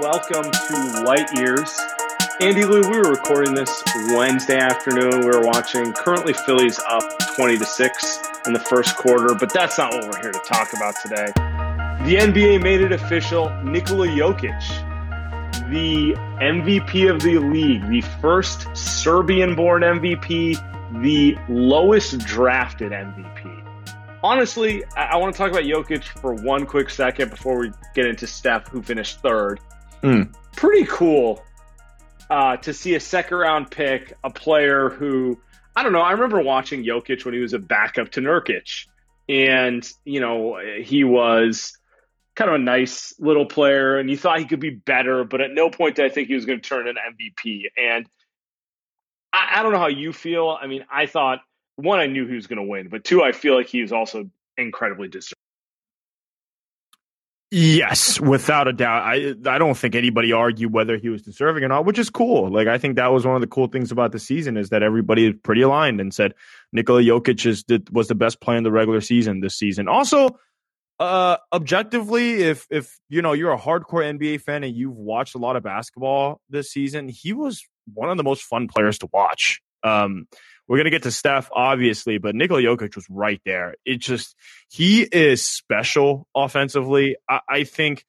Welcome 0.00 0.50
to 0.50 1.02
Light 1.04 1.30
Years. 1.36 1.78
Andy 2.40 2.64
Liu, 2.64 2.80
we 2.88 2.96
were 2.96 3.10
recording 3.10 3.54
this 3.54 3.82
Wednesday 4.08 4.56
afternoon. 4.56 5.20
We 5.20 5.26
were 5.26 5.42
watching 5.42 5.92
currently 5.92 6.32
Phillies 6.32 6.80
up 6.88 7.02
20 7.36 7.58
to 7.58 7.66
6 7.66 8.18
in 8.46 8.54
the 8.54 8.60
first 8.60 8.96
quarter, 8.96 9.34
but 9.34 9.52
that's 9.52 9.76
not 9.76 9.92
what 9.92 10.04
we're 10.04 10.22
here 10.22 10.32
to 10.32 10.40
talk 10.46 10.72
about 10.72 10.94
today. 11.02 11.26
The 12.06 12.16
NBA 12.16 12.62
made 12.62 12.80
it 12.80 12.92
official. 12.92 13.50
Nikola 13.62 14.06
Jokic, 14.06 14.58
the 15.70 16.14
MVP 16.40 17.10
of 17.10 17.20
the 17.20 17.38
league, 17.38 17.86
the 17.90 18.00
first 18.22 18.74
Serbian 18.74 19.54
born 19.54 19.82
MVP, 19.82 21.02
the 21.02 21.36
lowest 21.50 22.20
drafted 22.20 22.92
MVP. 22.92 23.60
Honestly, 24.22 24.82
I, 24.96 25.18
want 25.18 25.34
to 25.34 25.38
talk 25.38 25.50
about 25.50 25.64
Jokic 25.64 26.04
for 26.04 26.32
one 26.32 26.64
quick 26.64 26.88
second 26.88 27.30
before 27.30 27.58
we 27.58 27.72
get 27.94 28.06
into 28.06 28.26
Steph, 28.26 28.68
who 28.68 28.82
finished 28.82 29.20
third. 29.20 29.60
Mm. 30.02 30.34
Pretty 30.56 30.86
cool 30.86 31.42
uh, 32.30 32.56
to 32.58 32.72
see 32.72 32.94
a 32.94 33.00
second 33.00 33.36
round 33.36 33.70
pick, 33.70 34.14
a 34.22 34.30
player 34.30 34.88
who 34.88 35.38
I 35.76 35.82
don't 35.82 35.92
know. 35.92 36.00
I 36.00 36.12
remember 36.12 36.40
watching 36.40 36.84
Jokic 36.84 37.24
when 37.24 37.34
he 37.34 37.40
was 37.40 37.52
a 37.52 37.58
backup 37.58 38.10
to 38.12 38.20
Nurkic, 38.20 38.86
and 39.28 39.88
you 40.04 40.20
know 40.20 40.58
he 40.80 41.04
was 41.04 41.72
kind 42.34 42.48
of 42.50 42.56
a 42.56 42.64
nice 42.64 43.14
little 43.18 43.46
player, 43.46 43.98
and 43.98 44.08
you 44.08 44.16
thought 44.16 44.38
he 44.38 44.44
could 44.46 44.60
be 44.60 44.70
better, 44.70 45.24
but 45.24 45.40
at 45.40 45.52
no 45.52 45.70
point 45.70 45.96
did 45.96 46.04
I 46.04 46.08
think 46.08 46.28
he 46.28 46.34
was 46.34 46.46
going 46.46 46.60
to 46.60 46.68
turn 46.68 46.88
an 46.88 46.96
MVP. 46.96 47.64
And 47.76 48.06
I, 49.32 49.56
I 49.56 49.62
don't 49.62 49.72
know 49.72 49.78
how 49.78 49.88
you 49.88 50.12
feel. 50.12 50.56
I 50.60 50.66
mean, 50.66 50.84
I 50.90 51.06
thought 51.06 51.40
one, 51.76 51.98
I 51.98 52.06
knew 52.06 52.26
he 52.26 52.34
was 52.34 52.46
going 52.46 52.58
to 52.58 52.68
win, 52.68 52.88
but 52.88 53.04
two, 53.04 53.22
I 53.22 53.32
feel 53.32 53.54
like 53.54 53.68
he 53.68 53.82
was 53.82 53.92
also 53.92 54.30
incredibly 54.56 55.08
deserving. 55.08 55.39
Yes, 57.52 58.20
without 58.20 58.68
a 58.68 58.72
doubt. 58.72 59.02
I 59.02 59.34
I 59.44 59.58
don't 59.58 59.76
think 59.76 59.96
anybody 59.96 60.32
argued 60.32 60.72
whether 60.72 60.96
he 60.96 61.08
was 61.08 61.22
deserving 61.22 61.64
or 61.64 61.68
not, 61.68 61.84
which 61.84 61.98
is 61.98 62.08
cool. 62.08 62.48
Like 62.48 62.68
I 62.68 62.78
think 62.78 62.94
that 62.94 63.08
was 63.08 63.26
one 63.26 63.34
of 63.34 63.40
the 63.40 63.48
cool 63.48 63.66
things 63.66 63.90
about 63.90 64.12
the 64.12 64.20
season 64.20 64.56
is 64.56 64.68
that 64.68 64.84
everybody 64.84 65.26
is 65.26 65.34
pretty 65.42 65.62
aligned 65.62 66.00
and 66.00 66.14
said 66.14 66.34
Nikola 66.72 67.02
Jokic 67.02 67.44
is 67.44 67.64
was 67.90 68.06
the 68.06 68.14
best 68.14 68.40
player 68.40 68.56
in 68.56 68.62
the 68.62 68.70
regular 68.70 69.00
season 69.00 69.40
this 69.40 69.56
season. 69.56 69.88
Also, 69.88 70.38
uh, 71.00 71.38
objectively, 71.52 72.42
if 72.42 72.68
if 72.70 73.00
you 73.08 73.20
know 73.20 73.32
you're 73.32 73.52
a 73.52 73.58
hardcore 73.58 74.04
NBA 74.04 74.42
fan 74.42 74.62
and 74.62 74.76
you've 74.76 74.96
watched 74.96 75.34
a 75.34 75.38
lot 75.38 75.56
of 75.56 75.64
basketball 75.64 76.40
this 76.50 76.70
season, 76.70 77.08
he 77.08 77.32
was 77.32 77.66
one 77.94 78.10
of 78.10 78.16
the 78.16 78.22
most 78.22 78.44
fun 78.44 78.68
players 78.68 78.98
to 78.98 79.08
watch. 79.12 79.60
Um, 79.82 80.28
we're 80.70 80.76
going 80.76 80.84
to 80.84 80.90
get 80.90 81.02
to 81.02 81.10
Steph, 81.10 81.50
obviously, 81.52 82.18
but 82.18 82.36
Nikola 82.36 82.62
Jokic 82.62 82.94
was 82.94 83.04
right 83.10 83.40
there. 83.44 83.74
It 83.84 83.96
just, 83.96 84.36
he 84.68 85.02
is 85.02 85.44
special 85.44 86.28
offensively. 86.32 87.16
I, 87.28 87.40
I 87.48 87.64
think 87.64 88.06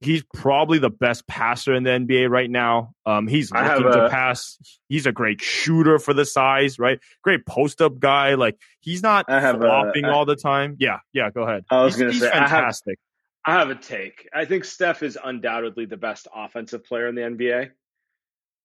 he's 0.00 0.22
probably 0.32 0.78
the 0.78 0.88
best 0.88 1.26
passer 1.26 1.74
in 1.74 1.82
the 1.82 1.90
NBA 1.90 2.30
right 2.30 2.48
now. 2.48 2.92
Um, 3.04 3.26
he's 3.26 3.50
looking 3.50 3.90
to 3.90 4.08
pass. 4.08 4.56
He's 4.88 5.06
a 5.06 5.10
great 5.10 5.40
shooter 5.40 5.98
for 5.98 6.14
the 6.14 6.24
size, 6.24 6.78
right? 6.78 7.00
Great 7.24 7.44
post 7.44 7.82
up 7.82 7.98
guy. 7.98 8.34
Like 8.34 8.56
he's 8.78 9.02
not 9.02 9.26
flopping 9.26 10.04
a, 10.04 10.08
I, 10.08 10.12
all 10.12 10.26
the 10.26 10.36
time. 10.36 10.76
Yeah, 10.78 11.00
yeah. 11.12 11.30
Go 11.30 11.42
ahead. 11.42 11.64
I 11.72 11.82
was 11.82 11.96
going 11.96 12.12
to 12.12 12.16
say 12.20 12.30
fantastic. 12.30 13.00
I 13.44 13.50
have, 13.50 13.56
I 13.56 13.68
have 13.68 13.76
a 13.76 13.82
take. 13.82 14.28
I 14.32 14.44
think 14.44 14.64
Steph 14.64 15.02
is 15.02 15.18
undoubtedly 15.22 15.86
the 15.86 15.96
best 15.96 16.28
offensive 16.32 16.84
player 16.84 17.08
in 17.08 17.16
the 17.16 17.22
NBA. 17.22 17.70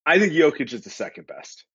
I 0.06 0.20
think 0.20 0.34
Jokic 0.34 0.72
is 0.74 0.82
the 0.82 0.92
second 0.92 1.26
best. 1.26 1.66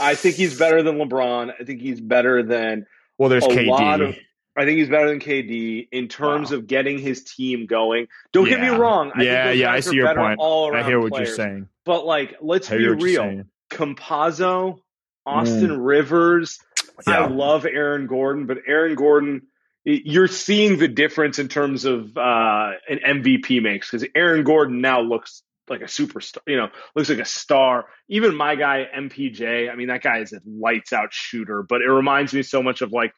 I 0.00 0.14
think 0.14 0.36
he's 0.36 0.58
better 0.58 0.82
than 0.82 0.96
LeBron. 0.96 1.52
I 1.58 1.64
think 1.64 1.80
he's 1.80 2.00
better 2.00 2.42
than 2.42 2.86
well. 3.18 3.28
There's 3.28 3.44
a 3.44 3.48
KD. 3.48 4.08
Of, 4.08 4.16
I 4.56 4.64
think 4.64 4.78
he's 4.78 4.88
better 4.88 5.08
than 5.08 5.20
KD 5.20 5.88
in 5.92 6.08
terms 6.08 6.50
wow. 6.50 6.58
of 6.58 6.66
getting 6.66 6.98
his 6.98 7.24
team 7.24 7.66
going. 7.66 8.08
Don't 8.32 8.46
yeah. 8.46 8.56
get 8.56 8.60
me 8.62 8.68
wrong. 8.68 9.12
I 9.14 9.22
yeah, 9.22 9.50
yeah, 9.50 9.70
I 9.70 9.80
see 9.80 9.96
your 9.96 10.14
point. 10.14 10.38
All 10.38 10.74
I 10.74 10.82
hear 10.82 11.00
what 11.00 11.12
players. 11.12 11.28
you're 11.28 11.36
saying. 11.36 11.68
But 11.84 12.06
like, 12.06 12.36
let's 12.40 12.68
be 12.68 12.86
real. 12.88 13.44
Campazzo, 13.70 14.80
Austin 15.24 15.70
mm. 15.70 15.86
Rivers. 15.86 16.58
Yeah. 17.06 17.24
I 17.24 17.26
love 17.26 17.66
Aaron 17.66 18.06
Gordon, 18.06 18.46
but 18.46 18.58
Aaron 18.66 18.94
Gordon, 18.94 19.42
you're 19.84 20.28
seeing 20.28 20.78
the 20.78 20.88
difference 20.88 21.38
in 21.38 21.48
terms 21.48 21.84
of 21.84 22.16
uh, 22.16 22.70
an 22.88 23.00
MVP 23.04 23.62
makes 23.62 23.90
because 23.90 24.08
Aaron 24.14 24.44
Gordon 24.44 24.80
now 24.80 25.02
looks 25.02 25.42
like 25.68 25.80
a 25.80 25.84
superstar, 25.84 26.38
you 26.46 26.56
know, 26.56 26.68
looks 26.94 27.08
like 27.08 27.18
a 27.18 27.24
star. 27.24 27.86
Even 28.08 28.34
my 28.34 28.54
guy 28.54 28.86
MPJ, 28.96 29.70
I 29.70 29.74
mean, 29.76 29.88
that 29.88 30.02
guy 30.02 30.18
is 30.18 30.32
a 30.32 30.40
lights 30.46 30.92
out 30.92 31.12
shooter, 31.12 31.62
but 31.62 31.82
it 31.82 31.90
reminds 31.90 32.32
me 32.32 32.42
so 32.42 32.62
much 32.62 32.82
of 32.82 32.92
like, 32.92 33.12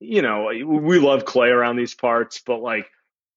you 0.00 0.22
know, 0.22 0.50
we 0.64 0.98
love 0.98 1.24
Clay 1.24 1.48
around 1.48 1.76
these 1.76 1.94
parts, 1.94 2.40
but 2.46 2.60
like, 2.60 2.86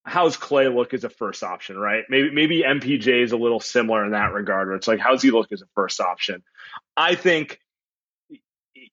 how's 0.03 0.37
Clay 0.37 0.67
look 0.67 0.93
as 0.93 1.03
a 1.03 1.09
first 1.09 1.43
option, 1.43 1.77
right? 1.77 2.03
Maybe 2.09 2.31
maybe 2.31 2.63
MPJ 2.63 3.23
is 3.23 3.31
a 3.31 3.37
little 3.37 3.59
similar 3.59 4.05
in 4.05 4.11
that 4.11 4.33
regard, 4.33 4.67
where 4.67 4.75
it's 4.75 4.87
like, 4.87 4.99
how's 4.99 5.21
he 5.21 5.31
look 5.31 5.51
as 5.51 5.61
a 5.61 5.67
first 5.75 5.99
option? 5.99 6.43
I 6.95 7.15
think 7.15 7.59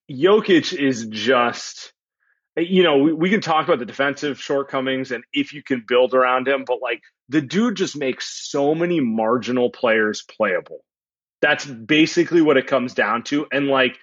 Jokic 0.09 0.73
is 0.73 1.07
just 1.07 1.93
Uh, 2.57 2.61
you 2.61 2.83
know, 2.83 2.97
we, 2.97 3.13
we, 3.13 3.29
can 3.29 3.41
talk 3.41 3.65
about 3.65 3.79
the 3.79 3.85
defensive 3.85 4.39
shortcomings 4.39 5.11
and 5.11 5.23
if 5.33 5.53
you 5.53 5.63
can 5.63 5.83
build 5.87 6.13
around 6.13 6.47
him, 6.47 6.63
but 6.65 6.81
like 6.81 7.01
the 7.29 7.41
dude 7.41 7.75
just 7.75 7.95
makes 7.95 8.49
so 8.49 8.73
many 8.73 8.99
marginal 8.99 9.69
players 9.69 10.23
playable. 10.23 10.83
That's 11.41 11.65
basically 11.65 12.41
what 12.41 12.57
it 12.57 12.67
comes 12.67 12.93
down 12.93 13.23
to. 13.23 13.47
And 13.51 13.67
like 13.67 13.97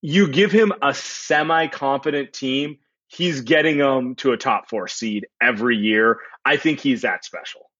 you 0.00 0.28
give 0.28 0.52
him 0.52 0.72
a 0.80 0.94
semi 0.94 1.66
competent 1.66 2.32
team, 2.32 2.78
he's 3.08 3.42
getting 3.42 3.78
them 3.78 4.14
to 4.16 4.32
a 4.32 4.36
top 4.36 4.68
four 4.68 4.88
seed 4.88 5.26
every 5.40 5.76
year. 5.76 6.18
I 6.44 6.56
think 6.56 6.80
he's 6.80 7.02
that 7.02 7.24
special. 7.24 7.70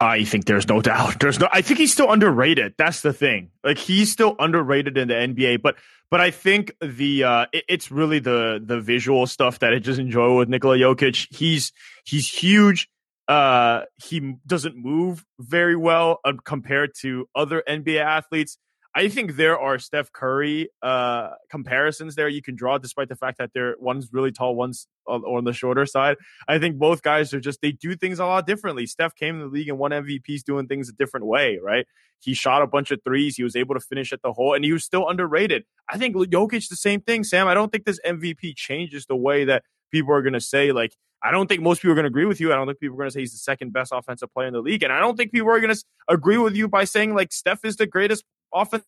I 0.00 0.24
think 0.24 0.44
there's 0.44 0.68
no 0.68 0.80
doubt. 0.80 1.18
There's 1.20 1.40
no. 1.40 1.48
I 1.52 1.60
think 1.60 1.78
he's 1.80 1.92
still 1.92 2.12
underrated. 2.12 2.74
That's 2.78 3.00
the 3.00 3.12
thing. 3.12 3.50
Like 3.64 3.78
he's 3.78 4.12
still 4.12 4.36
underrated 4.38 4.96
in 4.96 5.08
the 5.08 5.14
NBA. 5.14 5.62
But 5.62 5.76
but 6.10 6.20
I 6.20 6.30
think 6.30 6.72
the 6.80 7.24
uh, 7.24 7.46
it, 7.52 7.64
it's 7.68 7.90
really 7.90 8.20
the 8.20 8.62
the 8.64 8.80
visual 8.80 9.26
stuff 9.26 9.58
that 9.58 9.74
I 9.74 9.78
just 9.78 9.98
enjoy 9.98 10.36
with 10.36 10.48
Nikola 10.48 10.76
Jokic. 10.76 11.26
He's 11.34 11.72
he's 12.04 12.28
huge. 12.28 12.88
Uh, 13.26 13.82
he 13.96 14.36
doesn't 14.46 14.76
move 14.76 15.24
very 15.38 15.76
well 15.76 16.20
uh, 16.24 16.32
compared 16.44 16.92
to 17.00 17.28
other 17.34 17.62
NBA 17.68 18.00
athletes. 18.00 18.56
I 18.98 19.08
think 19.08 19.36
there 19.36 19.56
are 19.56 19.78
Steph 19.78 20.10
Curry 20.10 20.70
uh, 20.82 21.30
comparisons 21.48 22.16
there 22.16 22.28
you 22.28 22.42
can 22.42 22.56
draw, 22.56 22.78
despite 22.78 23.08
the 23.08 23.14
fact 23.14 23.38
that 23.38 23.50
they're 23.54 23.76
one's 23.78 24.08
really 24.12 24.32
tall, 24.32 24.56
one's 24.56 24.88
on 25.06 25.44
the 25.44 25.52
shorter 25.52 25.86
side. 25.86 26.16
I 26.48 26.58
think 26.58 26.78
both 26.78 27.00
guys 27.02 27.32
are 27.32 27.38
just 27.38 27.60
they 27.62 27.70
do 27.70 27.94
things 27.94 28.18
a 28.18 28.26
lot 28.26 28.44
differently. 28.44 28.86
Steph 28.86 29.14
came 29.14 29.36
in 29.36 29.42
the 29.42 29.46
league 29.46 29.68
and 29.68 29.78
won 29.78 29.92
MVPs 29.92 30.42
doing 30.42 30.66
things 30.66 30.88
a 30.88 30.92
different 30.92 31.26
way, 31.26 31.60
right? 31.62 31.86
He 32.18 32.34
shot 32.34 32.60
a 32.60 32.66
bunch 32.66 32.90
of 32.90 32.98
threes. 33.04 33.36
He 33.36 33.44
was 33.44 33.54
able 33.54 33.76
to 33.76 33.80
finish 33.80 34.12
at 34.12 34.20
the 34.22 34.32
hole, 34.32 34.52
and 34.52 34.64
he 34.64 34.72
was 34.72 34.84
still 34.84 35.08
underrated. 35.08 35.62
I 35.88 35.96
think 35.96 36.16
Jokic 36.16 36.68
the 36.68 36.74
same 36.74 37.00
thing, 37.00 37.22
Sam. 37.22 37.46
I 37.46 37.54
don't 37.54 37.70
think 37.70 37.84
this 37.84 38.00
MVP 38.04 38.56
changes 38.56 39.06
the 39.06 39.14
way 39.14 39.44
that 39.44 39.62
people 39.90 40.14
are 40.14 40.22
going 40.22 40.34
to 40.34 40.40
say 40.40 40.72
like 40.72 40.94
I 41.22 41.30
don't 41.30 41.48
think 41.48 41.62
most 41.62 41.82
people 41.82 41.92
are 41.92 41.94
going 41.96 42.04
to 42.04 42.08
agree 42.08 42.26
with 42.26 42.40
you. 42.40 42.52
I 42.52 42.56
don't 42.56 42.66
think 42.66 42.78
people 42.78 42.94
are 42.94 42.98
going 42.98 43.08
to 43.08 43.12
say 43.12 43.20
he's 43.20 43.32
the 43.32 43.38
second 43.38 43.72
best 43.72 43.92
offensive 43.92 44.32
player 44.32 44.46
in 44.46 44.52
the 44.54 44.60
league. 44.60 44.82
And 44.82 44.92
I 44.92 45.00
don't 45.00 45.16
think 45.16 45.32
people 45.32 45.50
are 45.50 45.60
going 45.60 45.74
to 45.74 45.84
agree 46.08 46.38
with 46.38 46.54
you 46.54 46.68
by 46.68 46.84
saying 46.84 47.14
like 47.14 47.32
Steph 47.32 47.64
is 47.64 47.76
the 47.76 47.86
greatest 47.86 48.24
offensive 48.54 48.84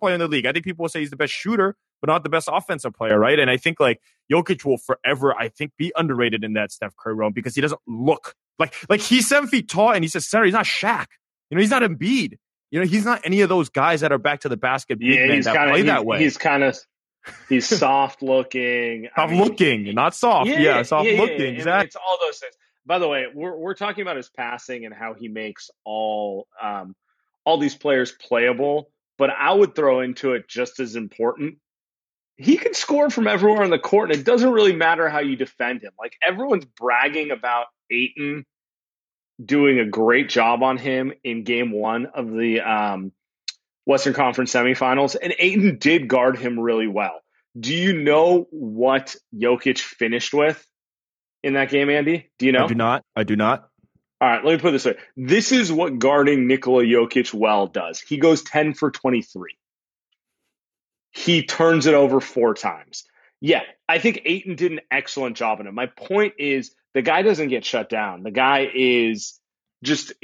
player 0.00 0.14
in 0.14 0.20
the 0.20 0.28
league. 0.28 0.46
I 0.46 0.52
think 0.52 0.64
people 0.64 0.82
will 0.82 0.90
say 0.90 1.00
he's 1.00 1.10
the 1.10 1.16
best 1.16 1.32
shooter, 1.32 1.76
but 2.00 2.08
not 2.08 2.24
the 2.24 2.28
best 2.28 2.48
offensive 2.52 2.92
player, 2.94 3.18
right? 3.18 3.38
And 3.38 3.50
I 3.50 3.56
think 3.56 3.80
like 3.80 4.00
Jokic 4.30 4.64
will 4.64 4.76
forever, 4.76 5.34
I 5.34 5.48
think, 5.48 5.72
be 5.78 5.92
underrated 5.96 6.44
in 6.44 6.52
that 6.54 6.72
Steph 6.72 6.94
Curry 6.96 7.14
realm 7.14 7.32
because 7.32 7.54
he 7.54 7.60
doesn't 7.60 7.80
look 7.86 8.34
like 8.58 8.74
like 8.88 9.00
he's 9.00 9.26
seven 9.26 9.48
feet 9.48 9.68
tall 9.68 9.92
and 9.92 10.04
he's 10.04 10.14
a 10.14 10.20
center. 10.20 10.44
He's 10.44 10.54
not 10.54 10.66
Shaq. 10.66 11.06
You 11.50 11.56
know, 11.56 11.60
he's 11.60 11.70
not 11.70 11.82
Embiid. 11.82 12.34
You 12.70 12.80
know, 12.80 12.86
he's 12.86 13.04
not 13.04 13.20
any 13.24 13.40
of 13.40 13.48
those 13.48 13.68
guys 13.68 14.00
that 14.00 14.12
are 14.12 14.18
back 14.18 14.40
to 14.40 14.48
the 14.48 14.56
basket 14.56 14.98
yeah, 15.00 15.26
that 15.26 15.44
kinda, 15.44 15.70
play 15.70 15.82
that 15.82 16.04
way. 16.04 16.18
He's 16.18 16.36
kind 16.36 16.64
of 16.64 16.78
He's 17.48 17.66
soft 17.78 18.22
looking. 18.22 19.08
Soft 19.14 19.32
mean, 19.32 19.42
looking, 19.42 19.94
not 19.94 20.14
soft. 20.14 20.48
Yeah, 20.48 20.58
yeah 20.58 20.82
soft 20.82 21.08
yeah, 21.08 21.20
looking. 21.20 21.40
Yeah, 21.40 21.60
exactly. 21.60 21.86
It's 21.86 21.96
all 21.96 22.18
those 22.20 22.38
things. 22.38 22.54
By 22.86 22.98
the 22.98 23.08
way, 23.08 23.26
we're 23.32 23.56
we're 23.56 23.74
talking 23.74 24.02
about 24.02 24.16
his 24.16 24.28
passing 24.28 24.84
and 24.84 24.94
how 24.94 25.14
he 25.14 25.28
makes 25.28 25.70
all 25.84 26.46
um, 26.62 26.94
all 27.44 27.58
these 27.58 27.74
players 27.74 28.12
playable. 28.12 28.90
But 29.16 29.30
I 29.30 29.52
would 29.52 29.74
throw 29.74 30.00
into 30.00 30.32
it 30.32 30.48
just 30.48 30.80
as 30.80 30.96
important. 30.96 31.58
He 32.36 32.56
can 32.56 32.74
score 32.74 33.10
from 33.10 33.28
everywhere 33.28 33.62
on 33.62 33.70
the 33.70 33.78
court, 33.78 34.10
and 34.10 34.18
it 34.18 34.24
doesn't 34.24 34.50
really 34.50 34.74
matter 34.74 35.08
how 35.08 35.20
you 35.20 35.36
defend 35.36 35.82
him. 35.82 35.92
Like 35.98 36.16
everyone's 36.26 36.64
bragging 36.64 37.30
about 37.30 37.66
Ayton 37.90 38.44
doing 39.42 39.78
a 39.78 39.84
great 39.84 40.28
job 40.28 40.62
on 40.62 40.76
him 40.76 41.12
in 41.22 41.44
game 41.44 41.70
one 41.70 42.06
of 42.06 42.30
the 42.30 42.60
um, 42.60 43.12
Western 43.86 44.14
Conference 44.14 44.52
semifinals, 44.52 45.16
and 45.20 45.34
Ayton 45.38 45.78
did 45.78 46.08
guard 46.08 46.38
him 46.38 46.58
really 46.58 46.88
well. 46.88 47.20
Do 47.58 47.74
you 47.74 48.02
know 48.02 48.46
what 48.50 49.14
Jokic 49.34 49.78
finished 49.78 50.34
with 50.34 50.64
in 51.42 51.54
that 51.54 51.70
game, 51.70 51.90
Andy? 51.90 52.30
Do 52.38 52.46
you 52.46 52.52
know? 52.52 52.64
I 52.64 52.68
do 52.68 52.74
not. 52.74 53.04
I 53.14 53.22
do 53.24 53.36
not. 53.36 53.68
All 54.20 54.28
right, 54.28 54.44
let 54.44 54.52
me 54.52 54.58
put 54.58 54.68
it 54.68 54.72
this 54.72 54.84
way. 54.86 54.96
This 55.16 55.52
is 55.52 55.70
what 55.70 55.98
guarding 55.98 56.46
Nikola 56.46 56.84
Jokic 56.84 57.34
well 57.34 57.66
does. 57.66 58.00
He 58.00 58.16
goes 58.16 58.42
10 58.42 58.74
for 58.74 58.90
23. 58.90 59.56
He 61.10 61.44
turns 61.44 61.86
it 61.86 61.94
over 61.94 62.20
four 62.20 62.54
times. 62.54 63.04
Yeah, 63.40 63.62
I 63.88 63.98
think 63.98 64.22
Ayton 64.24 64.56
did 64.56 64.72
an 64.72 64.80
excellent 64.90 65.36
job 65.36 65.60
on 65.60 65.66
it. 65.66 65.74
My 65.74 65.86
point 65.86 66.34
is 66.38 66.74
the 66.94 67.02
guy 67.02 67.22
doesn't 67.22 67.48
get 67.48 67.64
shut 67.64 67.90
down. 67.90 68.22
The 68.22 68.30
guy 68.30 68.68
is 68.74 69.38
just, 69.82 70.14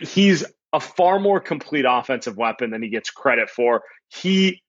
he's 0.00 0.44
a 0.76 0.80
far 0.80 1.18
more 1.18 1.40
complete 1.40 1.86
offensive 1.88 2.36
weapon 2.36 2.70
than 2.70 2.82
he 2.82 2.90
gets 2.90 3.10
credit 3.10 3.48
for. 3.48 3.82
He 4.08 4.62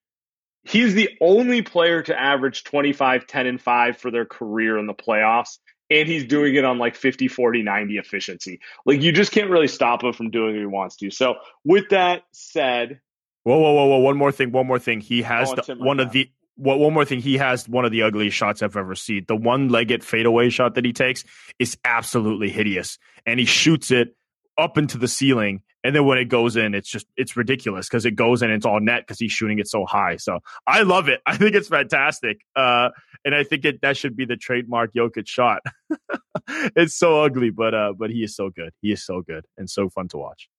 he's 0.64 0.94
the 0.94 1.10
only 1.20 1.62
player 1.62 2.02
to 2.02 2.18
average 2.18 2.64
25 2.64 3.28
10 3.28 3.46
and 3.46 3.62
5 3.62 3.98
for 3.98 4.10
their 4.10 4.26
career 4.26 4.78
in 4.78 4.88
the 4.88 4.94
playoffs 4.94 5.58
and 5.90 6.08
he's 6.08 6.26
doing 6.26 6.56
it 6.56 6.64
on 6.66 6.78
like 6.80 6.96
50 6.96 7.28
40 7.28 7.62
90 7.62 7.98
efficiency. 7.98 8.60
Like 8.86 9.02
you 9.02 9.12
just 9.12 9.34
can't 9.34 9.50
really 9.50 9.68
stop 9.68 10.02
him 10.02 10.14
from 10.14 10.32
doing 10.32 10.54
what 10.54 10.60
he 10.60 10.66
wants 10.66 10.96
to. 10.98 11.12
So 11.12 11.36
with 11.66 11.90
that 11.90 12.24
said, 12.32 13.02
whoa 13.44 13.58
whoa 13.58 13.74
whoa 13.74 13.86
whoa 13.86 13.98
one 14.00 14.18
more 14.18 14.32
thing, 14.32 14.54
one 14.54 14.66
more 14.66 14.80
thing. 14.80 15.02
He 15.02 15.24
has 15.24 15.52
oh, 15.52 15.56
the, 15.56 15.76
one 15.76 16.00
of 16.00 16.12
the 16.14 16.30
well, 16.56 16.80
one 16.80 16.94
more 16.94 17.06
thing. 17.06 17.20
He 17.20 17.38
has 17.38 17.68
one 17.68 17.84
of 17.84 17.92
the 17.92 18.04
ugliest 18.04 18.36
shots 18.36 18.64
I've 18.64 18.78
ever 18.78 18.96
seen. 18.96 19.26
The 19.28 19.36
one-legged 19.36 20.04
fadeaway 20.04 20.50
shot 20.50 20.74
that 20.76 20.86
he 20.86 20.94
takes 20.94 21.24
is 21.60 21.78
absolutely 21.86 22.50
hideous, 22.50 22.98
and 23.28 23.40
he 23.40 23.46
shoots 23.46 23.92
it 23.92 24.16
up 24.58 24.78
into 24.78 24.98
the 24.98 25.08
ceiling 25.08 25.62
and 25.88 25.96
then 25.96 26.06
when 26.06 26.18
it 26.18 26.26
goes 26.26 26.58
in, 26.58 26.76
it's 26.76 26.90
just 26.90 27.08
it's 27.16 27.38
ridiculous 27.38 27.88
because 27.88 28.06
it 28.06 28.12
goes 28.12 28.42
in, 28.42 28.52
it's 28.52 28.66
all 28.66 28.82
net 28.82 29.04
because 29.08 29.18
he's 29.20 29.32
shooting 29.32 29.60
it 29.60 29.70
so 29.70 29.86
high. 29.86 30.18
So 30.18 30.40
I 30.68 30.82
love 30.82 31.08
it. 31.08 31.22
I 31.26 31.38
think 31.38 31.56
it's 31.56 31.70
fantastic, 31.70 32.42
uh, 32.58 32.90
and 33.24 33.34
I 33.34 33.46
think 33.46 33.64
it, 33.64 33.80
that 33.84 33.96
should 33.96 34.18
be 34.18 34.26
the 34.26 34.36
trademark 34.36 34.94
Jokic 34.94 35.28
shot. 35.28 35.62
it's 36.50 36.94
so 36.94 37.24
ugly, 37.24 37.52
but 37.52 37.74
uh, 37.74 37.94
but 37.98 38.10
he 38.10 38.22
is 38.22 38.36
so 38.36 38.50
good. 38.50 38.74
He 38.82 38.92
is 38.92 39.06
so 39.06 39.22
good 39.22 39.46
and 39.58 39.70
so 39.70 39.88
fun 39.88 40.10
to 40.10 40.18
watch. 40.18 40.50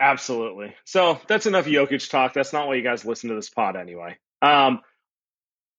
Absolutely. 0.00 0.74
So 0.84 1.20
that's 1.28 1.46
enough 1.46 1.66
Jokic 1.66 2.10
talk. 2.10 2.32
That's 2.34 2.52
not 2.52 2.66
why 2.66 2.74
you 2.74 2.82
guys 2.82 3.04
listen 3.04 3.30
to 3.30 3.36
this 3.36 3.48
pod 3.48 3.76
anyway. 3.76 4.18
Um, 4.42 4.80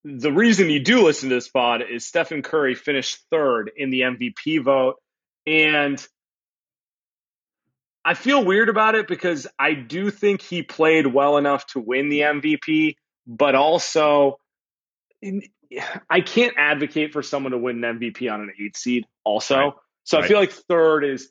the 0.06 0.32
reason 0.32 0.70
you 0.70 0.80
do 0.80 1.04
listen 1.04 1.28
to 1.28 1.36
this 1.36 1.50
pod 1.50 1.82
is 1.82 2.08
Stephen 2.08 2.42
Curry 2.42 2.74
finished 2.74 3.20
third 3.32 3.70
in 3.76 3.90
the 3.90 4.02
MVP 4.02 4.64
vote, 4.64 4.96
and 5.46 6.08
I 8.08 8.14
feel 8.14 8.46
weird 8.46 8.70
about 8.70 8.96
it 8.96 9.06
because 9.06 9.48
I 9.60 9.74
do 9.74 10.12
think 10.12 10.42
he 10.42 10.64
played 10.64 11.08
well 11.08 11.36
enough 11.36 11.68
to 11.68 11.82
win 11.82 12.08
the 12.08 12.22
MVP, 12.22 12.96
but 13.28 13.54
also 13.54 14.40
I 16.10 16.22
can't 16.22 16.54
advocate 16.58 17.12
for 17.12 17.22
someone 17.22 17.52
to 17.52 17.58
win 17.58 17.84
an 17.84 18.00
MVP 18.00 18.32
on 18.32 18.40
an 18.40 18.54
eight 18.64 18.78
seed, 18.78 19.06
also. 19.26 19.58
Right. 19.58 19.74
So 20.06 20.18
right. 20.18 20.24
I 20.24 20.28
feel 20.30 20.40
like 20.40 20.54
third 20.54 21.04
is 21.04 21.30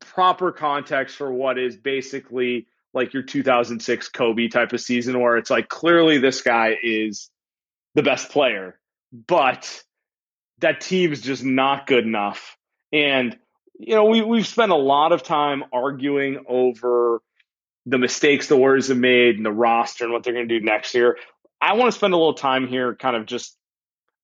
proper 0.00 0.52
context 0.52 1.16
for 1.16 1.30
what 1.30 1.58
is 1.58 1.76
basically 1.76 2.66
like 2.94 3.12
your 3.12 3.22
2006 3.22 4.08
Kobe 4.08 4.48
type 4.48 4.72
of 4.72 4.80
season, 4.80 5.20
where 5.20 5.36
it's 5.36 5.50
like 5.50 5.68
clearly 5.68 6.16
this 6.16 6.40
guy 6.40 6.76
is 6.82 7.28
the 7.94 8.02
best 8.02 8.30
player, 8.30 8.78
but 9.12 9.82
that 10.60 10.80
team's 10.80 11.20
just 11.20 11.44
not 11.44 11.86
good 11.86 12.06
enough. 12.06 12.56
And 12.90 13.36
you 13.78 13.94
know, 13.94 14.06
we, 14.06 14.22
we've 14.22 14.46
spent 14.46 14.72
a 14.72 14.76
lot 14.76 15.12
of 15.12 15.22
time 15.22 15.64
arguing 15.72 16.44
over 16.48 17.20
the 17.84 17.98
mistakes 17.98 18.48
the 18.48 18.56
Warriors 18.56 18.88
have 18.88 18.96
made 18.96 19.36
and 19.36 19.46
the 19.46 19.52
roster 19.52 20.04
and 20.04 20.12
what 20.12 20.24
they're 20.24 20.32
going 20.32 20.48
to 20.48 20.58
do 20.58 20.64
next 20.64 20.94
year. 20.94 21.18
I 21.60 21.74
want 21.74 21.90
to 21.90 21.96
spend 21.96 22.12
a 22.12 22.16
little 22.16 22.34
time 22.34 22.66
here 22.66 22.94
kind 22.94 23.16
of 23.16 23.26
just 23.26 23.56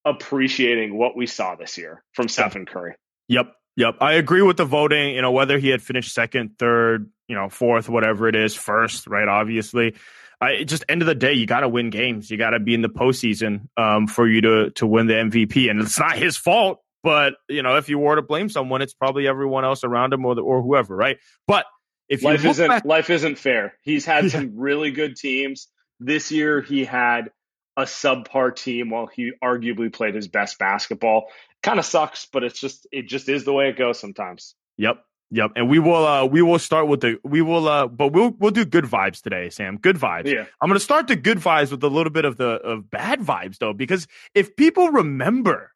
appreciating 0.05 0.97
what 0.97 1.17
we 1.17 1.27
saw 1.27 1.55
this 1.55 1.79
year 1.79 2.03
from 2.13 2.29
Stephen 2.29 2.67
Curry. 2.67 2.95
Yep. 3.29 3.55
Yep. 3.77 3.97
I 4.01 4.15
agree 4.15 4.43
with 4.43 4.57
the 4.57 4.65
voting, 4.65 5.15
you 5.15 5.23
know, 5.23 5.31
whether 5.31 5.59
he 5.59 5.69
had 5.69 5.81
finished 5.81 6.13
second, 6.13 6.59
third, 6.59 7.11
you 7.29 7.35
know, 7.35 7.49
fourth, 7.49 7.89
whatever 7.89 8.29
it 8.29 8.35
is, 8.35 8.55
first, 8.55 9.07
right? 9.07 9.29
Obviously. 9.29 9.95
I 10.43 10.65
just 10.65 10.85
end 10.89 11.03
of 11.03 11.07
the 11.07 11.15
day, 11.15 11.35
you 11.35 11.47
got 11.47 11.61
to 11.61 11.69
win 11.69 11.91
games. 11.91 12.29
You 12.29 12.37
got 12.37 12.51
to 12.51 12.59
be 12.59 12.75
in 12.75 12.83
the 12.83 12.89
postseason 12.89 13.69
um, 13.77 14.09
for 14.09 14.27
you 14.27 14.41
to 14.41 14.71
to 14.73 14.89
win 14.89 15.07
the 15.07 15.15
MVP, 15.15 15.71
and 15.71 15.81
it's 15.81 16.01
not 16.01 16.19
his 16.19 16.37
fault. 16.37 16.82
But 17.03 17.35
you 17.49 17.63
know, 17.63 17.77
if 17.77 17.89
you 17.89 17.99
were 17.99 18.17
to 18.17 18.23
blame 18.23 18.49
someone, 18.49 18.83
it's 18.83 18.95
probably 18.95 19.27
everyone 19.27 19.65
else 19.65 19.85
around 19.85 20.13
him 20.13 20.25
or 20.25 20.35
the, 20.35 20.43
or 20.43 20.63
whoever, 20.63 20.95
right? 20.95 21.19
But 21.47 21.67
if 22.09 22.23
life 22.23 22.45
isn't 22.45 22.69
back- 22.69 22.85
life 22.85 23.11
isn't 23.11 23.39
fair. 23.39 23.75
He's 23.83 24.05
had 24.05 24.25
yeah. 24.25 24.31
some 24.31 24.53
really 24.57 24.91
good 24.91 25.17
teams 25.17 25.69
this 25.99 26.31
year. 26.31 26.61
He 26.61 26.85
had 26.85 27.31
a 27.77 27.83
subpar 27.83 28.55
team 28.55 28.91
while 28.91 29.07
he 29.07 29.33
arguably 29.43 29.93
played 29.93 30.15
his 30.15 30.29
best 30.29 30.59
basketball. 30.59 31.29
Kind 31.63 31.79
of 31.79 31.85
sucks, 31.85 32.27
but 32.27 32.45
it's 32.45 32.61
just 32.61 32.87
it 32.93 33.09
just 33.09 33.29
is 33.29 33.45
the 33.45 33.53
way 33.53 33.69
it 33.69 33.77
goes 33.77 33.99
sometimes. 33.99 34.55
Yep. 34.77 35.03
Yep. 35.31 35.53
And 35.57 35.71
we 35.71 35.79
will 35.79 36.07
uh 36.07 36.27
we 36.27 36.43
will 36.43 36.59
start 36.59 36.89
with 36.89 37.01
the 37.01 37.19
we 37.25 37.41
will 37.41 37.67
uh 37.67 37.87
but 37.87 38.13
we'll 38.13 38.35
we'll 38.39 38.51
do 38.51 38.67
good 38.67 38.85
vibes 38.85 39.23
today, 39.23 39.49
Sam. 39.49 39.79
Good 39.79 39.97
vibes. 39.97 40.27
Yeah. 40.27 40.45
I'm 40.61 40.69
gonna 40.69 40.81
start 40.81 41.09
the 41.09 41.17
good 41.17 41.39
vibes 41.39 41.71
with 41.71 41.83
a 41.83 41.89
little 41.89 42.13
bit 42.13 42.27
of 42.27 42.37
the 42.37 42.51
of 42.51 42.91
bad 42.91 43.21
vibes 43.21 43.59
though, 43.59 43.73
because 43.73 44.07
if 44.35 44.55
people 44.57 44.91
remember 44.91 45.72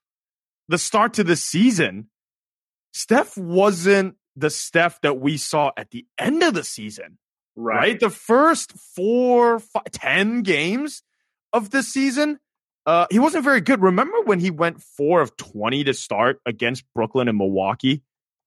the 0.69 0.79
start 0.79 1.15
to 1.15 1.25
the 1.25 1.37
season, 1.37 2.09
Steph 2.93 3.37
wasn't 3.37 4.17
the 4.37 4.51
Steph 4.51 5.01
that 5.01 5.19
we 5.19 5.37
saw 5.37 5.71
at 5.77 5.91
the 5.91 6.07
end 6.19 6.43
of 6.43 6.55
the 6.55 6.65
season. 6.65 7.19
Right. 7.55 7.77
right? 7.77 8.01
The 8.01 8.11
first 8.11 8.73
four, 8.73 9.59
five, 9.59 9.85
ten 9.93 10.43
games 10.43 11.03
of 11.53 11.71
the 11.71 11.83
season, 11.83 12.39
uh, 12.85 13.07
he 13.11 13.19
wasn't 13.19 13.45
very 13.45 13.63
good. 13.63 13.81
Remember 13.81 14.21
when 14.25 14.41
he 14.41 14.51
went 14.51 14.83
four 14.83 15.23
of 15.23 15.37
20 15.37 15.85
to 15.85 15.95
start 15.95 16.41
against 16.45 16.85
Brooklyn 16.95 17.29
and 17.29 17.39
Milwaukee? 17.39 18.03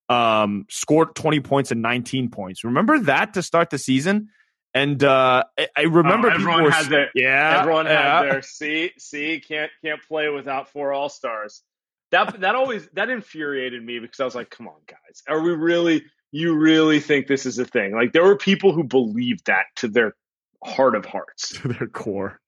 Um, 0.10 0.66
scored 0.70 1.16
20 1.16 1.40
points 1.42 1.72
and 1.72 1.82
19 1.82 2.30
points. 2.30 2.64
Remember 2.64 3.00
that 3.02 3.36
to 3.36 3.44
start 3.44 3.70
the 3.70 3.78
season? 3.78 4.30
And 4.74 5.04
uh, 5.04 5.44
I, 5.58 5.68
I 5.76 5.82
remember 5.84 6.30
oh, 6.30 6.34
everyone 6.34 6.64
were, 6.64 6.72
had 6.72 6.88
their 6.88 7.10
yeah, 7.16 7.60
everyone 7.60 7.88
yeah. 7.88 8.22
had 8.22 8.32
their 8.32 8.42
see 8.44 8.92
see 9.00 9.40
can't 9.40 9.72
can't 9.84 10.00
play 10.08 10.30
without 10.30 10.70
four 10.70 10.94
all 10.94 11.10
stars 11.10 11.64
that 12.12 12.40
that 12.42 12.56
always 12.56 12.88
that 12.94 13.10
infuriated 13.10 13.84
me 13.84 14.00
because 14.00 14.20
I 14.20 14.26
was 14.26 14.36
like, 14.36 14.50
come 14.50 14.68
on, 14.68 14.80
guys, 14.88 15.24
are 15.28 15.42
we 15.42 15.52
really? 15.52 16.06
You 16.32 16.56
really 16.56 17.00
think 17.00 17.28
this 17.28 17.46
is 17.46 17.58
a 17.58 17.66
thing? 17.66 17.94
Like 17.94 18.14
there 18.14 18.24
were 18.24 18.38
people 18.38 18.72
who 18.72 18.84
believed 18.84 19.48
that 19.48 19.66
to 19.78 19.88
their 19.88 20.16
heart 20.64 20.96
of 20.96 21.06
hearts, 21.06 21.50
to 21.62 21.70
their 21.70 21.88
core. 21.88 22.40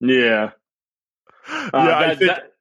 Yeah, 0.00 0.50
uh, 1.48 1.70
yeah. 1.72 1.80
That, 1.80 1.92
I 1.92 2.14
think, 2.14 2.30
that, 2.30 2.52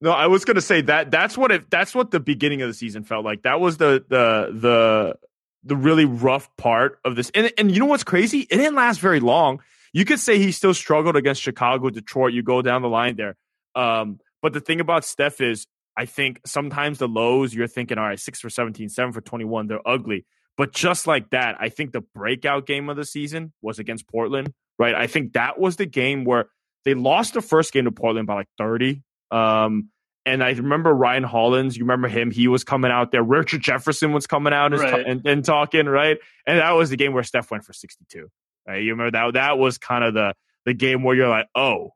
no, 0.00 0.10
I 0.10 0.26
was 0.26 0.44
gonna 0.44 0.60
say 0.60 0.82
that 0.82 1.10
that's 1.10 1.36
what 1.36 1.50
it. 1.50 1.70
That's 1.70 1.94
what 1.94 2.10
the 2.10 2.20
beginning 2.20 2.62
of 2.62 2.68
the 2.68 2.74
season 2.74 3.04
felt 3.04 3.24
like. 3.24 3.42
That 3.42 3.60
was 3.60 3.76
the 3.76 4.04
the 4.08 4.50
the 4.52 5.18
the 5.64 5.76
really 5.76 6.04
rough 6.04 6.54
part 6.56 6.98
of 7.04 7.16
this. 7.16 7.30
And 7.34 7.52
and 7.58 7.70
you 7.70 7.80
know 7.80 7.86
what's 7.86 8.04
crazy? 8.04 8.40
It 8.40 8.56
didn't 8.56 8.74
last 8.74 9.00
very 9.00 9.20
long. 9.20 9.60
You 9.92 10.04
could 10.04 10.20
say 10.20 10.38
he 10.38 10.52
still 10.52 10.74
struggled 10.74 11.16
against 11.16 11.40
Chicago, 11.40 11.88
Detroit. 11.88 12.32
You 12.32 12.42
go 12.42 12.62
down 12.62 12.82
the 12.82 12.88
line 12.88 13.16
there. 13.16 13.36
Um, 13.74 14.18
but 14.44 14.52
the 14.52 14.60
thing 14.60 14.78
about 14.78 15.06
Steph 15.06 15.40
is, 15.40 15.66
I 15.96 16.04
think 16.04 16.38
sometimes 16.44 16.98
the 16.98 17.08
lows 17.08 17.54
you're 17.54 17.66
thinking, 17.66 17.96
all 17.96 18.04
right, 18.04 18.20
six 18.20 18.42
for 18.42 18.50
17, 18.50 18.90
seven 18.90 19.10
for 19.10 19.22
21, 19.22 19.68
they're 19.68 19.88
ugly. 19.88 20.26
But 20.58 20.74
just 20.74 21.06
like 21.06 21.30
that, 21.30 21.56
I 21.58 21.70
think 21.70 21.92
the 21.92 22.02
breakout 22.14 22.66
game 22.66 22.90
of 22.90 22.96
the 22.98 23.06
season 23.06 23.54
was 23.62 23.78
against 23.78 24.06
Portland, 24.06 24.52
right? 24.78 24.94
I 24.94 25.06
think 25.06 25.32
that 25.32 25.58
was 25.58 25.76
the 25.76 25.86
game 25.86 26.26
where 26.26 26.50
they 26.84 26.92
lost 26.92 27.32
the 27.32 27.40
first 27.40 27.72
game 27.72 27.86
to 27.86 27.90
Portland 27.90 28.26
by 28.26 28.34
like 28.34 28.48
30. 28.58 29.02
Um, 29.30 29.88
and 30.26 30.44
I 30.44 30.50
remember 30.50 30.92
Ryan 30.92 31.24
Hollins. 31.24 31.74
You 31.74 31.84
remember 31.84 32.08
him? 32.08 32.30
He 32.30 32.46
was 32.46 32.64
coming 32.64 32.90
out 32.90 33.12
there. 33.12 33.22
Richard 33.22 33.62
Jefferson 33.62 34.12
was 34.12 34.26
coming 34.26 34.52
out 34.52 34.74
and, 34.74 34.82
right. 34.82 35.06
and, 35.06 35.26
and, 35.26 35.42
talking, 35.42 35.86
right? 35.86 36.18
And 36.46 36.58
that 36.58 36.72
was 36.72 36.90
the 36.90 36.98
game 36.98 37.14
where 37.14 37.22
Steph 37.22 37.50
went 37.50 37.64
for 37.64 37.72
62. 37.72 38.28
Right? 38.68 38.82
You 38.82 38.90
remember 38.90 39.12
that? 39.12 39.32
That 39.32 39.56
was 39.56 39.78
kind 39.78 40.04
of 40.04 40.12
the 40.12 40.34
the 40.66 40.74
game 40.74 41.02
where 41.02 41.16
you're 41.16 41.30
like, 41.30 41.46
oh, 41.54 41.92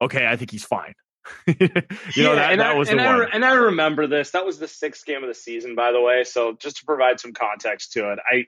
okay, 0.00 0.26
I 0.26 0.36
think 0.36 0.50
he's 0.50 0.64
fine. 0.64 0.94
you 1.46 1.56
yeah, 1.60 2.24
know, 2.24 2.34
that, 2.34 2.52
and, 2.52 2.60
that 2.60 2.70
I, 2.72 2.74
was 2.74 2.88
and, 2.88 3.00
I, 3.00 3.24
and 3.24 3.44
I 3.44 3.52
remember 3.54 4.06
this. 4.06 4.30
That 4.30 4.44
was 4.44 4.58
the 4.58 4.68
sixth 4.68 5.06
game 5.06 5.22
of 5.22 5.28
the 5.28 5.34
season, 5.34 5.74
by 5.74 5.92
the 5.92 6.00
way. 6.00 6.24
So 6.24 6.56
just 6.58 6.78
to 6.78 6.84
provide 6.84 7.20
some 7.20 7.32
context 7.32 7.92
to 7.92 8.12
it, 8.12 8.18
I 8.20 8.46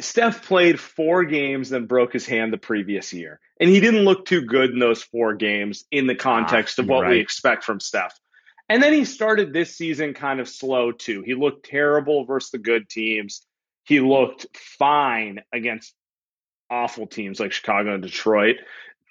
Steph 0.00 0.46
played 0.46 0.80
four 0.80 1.24
games, 1.24 1.68
then 1.68 1.86
broke 1.86 2.12
his 2.12 2.26
hand 2.26 2.52
the 2.52 2.58
previous 2.58 3.12
year. 3.12 3.40
And 3.60 3.68
he 3.68 3.80
didn't 3.80 4.04
look 4.04 4.24
too 4.24 4.42
good 4.42 4.70
in 4.70 4.78
those 4.78 5.02
four 5.02 5.34
games 5.34 5.84
in 5.90 6.06
the 6.06 6.14
context 6.14 6.78
ah, 6.78 6.82
of 6.82 6.88
what 6.88 7.02
right. 7.02 7.10
we 7.10 7.20
expect 7.20 7.64
from 7.64 7.78
Steph. 7.78 8.18
And 8.68 8.82
then 8.82 8.94
he 8.94 9.04
started 9.04 9.52
this 9.52 9.76
season 9.76 10.14
kind 10.14 10.40
of 10.40 10.48
slow 10.48 10.92
too. 10.92 11.22
He 11.22 11.34
looked 11.34 11.66
terrible 11.66 12.24
versus 12.24 12.50
the 12.50 12.58
good 12.58 12.88
teams. 12.88 13.44
He 13.84 14.00
looked 14.00 14.46
fine 14.56 15.40
against 15.52 15.94
awful 16.70 17.06
teams 17.06 17.38
like 17.38 17.52
Chicago 17.52 17.92
and 17.94 18.02
Detroit. 18.02 18.56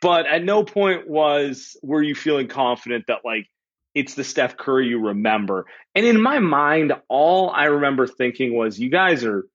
But 0.01 0.25
at 0.25 0.43
no 0.43 0.63
point 0.63 1.07
was 1.07 1.77
were 1.83 2.01
you 2.01 2.15
feeling 2.15 2.47
confident 2.47 3.05
that 3.07 3.19
like 3.23 3.47
it's 3.93 4.15
the 4.15 4.23
Steph 4.23 4.57
Curry 4.57 4.87
you 4.87 5.07
remember. 5.07 5.65
And 5.95 6.05
in 6.05 6.21
my 6.21 6.39
mind, 6.39 6.93
all 7.09 7.49
I 7.49 7.65
remember 7.65 8.07
thinking 8.07 8.55
was 8.55 8.79
you 8.79 8.89
guys 8.89 9.23
are 9.25 9.45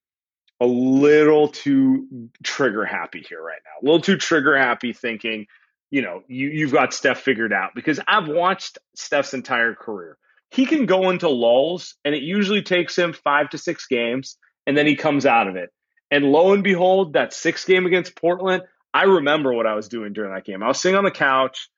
a 0.61 0.67
little 0.67 1.49
too 1.49 2.31
trigger 2.43 2.85
happy 2.85 3.25
here 3.27 3.43
right 3.43 3.61
now. 3.65 3.83
A 3.83 3.85
little 3.85 4.01
too 4.01 4.17
trigger 4.17 4.57
happy 4.57 4.93
thinking, 4.93 5.47
you 5.91 6.03
know, 6.03 6.23
you, 6.29 6.49
you've 6.49 6.73
got 6.73 6.95
Steph 6.95 7.21
figured 7.21 7.53
out 7.53 7.71
because 7.75 8.01
I've 8.07 8.29
watched 8.29 8.79
Steph's 8.95 9.35
entire 9.35 9.75
career. 9.75 10.17
He 10.51 10.67
can 10.67 10.87
go 10.87 11.11
into 11.11 11.29
lulls 11.29 11.95
and 12.05 12.15
it 12.15 12.23
usually 12.23 12.63
takes 12.63 12.97
him 12.97 13.13
five 13.13 13.51
to 13.51 13.59
six 13.59 13.87
games 13.87 14.39
and 14.67 14.77
then 14.77 14.87
he 14.87 14.97
comes 14.97 15.27
out 15.27 15.49
of 15.49 15.57
it. 15.57 15.71
And 16.11 16.27
lo 16.27 16.53
and 16.53 16.63
behold, 16.63 17.15
that 17.15 17.33
6 17.33 17.65
game 17.65 17.87
against 17.87 18.15
Portland, 18.15 18.63
I 18.97 19.03
remember 19.03 19.53
what 19.53 19.67
I 19.67 19.75
was 19.75 19.89
doing 19.89 20.15
during 20.15 20.33
that 20.33 20.47
game. 20.47 20.63
I 20.63 20.69
was 20.69 20.81
sitting 20.81 20.97
on 20.97 21.05
the 21.05 21.11
couch. 21.11 21.69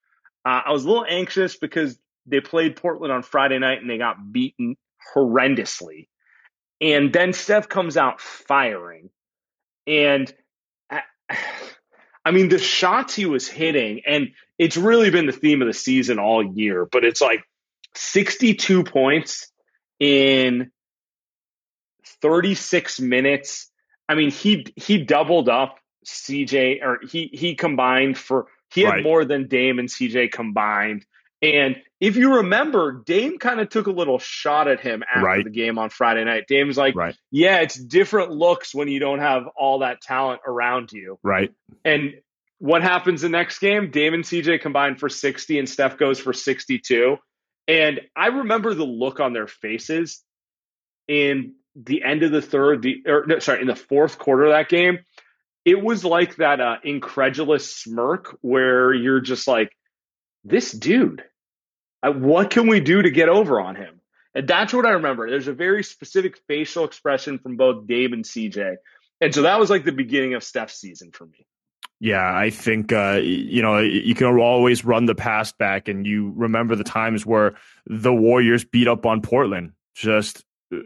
Uh, 0.44 0.60
I 0.66 0.70
was 0.70 0.84
a 0.84 0.86
little 0.86 1.04
anxious 1.04 1.56
because 1.56 1.98
they 2.26 2.38
played 2.38 2.76
Portland 2.76 3.12
on 3.12 3.24
Friday 3.24 3.58
night 3.58 3.80
and 3.80 3.90
they 3.90 3.98
got 3.98 4.32
beaten 4.32 4.76
horrendously. 5.16 6.06
And 6.80 7.12
then 7.12 7.32
Steph 7.32 7.68
comes 7.68 7.96
out 7.96 8.20
firing. 8.20 9.10
And 9.84 10.32
I, 10.88 11.02
I 12.24 12.30
mean, 12.30 12.50
the 12.50 12.58
shots 12.58 13.16
he 13.16 13.26
was 13.26 13.48
hitting, 13.48 14.02
and 14.06 14.28
it's 14.56 14.76
really 14.76 15.10
been 15.10 15.26
the 15.26 15.32
theme 15.32 15.60
of 15.60 15.66
the 15.66 15.74
season 15.74 16.20
all 16.20 16.44
year, 16.44 16.86
but 16.86 17.04
it's 17.04 17.20
like 17.20 17.42
62 17.96 18.84
points 18.84 19.50
in 19.98 20.70
36 22.22 23.00
minutes. 23.00 23.72
I 24.08 24.14
mean, 24.14 24.30
he 24.30 24.66
he 24.76 25.02
doubled 25.02 25.48
up 25.48 25.78
CJ 26.08 26.82
or 26.82 26.98
he 27.06 27.30
he 27.32 27.54
combined 27.54 28.18
for 28.18 28.46
he 28.70 28.82
had 28.82 28.94
right. 28.94 29.02
more 29.02 29.24
than 29.24 29.48
Dame 29.48 29.78
and 29.78 29.88
CJ 29.88 30.32
combined. 30.32 31.04
And 31.40 31.76
if 32.00 32.16
you 32.16 32.36
remember, 32.36 33.02
Dame 33.06 33.38
kind 33.38 33.60
of 33.60 33.68
took 33.68 33.86
a 33.86 33.92
little 33.92 34.18
shot 34.18 34.68
at 34.68 34.80
him 34.80 35.04
after 35.08 35.24
right. 35.24 35.44
the 35.44 35.50
game 35.50 35.78
on 35.78 35.88
Friday 35.88 36.24
night. 36.24 36.44
Dame's 36.48 36.76
like, 36.76 36.96
right. 36.96 37.16
yeah, 37.30 37.58
it's 37.58 37.76
different 37.76 38.32
looks 38.32 38.74
when 38.74 38.88
you 38.88 38.98
don't 38.98 39.20
have 39.20 39.46
all 39.56 39.80
that 39.80 40.00
talent 40.00 40.40
around 40.46 40.92
you. 40.92 41.18
Right. 41.22 41.52
And 41.84 42.14
what 42.58 42.82
happens 42.82 43.22
the 43.22 43.28
next 43.28 43.60
game? 43.60 43.90
Dame 43.90 44.14
and 44.14 44.24
CJ 44.24 44.60
combined 44.60 44.98
for 44.98 45.08
60 45.08 45.58
and 45.58 45.68
Steph 45.68 45.96
goes 45.96 46.18
for 46.18 46.32
62. 46.32 47.16
And 47.68 48.00
I 48.16 48.28
remember 48.28 48.74
the 48.74 48.84
look 48.84 49.20
on 49.20 49.32
their 49.32 49.46
faces 49.46 50.22
in 51.06 51.54
the 51.76 52.02
end 52.02 52.24
of 52.24 52.32
the 52.32 52.42
third, 52.42 52.82
the, 52.82 53.02
or 53.06 53.26
no, 53.26 53.38
sorry, 53.38 53.60
in 53.60 53.68
the 53.68 53.76
fourth 53.76 54.18
quarter 54.18 54.46
of 54.46 54.52
that 54.52 54.68
game. 54.68 54.98
It 55.68 55.82
was 55.82 56.02
like 56.02 56.36
that 56.36 56.62
uh, 56.62 56.76
incredulous 56.82 57.74
smirk 57.74 58.38
where 58.40 58.94
you're 58.94 59.20
just 59.20 59.46
like, 59.46 59.76
this 60.42 60.72
dude, 60.72 61.22
uh, 62.02 62.10
what 62.10 62.48
can 62.48 62.68
we 62.68 62.80
do 62.80 63.02
to 63.02 63.10
get 63.10 63.28
over 63.28 63.60
on 63.60 63.76
him? 63.76 64.00
And 64.34 64.48
that's 64.48 64.72
what 64.72 64.86
I 64.86 64.92
remember. 64.92 65.28
There's 65.28 65.48
a 65.48 65.52
very 65.52 65.84
specific 65.84 66.38
facial 66.46 66.84
expression 66.84 67.38
from 67.38 67.56
both 67.56 67.86
Dave 67.86 68.14
and 68.14 68.24
CJ. 68.24 68.76
And 69.20 69.34
so 69.34 69.42
that 69.42 69.60
was 69.60 69.68
like 69.68 69.84
the 69.84 69.92
beginning 69.92 70.32
of 70.32 70.42
Steph's 70.42 70.76
season 70.76 71.10
for 71.12 71.26
me. 71.26 71.46
Yeah, 72.00 72.34
I 72.34 72.48
think 72.48 72.92
uh, 72.92 73.20
you 73.22 73.60
know 73.60 73.78
you 73.80 74.14
can 74.14 74.28
always 74.38 74.84
run 74.84 75.06
the 75.06 75.16
past 75.16 75.58
back, 75.58 75.88
and 75.88 76.06
you 76.06 76.32
remember 76.36 76.76
the 76.76 76.84
times 76.84 77.26
where 77.26 77.56
the 77.86 78.14
Warriors 78.14 78.64
beat 78.64 78.86
up 78.86 79.04
on 79.04 79.20
Portland. 79.20 79.72
Just 79.96 80.44
uh, 80.72 80.78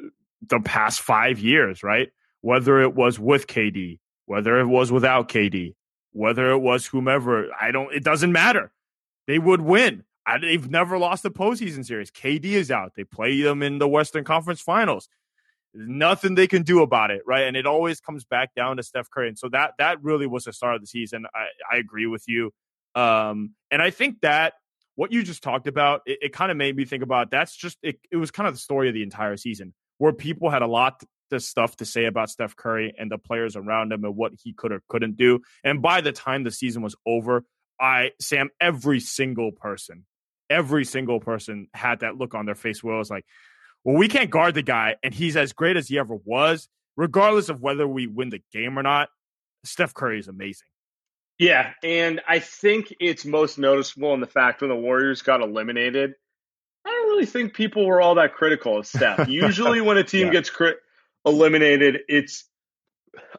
the 0.48 0.60
past 0.60 1.02
five 1.02 1.38
years, 1.38 1.82
right? 1.82 2.10
Whether 2.40 2.80
it 2.80 2.94
was 2.94 3.18
with 3.18 3.46
KD, 3.46 3.98
whether 4.32 4.58
it 4.58 4.66
was 4.66 4.90
without 4.90 5.28
KD, 5.28 5.74
whether 6.12 6.50
it 6.52 6.58
was 6.58 6.86
whomever, 6.86 7.50
I 7.60 7.70
don't. 7.70 7.92
It 7.92 8.02
doesn't 8.02 8.32
matter 8.32 8.72
they 9.26 9.38
would 9.38 9.60
win. 9.60 10.04
I, 10.24 10.38
they've 10.38 10.70
never 10.70 10.96
lost 10.96 11.26
a 11.26 11.30
postseason 11.30 11.84
series. 11.84 12.10
KD 12.10 12.46
is 12.46 12.70
out. 12.70 12.92
They 12.96 13.04
play 13.04 13.42
them 13.42 13.62
in 13.62 13.76
the 13.76 13.86
Western 13.86 14.24
Conference 14.24 14.62
Finals. 14.62 15.06
There's 15.74 15.86
nothing 15.86 16.34
they 16.34 16.46
can 16.46 16.62
do 16.62 16.80
about 16.80 17.10
it, 17.10 17.20
right? 17.26 17.46
And 17.46 17.58
it 17.58 17.66
always 17.66 18.00
comes 18.00 18.24
back 18.24 18.54
down 18.54 18.78
to 18.78 18.82
Steph 18.82 19.10
Curry. 19.10 19.28
And 19.28 19.38
so 19.38 19.50
that 19.50 19.74
that 19.76 20.02
really 20.02 20.26
was 20.26 20.44
the 20.44 20.54
start 20.54 20.76
of 20.76 20.80
the 20.80 20.86
season. 20.86 21.26
I, 21.34 21.48
I 21.70 21.76
agree 21.76 22.06
with 22.06 22.24
you. 22.26 22.52
Um, 22.94 23.50
and 23.70 23.82
I 23.82 23.90
think 23.90 24.22
that 24.22 24.54
what 24.94 25.12
you 25.12 25.22
just 25.22 25.42
talked 25.42 25.66
about, 25.66 26.00
it, 26.06 26.20
it 26.22 26.32
kind 26.32 26.50
of 26.50 26.56
made 26.56 26.74
me 26.74 26.86
think 26.86 27.02
about 27.02 27.30
that's 27.30 27.54
just 27.54 27.76
it, 27.82 27.98
it 28.10 28.16
was 28.16 28.30
kind 28.30 28.46
of 28.48 28.54
the 28.54 28.60
story 28.60 28.88
of 28.88 28.94
the 28.94 29.02
entire 29.02 29.36
season 29.36 29.74
where 29.98 30.14
people 30.14 30.48
had 30.48 30.62
a 30.62 30.66
lot 30.66 31.02
of 31.32 31.42
stuff 31.42 31.76
to 31.76 31.84
say 31.84 32.04
about 32.04 32.30
Steph 32.30 32.56
Curry 32.56 32.94
and 32.98 33.10
the 33.10 33.18
players 33.18 33.56
around 33.56 33.92
him 33.92 34.04
and 34.04 34.16
what 34.16 34.32
he 34.42 34.52
could 34.52 34.72
or 34.72 34.82
couldn't 34.88 35.16
do. 35.16 35.40
And 35.64 35.82
by 35.82 36.00
the 36.00 36.12
time 36.12 36.44
the 36.44 36.50
season 36.50 36.82
was 36.82 36.96
over, 37.06 37.44
I 37.80 38.10
Sam, 38.20 38.50
every 38.60 39.00
single 39.00 39.52
person, 39.52 40.04
every 40.48 40.84
single 40.84 41.20
person 41.20 41.68
had 41.74 42.00
that 42.00 42.16
look 42.16 42.34
on 42.34 42.46
their 42.46 42.54
face 42.54 42.82
where 42.82 42.94
it 42.94 42.98
was 42.98 43.10
like, 43.10 43.24
well, 43.84 43.96
we 43.96 44.08
can't 44.08 44.30
guard 44.30 44.54
the 44.54 44.62
guy, 44.62 44.96
and 45.02 45.12
he's 45.12 45.36
as 45.36 45.52
great 45.52 45.76
as 45.76 45.88
he 45.88 45.98
ever 45.98 46.16
was, 46.24 46.68
regardless 46.96 47.48
of 47.48 47.60
whether 47.60 47.86
we 47.86 48.06
win 48.06 48.30
the 48.30 48.42
game 48.52 48.78
or 48.78 48.82
not. 48.82 49.08
Steph 49.64 49.94
Curry 49.94 50.20
is 50.20 50.28
amazing. 50.28 50.68
Yeah, 51.38 51.72
and 51.82 52.20
I 52.28 52.38
think 52.38 52.94
it's 53.00 53.24
most 53.24 53.58
noticeable 53.58 54.14
in 54.14 54.20
the 54.20 54.26
fact 54.26 54.60
when 54.60 54.70
the 54.70 54.76
Warriors 54.76 55.22
got 55.22 55.40
eliminated. 55.40 56.14
I 56.84 56.90
don't 56.90 57.08
really 57.08 57.26
think 57.26 57.54
people 57.54 57.86
were 57.86 58.00
all 58.00 58.16
that 58.16 58.34
critical 58.34 58.78
of 58.78 58.86
Steph. 58.86 59.28
Usually, 59.28 59.80
when 59.80 59.96
a 59.96 60.04
team 60.04 60.26
yeah. 60.26 60.32
gets 60.32 60.50
crit- 60.50 60.78
eliminated, 61.24 62.00
it's 62.08 62.44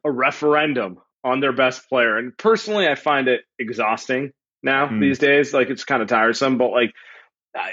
a 0.03 0.11
referendum 0.11 0.99
on 1.23 1.39
their 1.39 1.53
best 1.53 1.87
player. 1.89 2.17
And 2.17 2.37
personally, 2.37 2.87
I 2.87 2.95
find 2.95 3.27
it 3.27 3.41
exhausting 3.57 4.33
now 4.61 4.87
mm. 4.87 4.99
these 4.99 5.19
days. 5.19 5.53
Like 5.53 5.69
it's 5.69 5.83
kind 5.83 6.01
of 6.01 6.07
tiresome, 6.07 6.57
but 6.57 6.71
like 6.71 6.93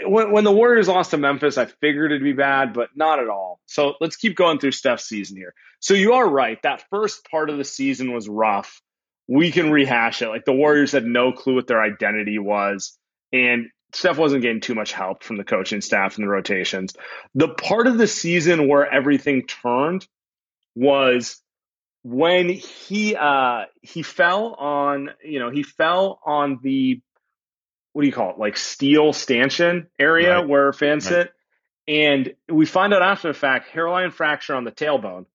when, 0.04 0.32
when 0.32 0.44
the 0.44 0.52
Warriors 0.52 0.88
lost 0.88 1.12
to 1.12 1.16
Memphis, 1.16 1.58
I 1.58 1.64
figured 1.66 2.12
it'd 2.12 2.22
be 2.22 2.32
bad, 2.32 2.72
but 2.74 2.90
not 2.94 3.18
at 3.18 3.28
all. 3.28 3.60
So 3.66 3.94
let's 4.00 4.16
keep 4.16 4.36
going 4.36 4.58
through 4.58 4.72
Steph's 4.72 5.04
season 5.04 5.36
here. 5.36 5.54
So 5.80 5.94
you 5.94 6.14
are 6.14 6.28
right. 6.28 6.60
That 6.62 6.84
first 6.90 7.24
part 7.30 7.50
of 7.50 7.58
the 7.58 7.64
season 7.64 8.12
was 8.12 8.28
rough. 8.28 8.82
We 9.26 9.50
can 9.50 9.70
rehash 9.70 10.22
it. 10.22 10.28
Like 10.28 10.44
the 10.44 10.52
Warriors 10.52 10.92
had 10.92 11.04
no 11.04 11.32
clue 11.32 11.54
what 11.54 11.66
their 11.66 11.82
identity 11.82 12.38
was. 12.38 12.98
And 13.32 13.68
Steph 13.92 14.18
wasn't 14.18 14.42
getting 14.42 14.60
too 14.60 14.74
much 14.74 14.92
help 14.92 15.22
from 15.22 15.36
the 15.36 15.44
coaching 15.44 15.80
staff 15.80 16.16
and 16.16 16.24
the 16.24 16.30
rotations. 16.30 16.94
The 17.34 17.48
part 17.48 17.86
of 17.86 17.98
the 17.98 18.06
season 18.06 18.68
where 18.68 18.90
everything 18.90 19.46
turned 19.46 20.06
was 20.74 21.40
when 22.02 22.48
he 22.48 23.14
uh 23.14 23.64
he 23.82 24.02
fell 24.02 24.54
on 24.54 25.10
you 25.22 25.38
know 25.38 25.50
he 25.50 25.62
fell 25.62 26.18
on 26.24 26.58
the 26.62 27.00
what 27.92 28.02
do 28.02 28.06
you 28.06 28.12
call 28.12 28.30
it 28.30 28.38
like 28.38 28.56
steel 28.56 29.12
stanchion 29.12 29.86
area 29.98 30.36
right. 30.38 30.48
where 30.48 30.72
fans 30.72 31.04
right. 31.10 31.26
sit 31.26 31.32
and 31.86 32.34
we 32.48 32.64
find 32.64 32.94
out 32.94 33.02
after 33.02 33.28
the 33.28 33.34
fact 33.34 33.68
hairline 33.68 34.10
fracture 34.10 34.54
on 34.54 34.64
the 34.64 34.72
tailbone 34.72 35.26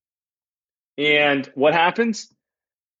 and 0.98 1.46
what 1.54 1.72
happens 1.72 2.32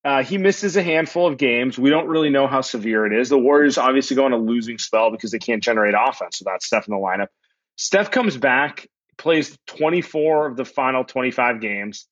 uh, 0.06 0.22
he 0.22 0.38
misses 0.38 0.76
a 0.76 0.84
handful 0.84 1.26
of 1.26 1.36
games. 1.36 1.76
We 1.76 1.90
don't 1.90 2.06
really 2.06 2.30
know 2.30 2.46
how 2.46 2.60
severe 2.60 3.06
it 3.06 3.20
is. 3.20 3.28
The 3.28 3.36
Warriors 3.36 3.76
obviously 3.76 4.14
go 4.14 4.24
on 4.24 4.32
a 4.32 4.38
losing 4.38 4.78
spell 4.78 5.10
because 5.10 5.32
they 5.32 5.40
can't 5.40 5.60
generate 5.60 5.94
offense 5.98 6.38
without 6.38 6.62
Steph 6.62 6.86
in 6.86 6.94
the 6.94 7.00
lineup. 7.00 7.26
Steph 7.74 8.12
comes 8.12 8.36
back, 8.36 8.88
plays 9.18 9.58
24 9.66 10.46
of 10.46 10.56
the 10.56 10.64
final 10.64 11.02
25 11.02 11.60
games. 11.60 12.06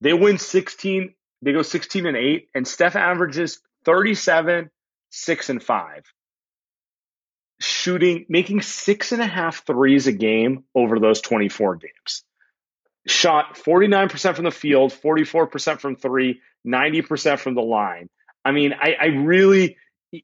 They 0.00 0.12
win 0.12 0.36
16, 0.36 1.14
they 1.42 1.52
go 1.52 1.62
16 1.62 2.06
and 2.06 2.16
8, 2.16 2.48
and 2.56 2.66
Steph 2.66 2.96
averages 2.96 3.60
37, 3.84 4.68
6 5.10 5.48
and 5.48 5.62
5. 5.62 6.02
Shooting, 7.60 8.26
making 8.28 8.62
six 8.62 9.12
and 9.12 9.22
a 9.22 9.26
half 9.26 9.64
threes 9.64 10.08
a 10.08 10.12
game 10.12 10.64
over 10.74 10.98
those 10.98 11.20
24 11.20 11.76
games. 11.76 12.24
Shot 13.06 13.54
49% 13.54 14.34
from 14.34 14.44
the 14.44 14.50
field, 14.50 14.92
44% 14.92 15.78
from 15.78 15.94
three, 15.94 16.40
90% 16.66 17.38
from 17.38 17.54
the 17.54 17.62
line. 17.62 18.08
I 18.44 18.52
mean, 18.52 18.74
I, 18.74 18.96
I 19.00 19.06
really, 19.06 19.76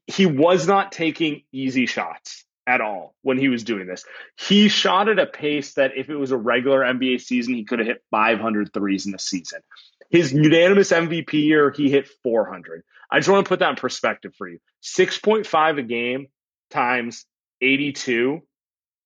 he 0.07 0.25
was 0.25 0.67
not 0.67 0.91
taking 0.91 1.43
easy 1.51 1.85
shots 1.85 2.45
at 2.67 2.81
all 2.81 3.15
when 3.23 3.37
he 3.37 3.49
was 3.49 3.63
doing 3.63 3.87
this. 3.87 4.05
He 4.37 4.69
shot 4.69 5.09
at 5.09 5.19
a 5.19 5.25
pace 5.25 5.73
that 5.73 5.91
if 5.97 6.09
it 6.09 6.15
was 6.15 6.31
a 6.31 6.37
regular 6.37 6.81
NBA 6.81 7.21
season, 7.21 7.55
he 7.55 7.65
could 7.65 7.79
have 7.79 7.87
hit 7.87 8.03
500 8.11 8.73
threes 8.73 9.05
in 9.05 9.11
the 9.11 9.19
season. 9.19 9.61
His 10.09 10.31
unanimous 10.33 10.91
MVP 10.91 11.33
year, 11.33 11.71
he 11.71 11.89
hit 11.89 12.07
400. 12.23 12.83
I 13.11 13.19
just 13.19 13.29
want 13.29 13.45
to 13.45 13.49
put 13.49 13.59
that 13.59 13.71
in 13.71 13.75
perspective 13.75 14.33
for 14.37 14.47
you. 14.47 14.59
6.5 14.83 15.79
a 15.79 15.83
game 15.83 16.27
times 16.69 17.25
82 17.61 18.41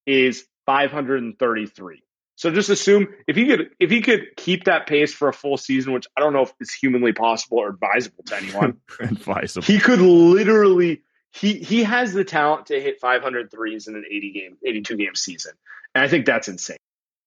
is 0.05 0.45
533. 0.65 2.02
So 2.35 2.49
just 2.49 2.69
assume 2.69 3.07
if 3.27 3.35
he 3.35 3.45
could 3.45 3.69
if 3.79 3.91
he 3.91 4.01
could 4.01 4.35
keep 4.35 4.63
that 4.65 4.87
pace 4.87 5.13
for 5.13 5.29
a 5.29 5.33
full 5.33 5.57
season, 5.57 5.93
which 5.93 6.07
I 6.17 6.21
don't 6.21 6.33
know 6.33 6.41
if 6.41 6.53
it's 6.59 6.73
humanly 6.73 7.13
possible 7.13 7.59
or 7.59 7.69
advisable 7.69 8.23
to 8.25 8.35
anyone. 8.35 8.77
advisable. 8.99 9.65
He 9.65 9.79
could 9.79 9.99
literally 9.99 11.03
he 11.31 11.59
he 11.59 11.83
has 11.83 12.13
the 12.13 12.23
talent 12.23 12.67
to 12.67 12.79
hit 12.79 12.99
500 12.99 13.51
threes 13.51 13.87
in 13.87 13.95
an 13.95 14.05
80 14.09 14.31
game 14.31 14.57
82 14.65 14.97
game 14.97 15.15
season. 15.15 15.53
And 15.93 16.03
I 16.03 16.07
think 16.07 16.25
that's 16.25 16.47
insane. 16.47 16.77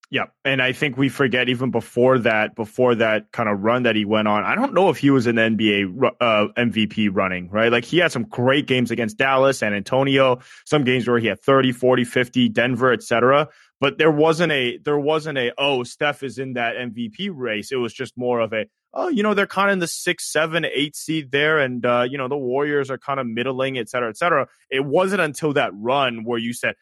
Yeah, 0.09 0.27
and 0.45 0.63
I 0.63 0.71
think 0.71 0.97
we 0.97 1.09
forget 1.09 1.49
even 1.49 1.73
before 1.73 2.21
that, 2.21 2.55
before 2.55 2.95
that 2.95 3.33
kind 3.33 3.49
of 3.49 3.65
run 3.65 3.83
that 3.85 3.97
he 3.97 4.05
went 4.05 4.29
on. 4.29 4.45
I 4.45 4.55
don't 4.55 4.73
know 4.73 4.89
if 4.89 4.99
he 4.99 5.11
was 5.11 5.27
an 5.27 5.35
NBA 5.35 6.13
uh, 6.21 6.47
MVP 6.57 7.09
running, 7.13 7.51
right? 7.51 7.73
Like 7.73 7.85
he 7.85 7.99
had 7.99 8.13
some 8.13 8.23
great 8.23 8.69
games 8.69 8.93
against 8.93 9.19
Dallas, 9.19 9.59
San 9.59 9.75
Antonio, 9.75 10.39
some 10.65 10.85
games 10.85 11.09
where 11.09 11.19
he 11.19 11.27
had 11.27 11.43
30, 11.43 11.73
40, 11.73 12.05
50, 12.05 12.49
Denver, 12.51 12.93
etc. 12.93 13.49
But 13.81 13.99
there 13.99 14.11
wasn't 14.11 14.53
a 14.53 14.79
there 14.79 14.99
wasn't 14.99 15.39
a 15.39 15.53
oh 15.59 15.83
Steph 15.85 16.23
is 16.23 16.39
in 16.39 16.55
that 16.55 16.77
MVP 16.77 17.31
race. 17.33 17.73
It 17.73 17.77
was 17.77 17.93
just 17.93 18.17
more 18.17 18.41
of 18.41 18.53
a 18.53 18.67
oh 18.95 19.09
you 19.09 19.23
know 19.23 19.35
they're 19.35 19.47
kind 19.47 19.69
of 19.69 19.75
in 19.75 19.79
the 19.81 19.87
six, 19.87 20.33
seven, 20.33 20.65
eight 20.65 20.97
seed 20.97 21.31
there, 21.31 21.59
and 21.59 21.85
uh, 21.85 22.07
you 22.09 22.17
know 22.17 22.29
the 22.29 22.37
Warriors 22.37 22.91
are 22.91 22.99
kind 22.99 23.21
of 23.21 23.27
middling, 23.27 23.77
et 23.77 23.91
cetera, 23.91 24.09
et 24.09 24.17
cetera. 24.17 24.49
It 24.71 24.85
wasn't 24.85 25.21
until 25.21 25.53
that 25.55 25.73
run 25.75 26.25
where 26.25 26.39
you 26.39 26.55
said 26.55 26.75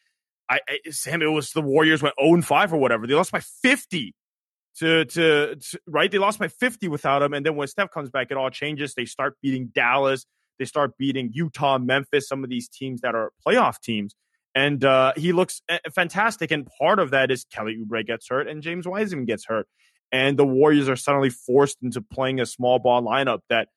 I, 0.49 0.61
I 0.69 0.91
Sam, 0.91 1.23
it 1.23 1.27
was 1.27 1.51
the 1.51 1.63
Warriors 1.63 2.03
went 2.03 2.15
0 2.21 2.35
and 2.35 2.45
5 2.45 2.73
or 2.73 2.77
whatever. 2.77 3.07
They 3.07 3.15
lost 3.15 3.33
by 3.33 3.41
50 3.41 4.15
to, 4.79 5.05
to, 5.05 5.57
to 5.57 5.81
right. 5.87 6.11
They 6.11 6.19
lost 6.19 6.39
by 6.39 6.49
50 6.49 6.89
without 6.89 7.23
him, 7.23 7.33
and 7.33 7.45
then 7.45 7.57
when 7.57 7.69
Steph 7.69 7.91
comes 7.91 8.11
back, 8.11 8.29
it 8.31 8.37
all 8.37 8.51
changes. 8.51 8.95
They 8.95 9.05
start 9.05 9.37
beating 9.43 9.71
Dallas. 9.75 10.27
They 10.59 10.65
start 10.65 10.97
beating 10.99 11.31
Utah, 11.33 11.79
Memphis, 11.79 12.29
some 12.29 12.45
of 12.45 12.51
these 12.51 12.69
teams 12.69 13.01
that 13.01 13.15
are 13.15 13.33
playoff 13.47 13.81
teams. 13.81 14.15
And 14.55 14.85
uh, 14.85 15.13
he 15.17 15.33
looks 15.33 15.63
eh, 15.69 15.79
fantastic. 15.95 16.51
And 16.51 16.69
part 16.79 16.99
of 16.99 17.11
that 17.11 17.31
is 17.31 17.45
Kelly 17.45 17.77
Oubre 17.77 18.07
gets 18.07 18.29
hurt 18.29 18.49
and 18.49 18.63
James 18.63 18.87
Wiseman 18.87 19.25
gets 19.25 19.47
hurt. 19.47 19.67
And 20.13 20.39
the 20.39 20.47
Warriors 20.47 20.89
are 20.89 20.97
suddenly 20.97 21.31
forced 21.31 21.79
into 21.83 22.01
playing 22.01 22.41
a 22.41 22.47
small 22.47 22.79
ball 22.79 23.03
lineup 23.03 23.41
that, 23.49 23.69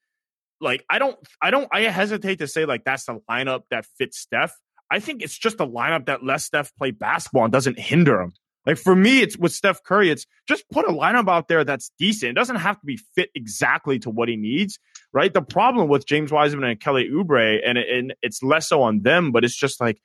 like, 0.61 0.85
I 0.89 0.99
don't, 0.99 1.17
I 1.41 1.49
don't, 1.49 1.67
I 1.71 1.81
hesitate 1.81 2.39
to 2.39 2.47
say 2.47 2.65
like 2.65 2.83
that's 2.83 3.05
the 3.05 3.19
lineup 3.29 3.61
that 3.71 3.85
fits 3.97 4.19
Steph. 4.19 4.53
I 4.91 4.99
think 4.99 5.23
it's 5.23 5.37
just 5.37 5.59
a 5.59 5.65
lineup 5.65 6.05
that 6.05 6.23
lets 6.23 6.45
Steph 6.45 6.75
play 6.75 6.91
basketball 6.91 7.45
and 7.45 7.51
doesn't 7.51 7.79
hinder 7.79 8.21
him. 8.21 8.33
Like 8.67 8.77
for 8.77 8.95
me, 8.95 9.21
it's 9.21 9.37
with 9.37 9.53
Steph 9.53 9.81
Curry, 9.81 10.11
it's 10.11 10.25
just 10.45 10.69
put 10.69 10.85
a 10.85 10.91
lineup 10.91 11.29
out 11.29 11.47
there 11.47 11.63
that's 11.63 11.89
decent. 11.97 12.31
It 12.31 12.33
doesn't 12.33 12.57
have 12.57 12.77
to 12.77 12.85
be 12.85 12.99
fit 13.15 13.29
exactly 13.33 13.97
to 13.99 14.09
what 14.09 14.27
he 14.27 14.35
needs, 14.35 14.77
right? 15.13 15.33
The 15.33 15.41
problem 15.41 15.87
with 15.87 16.05
James 16.05 16.33
Wiseman 16.33 16.65
and 16.65 16.79
Kelly 16.79 17.09
Oubre, 17.09 17.61
and, 17.65 17.77
and 17.77 18.13
it's 18.21 18.43
less 18.43 18.67
so 18.67 18.81
on 18.83 19.03
them, 19.03 19.31
but 19.31 19.45
it's 19.45 19.55
just 19.55 19.79
like 19.79 20.01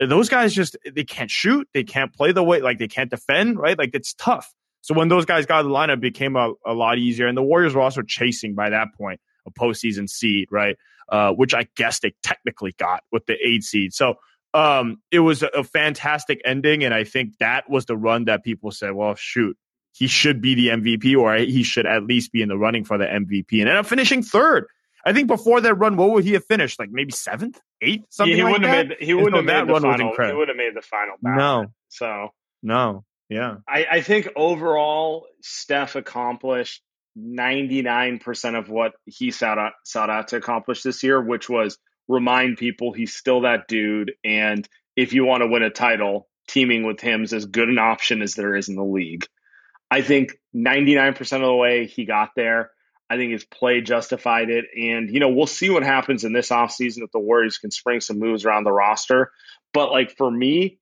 those 0.00 0.28
guys 0.28 0.54
just 0.54 0.76
they 0.92 1.04
can't 1.04 1.30
shoot, 1.30 1.68
they 1.72 1.84
can't 1.84 2.12
play 2.12 2.32
the 2.32 2.42
way, 2.42 2.60
like 2.60 2.78
they 2.78 2.88
can't 2.88 3.10
defend, 3.10 3.58
right? 3.58 3.78
Like 3.78 3.90
it's 3.94 4.14
tough. 4.14 4.52
So 4.80 4.94
when 4.94 5.08
those 5.08 5.24
guys 5.24 5.46
got 5.46 5.62
the 5.62 5.70
lineup, 5.70 5.94
it 5.94 6.00
became 6.00 6.36
a, 6.36 6.52
a 6.66 6.74
lot 6.74 6.98
easier. 6.98 7.26
And 7.26 7.36
the 7.36 7.42
Warriors 7.42 7.74
were 7.74 7.80
also 7.80 8.02
chasing 8.02 8.54
by 8.54 8.70
that 8.70 8.88
point 8.98 9.20
a 9.46 9.50
postseason 9.50 10.08
seed, 10.08 10.48
right? 10.50 10.76
Uh, 11.08 11.32
which 11.32 11.54
I 11.54 11.68
guess 11.76 12.00
they 12.00 12.14
technically 12.22 12.74
got 12.78 13.02
with 13.12 13.26
the 13.26 13.34
eight 13.42 13.62
seed. 13.62 13.92
So 13.92 14.16
um, 14.52 15.02
it 15.10 15.20
was 15.20 15.42
a, 15.42 15.48
a 15.48 15.64
fantastic 15.64 16.40
ending, 16.44 16.84
and 16.84 16.94
I 16.94 17.04
think 17.04 17.38
that 17.38 17.68
was 17.68 17.86
the 17.86 17.96
run 17.96 18.26
that 18.26 18.44
people 18.44 18.70
said, 18.70 18.92
"Well, 18.92 19.14
shoot, 19.14 19.56
he 19.92 20.06
should 20.06 20.40
be 20.40 20.54
the 20.54 20.68
MVP, 20.68 21.18
or 21.18 21.34
he 21.36 21.62
should 21.62 21.86
at 21.86 22.04
least 22.04 22.32
be 22.32 22.40
in 22.40 22.48
the 22.48 22.56
running 22.56 22.84
for 22.84 22.96
the 22.96 23.04
MVP." 23.04 23.52
And 23.52 23.62
ended 23.62 23.76
up 23.76 23.86
finishing 23.86 24.22
third. 24.22 24.66
I 25.06 25.12
think 25.12 25.28
before 25.28 25.60
that 25.60 25.74
run, 25.74 25.96
what 25.96 26.10
would 26.10 26.24
he 26.24 26.32
have 26.32 26.44
finished? 26.44 26.78
Like 26.78 26.90
maybe 26.90 27.12
seventh, 27.12 27.60
eighth, 27.82 28.06
something 28.10 28.30
yeah, 28.30 28.36
he 28.36 28.42
like 28.42 28.52
wouldn't 28.52 28.70
that. 28.70 28.76
Have 28.76 28.88
made, 28.88 28.98
he 29.00 29.14
wouldn't 29.14 29.36
have 29.36 29.44
made 29.44 29.74
the 29.74 29.80
final. 29.80 30.12
He 30.16 30.32
would 30.32 30.48
have 30.48 30.56
made 30.56 30.74
the 30.74 30.82
final. 30.82 31.16
Ballot. 31.20 31.38
No, 31.38 31.66
so 31.88 32.28
no, 32.62 33.04
yeah. 33.28 33.56
I, 33.68 33.86
I 33.90 34.00
think 34.00 34.28
overall, 34.36 35.26
Steph 35.42 35.96
accomplished 35.96 36.82
99% 37.18 38.58
of 38.58 38.68
what 38.68 38.92
he 39.04 39.30
sought 39.30 39.58
out, 39.58 39.72
sought 39.84 40.10
out 40.10 40.28
to 40.28 40.36
accomplish 40.36 40.82
this 40.82 41.02
year, 41.02 41.20
which 41.22 41.48
was 41.48 41.78
remind 42.08 42.58
people 42.58 42.92
he's 42.92 43.14
still 43.14 43.42
that 43.42 43.68
dude. 43.68 44.12
And 44.24 44.68
if 44.96 45.12
you 45.12 45.24
want 45.24 45.42
to 45.42 45.48
win 45.48 45.62
a 45.62 45.70
title, 45.70 46.28
teaming 46.48 46.84
with 46.84 47.00
him 47.00 47.24
is 47.24 47.32
as 47.32 47.46
good 47.46 47.68
an 47.68 47.78
option 47.78 48.22
as 48.22 48.34
there 48.34 48.54
is 48.54 48.68
in 48.68 48.76
the 48.76 48.84
league. 48.84 49.26
I 49.90 50.02
think 50.02 50.38
99% 50.54 51.20
of 51.20 51.42
the 51.42 51.54
way 51.54 51.86
he 51.86 52.04
got 52.04 52.30
there. 52.34 52.70
I 53.10 53.16
think 53.16 53.32
his 53.32 53.44
play 53.44 53.80
justified 53.80 54.50
it. 54.50 54.64
And, 54.76 55.10
you 55.10 55.20
know, 55.20 55.28
we'll 55.28 55.46
see 55.46 55.70
what 55.70 55.82
happens 55.82 56.24
in 56.24 56.32
this 56.32 56.48
offseason 56.48 57.02
if 57.02 57.12
the 57.12 57.18
Warriors 57.20 57.58
can 57.58 57.70
spring 57.70 58.00
some 58.00 58.18
moves 58.18 58.44
around 58.44 58.64
the 58.64 58.72
roster. 58.72 59.30
But, 59.72 59.90
like, 59.90 60.16
for 60.16 60.30
me, 60.30 60.78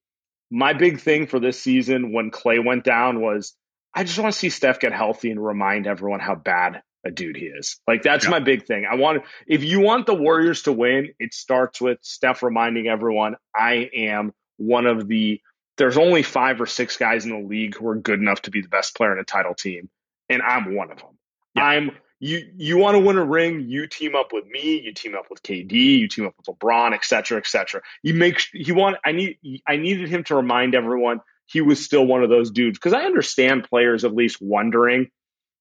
my 0.51 0.75
big 0.75 1.01
thing 1.01 1.27
for 1.27 1.41
this 1.41 1.61
season 1.61 2.13
when 2.13 2.31
Clay 2.31 2.59
went 2.59 2.85
down 2.85 3.21
was 3.21 3.55
I 3.95 4.05
just 4.05 4.19
want 4.19 4.33
to 4.33 4.39
see 4.39 4.51
Steph 4.51 4.81
get 4.81 4.93
healthy 4.93 5.31
and 5.31 5.45
remind 5.45 5.87
everyone 5.87 6.21
how 6.21 6.35
bad 6.35 6.83
a 7.05 7.11
dude 7.11 7.37
he 7.37 7.47
is. 7.47 7.81
Like 7.89 8.03
that's 8.03 8.25
yeah. 8.25 8.31
my 8.31 8.41
big 8.41 8.67
thing. 8.67 8.87
I 8.91 8.95
want 8.97 9.25
if 9.47 9.65
you 9.65 9.81
want 9.81 10.07
the 10.07 10.15
Warriors 10.15 10.63
to 10.63 10.73
win, 10.73 11.15
it 11.19 11.35
starts 11.35 11.81
with 11.81 11.99
Steph 12.03 12.43
reminding 12.43 12.87
everyone 12.87 13.37
I 13.55 13.91
am 13.95 14.33
one 14.59 14.87
of 14.87 15.09
the 15.09 15.41
there's 15.79 15.97
only 15.97 16.23
5 16.23 16.61
or 16.61 16.67
6 16.67 16.97
guys 16.99 17.25
in 17.25 17.31
the 17.31 17.49
league 17.49 17.75
who 17.75 17.89
are 17.89 17.97
good 17.97 18.21
enough 18.21 18.43
to 18.43 18.51
be 18.51 18.61
the 18.61 18.69
best 18.69 18.95
player 18.95 19.13
in 19.13 19.19
a 19.19 19.25
title 19.25 19.55
team 19.55 19.89
and 20.29 20.43
I'm 20.43 20.75
one 20.75 20.91
of 20.91 20.99
them. 20.99 21.19
Yeah. 21.57 21.65
I'm 21.65 21.91
you 22.23 22.53
you 22.57 22.79
want 22.79 22.95
to 22.95 23.01
win 23.01 23.19
a 23.19 23.25
ring, 23.25 23.67
you 23.69 23.89
team 23.89 24.15
up 24.15 24.33
with 24.33 24.47
me, 24.47 24.81
you 24.81 24.95
team 24.95 25.17
up 25.17 25.25
with 25.29 25.43
KD, 25.43 25.73
you 25.73 26.07
team 26.07 26.25
up 26.25 26.35
with 26.37 26.57
LeBron, 26.57 26.93
et 26.95 27.05
cetera, 27.05 27.37
et 27.37 27.49
cetera. 27.49 27.83
You 28.05 28.15
make 28.15 28.41
he 28.53 28.71
want 28.71 28.97
I 29.05 29.11
need 29.11 29.39
I 29.67 29.77
needed 29.77 30.09
him 30.09 30.23
to 30.25 30.37
remind 30.37 30.77
everyone 30.77 31.21
he 31.47 31.63
was 31.63 31.85
still 31.85 32.07
one 32.07 32.23
of 32.23 32.31
those 32.31 32.53
dudes. 32.53 32.79
Because 32.79 32.93
I 32.93 33.03
understand 33.03 33.65
players 33.65 34.05
at 34.05 34.15
least 34.15 34.39
wondering, 34.41 35.11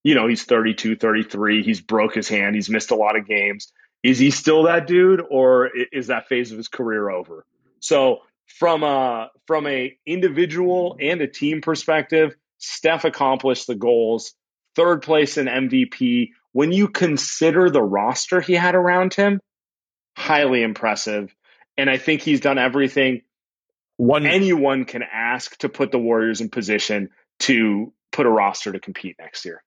you 0.03 0.13
know, 0.13 0.27
he's 0.27 0.43
32, 0.43 0.97
33, 0.97 1.63
he's 1.63 1.81
broke 1.81 2.13
his 2.13 2.29
hand, 2.29 2.53
he's 2.53 2.69
missed 2.69 2.91
a 2.91 2.95
lot 2.95 3.17
of 3.17 3.25
games. 3.25 3.73
Is 4.03 4.19
he 4.19 4.29
still 4.29 4.63
that 4.63 4.85
dude, 4.85 5.23
or 5.31 5.71
is 5.91 6.07
that 6.07 6.27
phase 6.27 6.51
of 6.51 6.57
his 6.57 6.67
career 6.67 7.09
over? 7.09 7.43
So 7.79 8.19
from 8.45 8.83
a 8.83 9.31
from 9.47 9.65
a 9.65 9.97
individual 10.05 10.95
and 10.99 11.21
a 11.21 11.27
team 11.27 11.61
perspective, 11.61 12.35
Steph 12.59 13.03
accomplished 13.03 13.65
the 13.65 13.73
goals. 13.73 14.35
Third 14.75 15.01
place 15.01 15.37
in 15.37 15.47
MVP. 15.47 16.29
When 16.53 16.71
you 16.71 16.87
consider 16.87 17.69
the 17.69 17.81
roster 17.81 18.41
he 18.41 18.53
had 18.53 18.75
around 18.75 19.13
him, 19.13 19.39
highly 20.17 20.63
impressive. 20.63 21.33
And 21.77 21.89
I 21.89 21.97
think 21.97 22.21
he's 22.21 22.41
done 22.41 22.57
everything 22.57 23.21
one 24.01 24.25
anyone 24.25 24.85
can 24.85 25.03
ask 25.03 25.57
to 25.59 25.69
put 25.69 25.91
the 25.91 25.99
Warriors 25.99 26.41
in 26.41 26.49
position 26.49 27.09
to 27.41 27.93
put 28.11 28.25
a 28.25 28.29
roster 28.29 28.71
to 28.71 28.79
compete 28.79 29.15
next 29.19 29.45
year. 29.45 29.63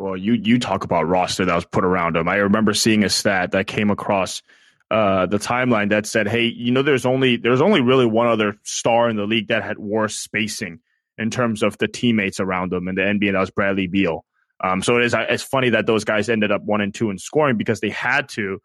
Well, 0.00 0.16
you 0.16 0.32
you 0.32 0.58
talk 0.58 0.82
about 0.82 1.06
roster 1.06 1.44
that 1.44 1.54
was 1.54 1.64
put 1.64 1.84
around 1.84 2.16
him. 2.16 2.28
I 2.28 2.36
remember 2.36 2.74
seeing 2.74 3.04
a 3.04 3.08
stat 3.08 3.52
that 3.52 3.68
came 3.68 3.90
across 3.90 4.42
uh, 4.90 5.26
the 5.26 5.38
timeline 5.38 5.90
that 5.90 6.06
said, 6.06 6.26
"Hey, 6.26 6.46
you 6.46 6.72
know, 6.72 6.82
there's 6.82 7.06
only 7.06 7.36
there's 7.36 7.62
only 7.62 7.82
really 7.82 8.04
one 8.04 8.26
other 8.26 8.56
star 8.64 9.08
in 9.08 9.14
the 9.14 9.26
league 9.26 9.48
that 9.48 9.62
had 9.62 9.78
worse 9.78 10.16
spacing 10.16 10.80
in 11.16 11.30
terms 11.30 11.62
of 11.62 11.78
the 11.78 11.86
teammates 11.86 12.40
around 12.40 12.72
him 12.72 12.88
in 12.88 12.96
the 12.96 13.02
NBA. 13.02 13.32
That 13.32 13.38
was 13.38 13.50
Bradley 13.50 13.86
Beal. 13.86 14.24
Um, 14.62 14.82
so 14.82 14.96
it 14.96 15.04
is 15.04 15.14
it's 15.14 15.42
funny 15.42 15.70
that 15.70 15.86
those 15.86 16.04
guys 16.04 16.28
ended 16.28 16.50
up 16.50 16.62
one 16.62 16.80
and 16.80 16.94
two 16.94 17.10
in 17.10 17.18
scoring 17.18 17.56
because 17.56 17.80
they 17.80 17.90
had 17.90 18.28
to. 18.30 18.60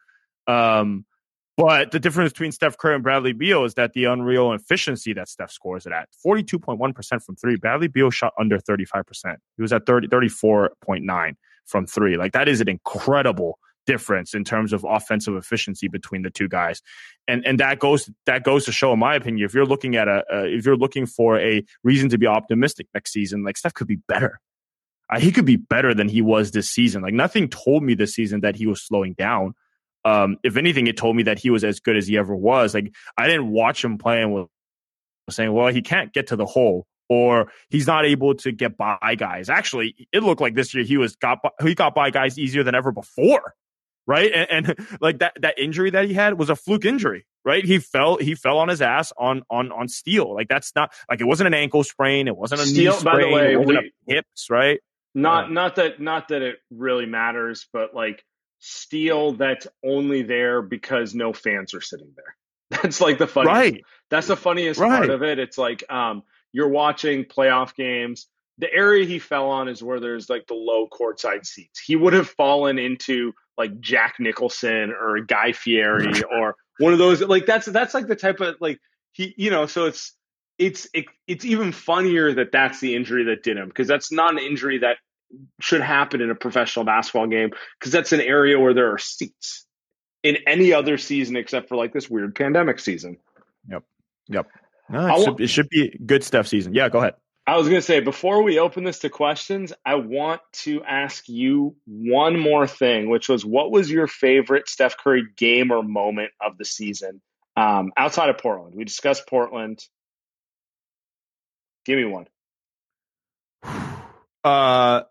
Um, 0.47 1.05
but 1.57 1.91
the 1.91 1.99
difference 1.99 2.31
between 2.31 2.51
Steph 2.53 2.77
Curry 2.77 2.95
and 2.95 3.03
Bradley 3.03 3.33
Beal 3.33 3.65
is 3.65 3.73
that 3.75 3.93
the 3.93 4.05
unreal 4.05 4.53
efficiency 4.53 5.13
that 5.13 5.27
Steph 5.27 5.51
scores 5.51 5.85
it 5.85 5.91
at 5.91 6.07
42.1% 6.25 7.23
from 7.23 7.35
three. 7.35 7.57
Bradley 7.57 7.87
Beal 7.87 8.09
shot 8.09 8.33
under 8.39 8.57
35%. 8.57 9.35
He 9.57 9.61
was 9.61 9.73
at 9.73 9.85
30, 9.85 10.07
34.9 10.07 11.35
from 11.65 11.85
three. 11.85 12.17
Like 12.17 12.31
that 12.33 12.47
is 12.47 12.61
an 12.61 12.69
incredible 12.69 13.59
difference 13.85 14.33
in 14.33 14.43
terms 14.43 14.73
of 14.73 14.85
offensive 14.87 15.35
efficiency 15.35 15.87
between 15.87 16.21
the 16.21 16.29
two 16.29 16.47
guys, 16.47 16.81
and 17.27 17.45
and 17.45 17.59
that 17.59 17.79
goes 17.79 18.09
that 18.25 18.43
goes 18.43 18.65
to 18.65 18.71
show, 18.71 18.93
in 18.93 18.99
my 18.99 19.15
opinion, 19.15 19.45
if 19.45 19.53
you're 19.53 19.65
looking 19.65 19.95
at 19.95 20.07
a 20.07 20.23
uh, 20.31 20.43
if 20.43 20.65
you're 20.65 20.77
looking 20.77 21.05
for 21.05 21.39
a 21.39 21.63
reason 21.83 22.09
to 22.09 22.17
be 22.17 22.27
optimistic 22.27 22.87
next 22.93 23.11
season, 23.11 23.43
like 23.43 23.57
Steph 23.57 23.73
could 23.73 23.87
be 23.87 23.99
better. 24.07 24.39
Uh, 25.11 25.19
he 25.19 25.31
could 25.31 25.45
be 25.45 25.57
better 25.57 25.93
than 25.93 26.07
he 26.07 26.21
was 26.21 26.51
this 26.51 26.69
season. 26.69 27.01
Like 27.01 27.13
nothing 27.13 27.49
told 27.49 27.83
me 27.83 27.93
this 27.93 28.13
season 28.13 28.41
that 28.41 28.55
he 28.55 28.65
was 28.65 28.81
slowing 28.81 29.13
down. 29.13 29.53
Um, 30.05 30.37
if 30.43 30.57
anything, 30.57 30.87
it 30.87 30.97
told 30.97 31.15
me 31.15 31.23
that 31.23 31.37
he 31.37 31.49
was 31.49 31.63
as 31.63 31.79
good 31.79 31.97
as 31.97 32.07
he 32.07 32.17
ever 32.17 32.35
was. 32.35 32.73
Like 32.73 32.93
I 33.17 33.27
didn't 33.27 33.49
watch 33.49 33.83
him 33.83 33.97
playing 33.97 34.31
with 34.31 34.47
saying, 35.29 35.53
well, 35.53 35.67
he 35.67 35.81
can't 35.81 36.13
get 36.13 36.27
to 36.27 36.35
the 36.35 36.45
hole 36.45 36.87
or 37.11 37.51
he's 37.69 37.87
not 37.87 38.05
able 38.05 38.35
to 38.35 38.53
get 38.53 38.77
by 38.77 39.15
guys. 39.17 39.49
Actually, 39.49 40.07
it 40.13 40.23
looked 40.23 40.39
like 40.39 40.55
this 40.55 40.73
year 40.73 40.85
he 40.85 40.95
was 40.95 41.17
got 41.17 41.41
by, 41.43 41.49
he 41.61 41.75
got 41.75 41.93
by 41.93 42.09
guys 42.09 42.39
easier 42.39 42.63
than 42.63 42.73
ever 42.73 42.93
before, 42.93 43.53
right? 44.07 44.31
And, 44.33 44.67
and, 44.67 44.87
like 45.01 45.19
that 45.19 45.33
that 45.41 45.59
injury 45.59 45.89
that 45.89 46.05
he 46.05 46.13
had 46.13 46.39
was 46.39 46.49
a 46.49 46.55
fluke 46.55 46.85
injury, 46.85 47.25
right? 47.43 47.65
He 47.65 47.79
fell 47.79 48.15
he 48.15 48.33
fell 48.33 48.59
on 48.59 48.69
his 48.69 48.81
ass 48.81 49.11
on 49.17 49.43
on 49.49 49.73
on 49.73 49.89
steel. 49.89 50.33
Like 50.33 50.47
that's 50.47 50.73
not 50.73 50.93
like 51.09 51.19
it 51.19 51.25
wasn't 51.25 51.47
an 51.47 51.53
ankle 51.53 51.83
sprain, 51.83 52.29
it 52.29 52.37
wasn't 52.37 52.61
a 52.61 52.65
steel, 52.65 52.93
knee 52.93 52.99
sprain, 52.99 53.13
by 53.13 53.21
the 53.21 53.29
way, 53.29 53.53
it 53.53 53.59
wasn't 53.59 53.91
we, 54.07 54.13
hips, 54.15 54.47
right? 54.49 54.79
Not 55.13 55.47
yeah. 55.47 55.53
not 55.53 55.75
that 55.75 55.99
not 55.99 56.29
that 56.29 56.41
it 56.41 56.57
really 56.71 57.05
matters, 57.05 57.67
but 57.73 57.93
like 57.93 58.23
steel 58.59 59.33
that's 59.33 59.67
only 59.83 60.21
there 60.21 60.61
because 60.61 61.13
no 61.13 61.33
fans 61.33 61.73
are 61.73 61.81
sitting 61.81 62.13
there. 62.15 62.35
That's 62.69 63.01
like 63.01 63.17
the 63.17 63.27
funniest. 63.27 63.53
Right. 63.53 63.83
That's 64.09 64.27
the 64.27 64.37
funniest 64.37 64.79
right. 64.79 64.99
part 64.99 65.09
of 65.09 65.23
it. 65.23 65.39
It's 65.39 65.57
like 65.57 65.83
um 65.91 66.23
you're 66.53 66.69
watching 66.69 67.25
playoff 67.25 67.75
games. 67.75 68.27
The 68.59 68.71
area 68.71 69.05
he 69.05 69.19
fell 69.19 69.49
on 69.49 69.67
is 69.67 69.83
where 69.83 69.99
there's 69.99 70.29
like 70.29 70.47
the 70.47 70.53
low 70.53 70.87
courtside 70.87 71.45
seats. 71.45 71.79
He 71.79 71.95
would 71.95 72.13
have 72.13 72.29
fallen 72.29 72.77
into 72.77 73.33
like 73.57 73.79
Jack 73.81 74.15
Nicholson 74.19 74.93
or 74.97 75.19
Guy 75.21 75.51
Fieri 75.51 76.23
or 76.31 76.55
one 76.79 76.93
of 76.93 76.99
those. 76.99 77.21
Like 77.21 77.45
that's 77.45 77.65
that's 77.65 77.93
like 77.93 78.07
the 78.07 78.15
type 78.15 78.39
of 78.39 78.55
like 78.61 78.79
he 79.11 79.33
you 79.37 79.49
know. 79.49 79.65
So 79.65 79.85
it's 79.85 80.15
it's 80.61 80.87
it, 80.93 81.05
it's 81.27 81.43
even 81.43 81.71
funnier 81.71 82.33
that 82.35 82.51
that's 82.51 82.79
the 82.79 82.95
injury 82.95 83.25
that 83.25 83.41
did 83.41 83.57
him 83.57 83.67
because 83.67 83.87
that's 83.87 84.11
not 84.11 84.31
an 84.31 84.39
injury 84.39 84.77
that 84.77 84.97
should 85.59 85.81
happen 85.81 86.21
in 86.21 86.29
a 86.29 86.35
professional 86.35 86.85
basketball 86.85 87.25
game 87.25 87.49
because 87.79 87.91
that's 87.91 88.11
an 88.11 88.21
area 88.21 88.59
where 88.59 88.73
there 88.73 88.93
are 88.93 88.99
seats 88.99 89.65
in 90.21 90.37
any 90.45 90.71
other 90.71 90.99
season 90.99 91.35
except 91.35 91.67
for 91.67 91.75
like 91.75 91.93
this 91.93 92.09
weird 92.09 92.35
pandemic 92.35 92.79
season. 92.79 93.17
Yep. 93.69 93.83
Yep. 94.27 94.47
No, 94.89 95.07
it, 95.07 95.23
should, 95.23 95.41
it 95.41 95.47
should 95.47 95.69
be 95.69 95.97
good 96.05 96.23
stuff 96.23 96.47
season. 96.47 96.75
Yeah, 96.75 96.89
go 96.89 96.99
ahead. 96.99 97.15
I 97.47 97.57
was 97.57 97.67
going 97.67 97.79
to 97.79 97.85
say, 97.85 98.01
before 98.01 98.43
we 98.43 98.59
open 98.59 98.83
this 98.83 98.99
to 98.99 99.09
questions, 99.09 99.73
I 99.83 99.95
want 99.95 100.41
to 100.63 100.83
ask 100.83 101.27
you 101.27 101.75
one 101.85 102.39
more 102.39 102.67
thing, 102.67 103.09
which 103.09 103.27
was 103.27 103.43
what 103.43 103.71
was 103.71 103.89
your 103.89 104.05
favorite 104.05 104.69
Steph 104.69 104.97
Curry 104.97 105.23
game 105.37 105.71
or 105.71 105.81
moment 105.81 106.31
of 106.39 106.57
the 106.57 106.65
season 106.65 107.19
um, 107.57 107.93
outside 107.97 108.29
of 108.29 108.37
Portland? 108.37 108.75
We 108.75 108.83
discussed 108.83 109.27
Portland. 109.27 109.83
Give 111.85 111.97
me 111.97 112.05
one. 112.05 112.27
Uh, 114.43 115.03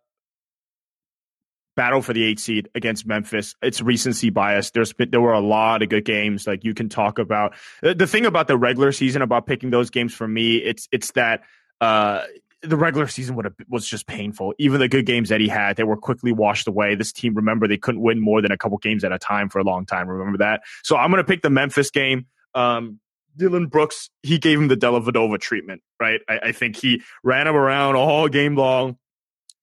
battle 1.77 2.03
for 2.03 2.13
the 2.13 2.23
eight 2.25 2.39
seed 2.39 2.69
against 2.75 3.07
Memphis. 3.07 3.55
It's 3.63 3.81
recency 3.81 4.29
bias. 4.29 4.71
There's 4.73 4.93
been, 4.93 5.11
there 5.11 5.21
were 5.21 5.33
a 5.33 5.41
lot 5.41 5.83
of 5.83 5.89
good 5.89 6.05
games. 6.05 6.47
Like 6.47 6.65
you 6.65 6.75
can 6.75 6.91
talk 6.91 7.19
about 7.19 7.55
the 7.81 8.07
thing 8.07 8.27
about 8.27 8.49
the 8.49 8.59
regular 8.59 8.93
season 8.93 9.23
about 9.23 9.47
picking 9.47 9.71
those 9.71 9.89
games 9.89 10.13
for 10.13 10.29
me. 10.29 10.57
It's 10.57 10.89
it's 10.93 11.13
that 11.13 11.43
uh, 11.81 12.25
the 12.63 12.77
regular 12.77 13.07
season 13.07 13.35
would 13.37 13.47
have 13.47 13.55
was 13.69 13.87
just 13.87 14.07
painful. 14.07 14.53
Even 14.59 14.81
the 14.81 14.89
good 14.89 15.07
games 15.07 15.31
that 15.31 15.41
he 15.41 15.49
had, 15.49 15.77
they 15.77 15.85
were 15.85 15.97
quickly 15.97 16.33
washed 16.33 16.69
away. 16.69 16.95
This 16.97 17.13
team, 17.13 17.35
remember, 17.35 17.67
they 17.67 17.79
couldn't 17.79 18.03
win 18.03 18.21
more 18.21 18.43
than 18.43 18.53
a 18.53 18.59
couple 18.59 18.77
games 18.79 19.03
at 19.03 19.13
a 19.13 19.19
time 19.19 19.49
for 19.49 19.59
a 19.59 19.65
long 19.65 19.87
time. 19.87 20.07
Remember 20.09 20.39
that. 20.39 20.63
So 20.83 20.97
I'm 20.97 21.11
going 21.11 21.23
to 21.23 21.27
pick 21.27 21.41
the 21.41 21.51
Memphis 21.51 21.91
game. 21.91 22.27
Um, 22.55 23.01
Dillon 23.37 23.67
Brooks, 23.67 24.11
he 24.23 24.39
gave 24.39 24.59
him 24.59 24.69
the 24.69 24.77
Dellavedova 24.77 25.41
treatment, 25.41 25.83
right? 25.99 26.21
I, 26.29 26.39
I 26.45 26.53
think 26.53 26.77
he 26.77 27.03
ran 27.23 27.47
him 27.47 27.57
around 27.57 27.97
all 27.97 28.29
game 28.29 28.57
long, 28.57 28.99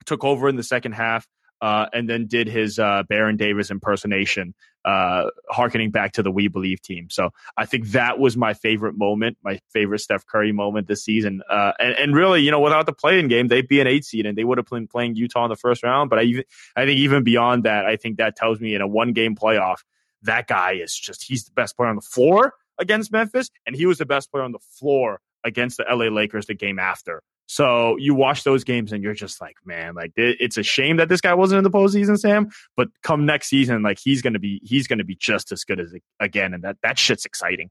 took 0.05 0.23
over 0.23 0.49
in 0.49 0.55
the 0.55 0.63
second 0.63 0.93
half 0.93 1.27
uh, 1.61 1.87
and 1.93 2.09
then 2.09 2.27
did 2.27 2.47
his 2.47 2.79
uh, 2.79 3.03
Baron 3.09 3.35
Davis 3.35 3.71
impersonation, 3.71 4.53
uh, 4.85 5.25
harkening 5.49 5.91
back 5.91 6.13
to 6.13 6.23
the 6.23 6.31
We 6.31 6.47
Believe 6.47 6.81
team. 6.81 7.09
So 7.09 7.31
I 7.57 7.65
think 7.65 7.87
that 7.89 8.19
was 8.19 8.37
my 8.37 8.53
favorite 8.53 8.97
moment, 8.97 9.37
my 9.43 9.59
favorite 9.71 9.99
Steph 9.99 10.25
Curry 10.25 10.51
moment 10.51 10.87
this 10.87 11.03
season. 11.03 11.41
Uh, 11.49 11.73
and, 11.79 11.93
and 11.93 12.15
really, 12.15 12.41
you 12.41 12.51
know, 12.51 12.59
without 12.59 12.85
the 12.85 12.93
play-in 12.93 13.27
game, 13.27 13.47
they'd 13.47 13.67
be 13.67 13.81
an 13.81 13.87
eight 13.87 14.05
seed 14.05 14.25
and 14.25 14.37
they 14.37 14.43
would 14.43 14.57
have 14.57 14.67
been 14.67 14.87
playing 14.87 15.15
Utah 15.15 15.45
in 15.45 15.49
the 15.49 15.55
first 15.55 15.83
round. 15.83 16.09
But 16.09 16.19
I, 16.19 16.43
I 16.75 16.85
think 16.85 16.99
even 16.99 17.23
beyond 17.23 17.63
that, 17.63 17.85
I 17.85 17.95
think 17.95 18.17
that 18.17 18.35
tells 18.35 18.59
me 18.59 18.75
in 18.75 18.81
a 18.81 18.87
one 18.87 19.13
game 19.13 19.35
playoff, 19.35 19.77
that 20.23 20.47
guy 20.47 20.73
is 20.73 20.95
just, 20.95 21.23
he's 21.23 21.45
the 21.45 21.51
best 21.51 21.75
player 21.75 21.89
on 21.89 21.95
the 21.95 22.01
floor 22.01 22.53
against 22.79 23.11
Memphis, 23.11 23.49
and 23.65 23.75
he 23.75 23.85
was 23.85 23.97
the 23.97 24.05
best 24.05 24.31
player 24.31 24.43
on 24.43 24.51
the 24.51 24.59
floor 24.79 25.19
against 25.43 25.77
the 25.77 25.85
LA 25.89 26.05
Lakers 26.05 26.45
the 26.45 26.53
game 26.53 26.79
after. 26.79 27.21
So 27.47 27.95
you 27.97 28.13
watch 28.13 28.43
those 28.43 28.65
games 28.65 28.91
and 28.91 29.01
you're 29.01 29.13
just 29.13 29.39
like, 29.39 29.55
man, 29.65 29.95
like 29.95 30.11
it's 30.17 30.57
a 30.57 30.63
shame 30.63 30.97
that 30.97 31.07
this 31.07 31.21
guy 31.21 31.33
wasn't 31.33 31.59
in 31.59 31.63
the 31.63 31.71
postseason, 31.71 32.17
Sam. 32.19 32.49
But 32.75 32.89
come 33.03 33.25
next 33.25 33.47
season, 33.47 33.83
like 33.83 33.99
he's 33.99 34.21
gonna 34.21 34.39
be 34.39 34.59
he's 34.63 34.87
gonna 34.87 35.05
be 35.05 35.15
just 35.15 35.51
as 35.53 35.63
good 35.63 35.79
as 35.79 35.95
again, 36.19 36.53
and 36.53 36.63
that 36.63 36.77
that 36.83 36.99
shit's 36.99 37.25
exciting. 37.25 37.69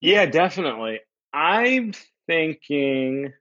Yeah, 0.00 0.26
definitely. 0.26 1.00
I'm 1.32 1.92
thinking. 2.26 3.32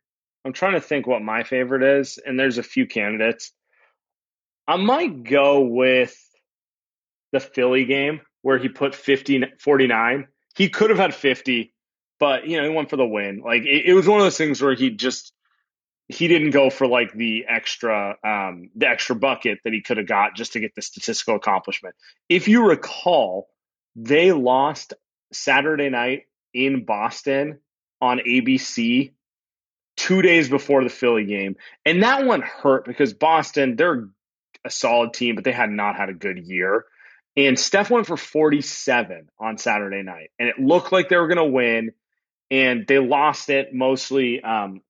I'm 0.43 0.53
trying 0.53 0.73
to 0.73 0.81
think 0.81 1.07
what 1.07 1.23
my 1.23 1.43
favorite 1.43 1.81
is, 1.99 2.19
and 2.19 2.39
there's 2.39 2.57
a 2.57 2.63
few 2.63 2.85
candidates. 2.85 3.51
I 4.67 4.75
might 4.75 5.23
go 5.23 5.61
with 5.61 6.15
the 7.31 7.39
Philly 7.39 7.85
game 7.85 8.21
where 8.45 8.59
he 8.59 8.69
put 8.69 8.93
50, 8.93 9.43
49. 9.57 10.27
He 10.55 10.69
could 10.69 10.91
have 10.91 10.99
had 10.99 11.15
50 11.15 11.73
but 12.19 12.47
you 12.47 12.57
know, 12.57 12.69
he 12.69 12.75
went 12.75 12.89
for 12.89 12.97
the 12.97 13.05
win. 13.05 13.41
Like 13.43 13.63
it, 13.63 13.85
it 13.85 13.93
was 13.93 14.07
one 14.07 14.19
of 14.19 14.25
those 14.25 14.37
things 14.37 14.61
where 14.61 14.73
he 14.73 14.91
just 14.91 15.33
he 16.07 16.27
didn't 16.27 16.51
go 16.51 16.69
for 16.69 16.87
like 16.87 17.13
the 17.13 17.45
extra 17.47 18.15
um, 18.23 18.69
the 18.75 18.87
extra 18.87 19.15
bucket 19.15 19.59
that 19.63 19.73
he 19.73 19.81
could 19.81 19.97
have 19.97 20.07
got 20.07 20.35
just 20.35 20.53
to 20.53 20.59
get 20.59 20.75
the 20.75 20.81
statistical 20.81 21.35
accomplishment. 21.35 21.95
If 22.29 22.47
you 22.47 22.67
recall, 22.67 23.47
they 23.95 24.31
lost 24.31 24.93
Saturday 25.33 25.89
night 25.89 26.23
in 26.53 26.85
Boston 26.85 27.59
on 28.01 28.19
ABC 28.19 29.11
two 29.97 30.21
days 30.21 30.49
before 30.49 30.83
the 30.83 30.89
Philly 30.89 31.25
game, 31.25 31.55
and 31.85 32.03
that 32.03 32.25
one 32.25 32.41
hurt 32.41 32.85
because 32.85 33.13
Boston 33.13 33.75
they're 33.75 34.07
a 34.63 34.69
solid 34.69 35.13
team, 35.13 35.35
but 35.35 35.43
they 35.43 35.51
had 35.51 35.69
not 35.69 35.95
had 35.95 36.09
a 36.09 36.13
good 36.13 36.39
year. 36.39 36.85
And 37.37 37.59
Steph 37.59 37.89
went 37.89 38.07
for 38.07 38.17
47 38.17 39.29
on 39.39 39.57
Saturday 39.57 40.03
night, 40.03 40.31
and 40.39 40.47
it 40.47 40.57
looked 40.57 40.91
like 40.91 41.09
they 41.09 41.17
were 41.17 41.27
going 41.27 41.37
to 41.37 41.45
win 41.45 41.91
and 42.49 42.85
they 42.87 42.99
lost 42.99 43.49
it 43.49 43.73
mostly 43.73 44.41
um, 44.41 44.81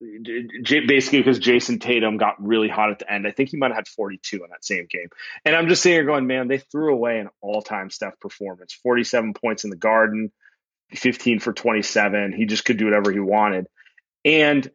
basically 0.00 1.18
because 1.18 1.38
Jayson 1.38 1.78
Tatum 1.78 2.16
got 2.16 2.42
really 2.42 2.68
hot 2.68 2.90
at 2.90 2.98
the 3.00 3.12
end. 3.12 3.26
I 3.26 3.32
think 3.32 3.50
he 3.50 3.56
might 3.56 3.68
have 3.68 3.76
had 3.76 3.88
42 3.88 4.36
in 4.36 4.50
that 4.50 4.64
same 4.64 4.86
game. 4.90 5.08
And 5.44 5.54
I'm 5.54 5.68
just 5.68 5.82
sitting 5.82 5.96
here 5.96 6.04
going, 6.04 6.26
man, 6.26 6.48
they 6.48 6.58
threw 6.58 6.92
away 6.92 7.18
an 7.18 7.28
all 7.40 7.62
time 7.62 7.90
Steph 7.90 8.18
performance 8.18 8.72
47 8.72 9.34
points 9.34 9.64
in 9.64 9.70
the 9.70 9.76
garden, 9.76 10.32
15 10.92 11.40
for 11.40 11.52
27. 11.52 12.32
He 12.32 12.46
just 12.46 12.64
could 12.64 12.78
do 12.78 12.86
whatever 12.86 13.12
he 13.12 13.20
wanted. 13.20 13.66
And 14.24 14.70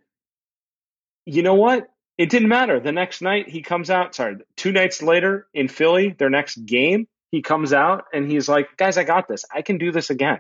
you 1.26 1.42
know 1.42 1.56
what? 1.56 1.88
It 2.18 2.30
didn't 2.30 2.48
matter. 2.48 2.80
The 2.80 2.92
next 2.92 3.22
night 3.22 3.50
he 3.50 3.62
comes 3.62 3.90
out, 3.90 4.16
sorry, 4.16 4.38
two 4.56 4.72
nights 4.72 5.02
later 5.02 5.48
in 5.54 5.68
Philly, 5.68 6.16
their 6.18 6.30
next 6.30 6.56
game, 6.66 7.08
he 7.32 7.42
comes 7.42 7.74
out 7.74 8.06
and 8.14 8.32
he's 8.32 8.48
like, 8.48 8.78
guys, 8.78 8.98
I 8.98 9.04
got 9.04 9.28
this. 9.28 9.44
I 9.54 9.62
can 9.62 9.78
do 9.78 9.92
this 9.92 10.10
again 10.10 10.40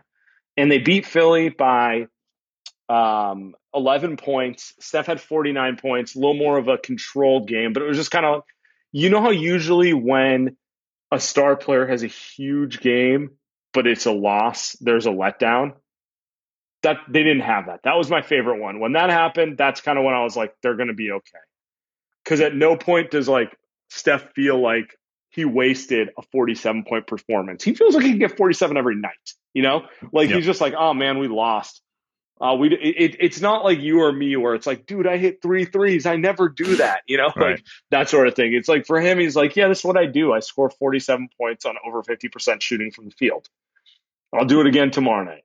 and 0.57 0.71
they 0.71 0.79
beat 0.79 1.05
Philly 1.05 1.49
by 1.49 2.07
um, 2.89 3.55
11 3.73 4.17
points. 4.17 4.73
Steph 4.79 5.07
had 5.07 5.21
49 5.21 5.77
points, 5.77 6.15
a 6.15 6.19
little 6.19 6.35
more 6.35 6.57
of 6.57 6.67
a 6.67 6.77
controlled 6.77 7.47
game, 7.47 7.73
but 7.73 7.83
it 7.83 7.87
was 7.87 7.97
just 7.97 8.11
kind 8.11 8.25
of, 8.25 8.43
you 8.91 9.09
know 9.09 9.21
how 9.21 9.31
usually 9.31 9.93
when 9.93 10.55
a 11.11 11.19
star 11.19 11.55
player 11.55 11.85
has 11.85 12.03
a 12.03 12.07
huge 12.07 12.79
game, 12.79 13.31
but 13.73 13.87
it's 13.87 14.05
a 14.05 14.11
loss, 14.11 14.75
there's 14.79 15.05
a 15.05 15.11
letdown. 15.11 15.73
That 16.83 16.97
they 17.09 17.23
didn't 17.23 17.41
have 17.41 17.65
that. 17.65 17.81
That 17.83 17.97
was 17.97 18.11
my 18.11 18.21
favorite 18.21 18.61
one. 18.61 18.79
When 18.79 18.93
that 18.93 19.09
happened, 19.09 19.57
that's 19.57 19.81
kind 19.81 19.97
of 19.97 20.05
when 20.05 20.13
I 20.13 20.23
was 20.23 20.35
like, 20.35 20.53
they're 20.61 20.75
going 20.75 20.89
to 20.89 20.93
be 20.93 21.11
okay. 21.11 21.39
Because 22.25 22.41
at 22.41 22.53
no 22.53 22.75
point 22.75 23.11
does 23.11 23.29
like 23.29 23.55
Steph 23.89 24.33
feel 24.33 24.59
like 24.59 24.97
he 25.29 25.45
wasted 25.45 26.09
a 26.17 26.21
47 26.31 26.83
point 26.83 27.07
performance. 27.07 27.63
He 27.63 27.73
feels 27.75 27.95
like 27.95 28.03
he 28.03 28.09
can 28.11 28.19
get 28.19 28.37
47 28.37 28.75
every 28.75 28.95
night. 28.95 29.11
You 29.53 29.61
know, 29.61 29.85
like 30.11 30.29
yep. 30.29 30.37
he's 30.37 30.45
just 30.45 30.59
like, 30.59 30.73
oh 30.77 30.93
man, 30.93 31.19
we 31.19 31.27
lost. 31.27 31.81
Uh, 32.41 32.53
we 32.59 32.73
it, 32.73 33.15
it's 33.21 33.39
not 33.39 33.63
like 33.63 33.79
you 33.79 34.01
or 34.01 34.11
me 34.11 34.35
where 34.35 34.55
it's 34.55 34.67
like, 34.67 34.85
dude, 34.85 35.07
I 35.07 35.17
hit 35.17 35.41
three 35.41 35.63
threes. 35.63 36.05
I 36.05 36.17
never 36.17 36.49
do 36.49 36.75
that. 36.77 37.01
You 37.07 37.17
know, 37.17 37.27
right. 37.35 37.51
like 37.51 37.65
that 37.91 38.09
sort 38.09 38.27
of 38.27 38.35
thing. 38.35 38.53
It's 38.53 38.67
like 38.67 38.85
for 38.85 38.99
him, 38.99 39.19
he's 39.19 39.37
like, 39.37 39.55
yeah, 39.55 39.69
this 39.69 39.79
is 39.79 39.85
what 39.85 39.97
I 39.97 40.05
do. 40.05 40.33
I 40.33 40.39
score 40.41 40.69
47 40.69 41.29
points 41.39 41.65
on 41.65 41.75
over 41.85 42.03
50% 42.03 42.61
shooting 42.61 42.91
from 42.91 43.05
the 43.05 43.11
field. 43.11 43.47
I'll 44.33 44.45
do 44.45 44.59
it 44.59 44.67
again 44.67 44.91
tomorrow 44.91 45.23
night. 45.23 45.44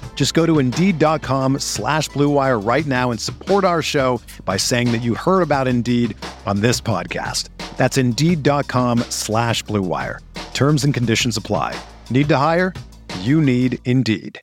Just 0.13 0.35
go 0.35 0.45
to 0.45 0.59
Indeed.com 0.59 1.57
slash 1.57 2.09
BlueWire 2.11 2.63
right 2.63 2.85
now 2.85 3.09
and 3.09 3.19
support 3.19 3.63
our 3.63 3.81
show 3.81 4.21
by 4.45 4.57
saying 4.57 4.91
that 4.91 5.01
you 5.01 5.15
heard 5.15 5.41
about 5.41 5.67
Indeed 5.67 6.15
on 6.45 6.61
this 6.61 6.79
podcast. 6.79 7.49
That's 7.75 7.97
Indeed.com 7.97 8.99
slash 9.09 9.63
BlueWire. 9.63 10.19
Terms 10.53 10.83
and 10.83 10.93
conditions 10.93 11.37
apply. 11.37 11.75
Need 12.11 12.29
to 12.29 12.37
hire? 12.37 12.75
You 13.21 13.41
need 13.41 13.79
Indeed. 13.85 14.39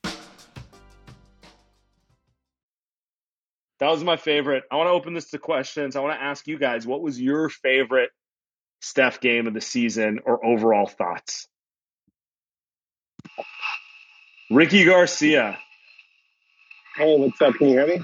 That 3.78 3.92
was 3.92 4.02
my 4.02 4.16
favorite. 4.16 4.64
I 4.72 4.76
want 4.76 4.88
to 4.88 4.92
open 4.92 5.14
this 5.14 5.30
to 5.30 5.38
questions. 5.38 5.94
I 5.94 6.00
want 6.00 6.18
to 6.18 6.22
ask 6.24 6.48
you 6.48 6.58
guys 6.58 6.84
what 6.84 7.00
was 7.00 7.20
your 7.20 7.48
favorite 7.48 8.10
Steph 8.80 9.20
game 9.20 9.46
of 9.46 9.54
the 9.54 9.60
season 9.60 10.18
or 10.24 10.44
overall 10.44 10.86
thoughts? 10.86 11.46
Ricky 14.50 14.84
Garcia. 14.84 15.58
Hey, 16.96 17.18
what's 17.18 17.40
up? 17.42 17.54
Can 17.54 17.68
you 17.68 17.78
hear 17.78 17.86
me? 17.86 18.02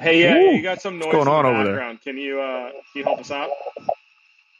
Hey, 0.00 0.22
yeah, 0.22 0.34
Ooh, 0.36 0.56
you 0.56 0.62
got 0.62 0.82
some 0.82 0.98
noise 0.98 1.06
what's 1.06 1.24
going 1.24 1.28
on 1.28 1.44
the 1.44 1.50
over 1.50 1.72
there? 1.76 1.98
Can 2.02 2.16
you 2.16 2.40
uh, 2.40 2.70
can 2.70 2.80
you 2.96 3.04
help 3.04 3.20
us 3.20 3.30
out? 3.30 3.50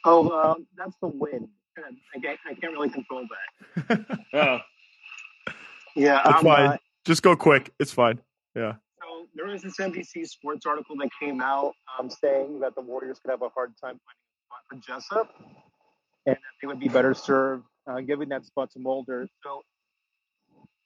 Oh, 0.05 0.29
um, 0.31 0.67
that's 0.77 0.95
the 1.01 1.07
wind. 1.07 1.49
I 1.77 2.19
can't, 2.19 2.39
I 2.49 2.53
can't 2.53 2.73
really 2.73 2.89
control 2.89 3.27
that. 3.27 4.05
oh. 4.33 4.59
Yeah, 5.95 6.21
it's 6.25 6.37
I'm, 6.37 6.43
fine. 6.43 6.69
uh, 6.69 6.77
Just 7.05 7.23
go 7.23 7.35
quick. 7.35 7.73
It's 7.79 7.91
fine. 7.91 8.19
Yeah. 8.55 8.73
So 8.99 9.27
there 9.35 9.47
was 9.47 9.63
this 9.63 9.77
NBC 9.77 10.27
Sports 10.27 10.65
article 10.65 10.95
that 10.97 11.09
came 11.19 11.41
out 11.41 11.73
um, 11.99 12.09
saying 12.09 12.59
that 12.61 12.75
the 12.75 12.81
Warriors 12.81 13.19
could 13.19 13.31
have 13.31 13.41
a 13.41 13.49
hard 13.49 13.73
time 13.83 13.99
finding 13.99 14.23
a 14.29 14.39
spot 14.45 14.61
for 14.69 15.25
Jessup, 15.25 15.35
and 16.25 16.35
that 16.35 16.39
they 16.61 16.67
would 16.67 16.79
be 16.79 16.87
better 16.87 17.13
served 17.13 17.65
uh, 17.87 17.99
giving 17.99 18.29
that 18.29 18.45
spot 18.45 18.71
to 18.71 18.79
Mulder. 18.79 19.27
So 19.43 19.61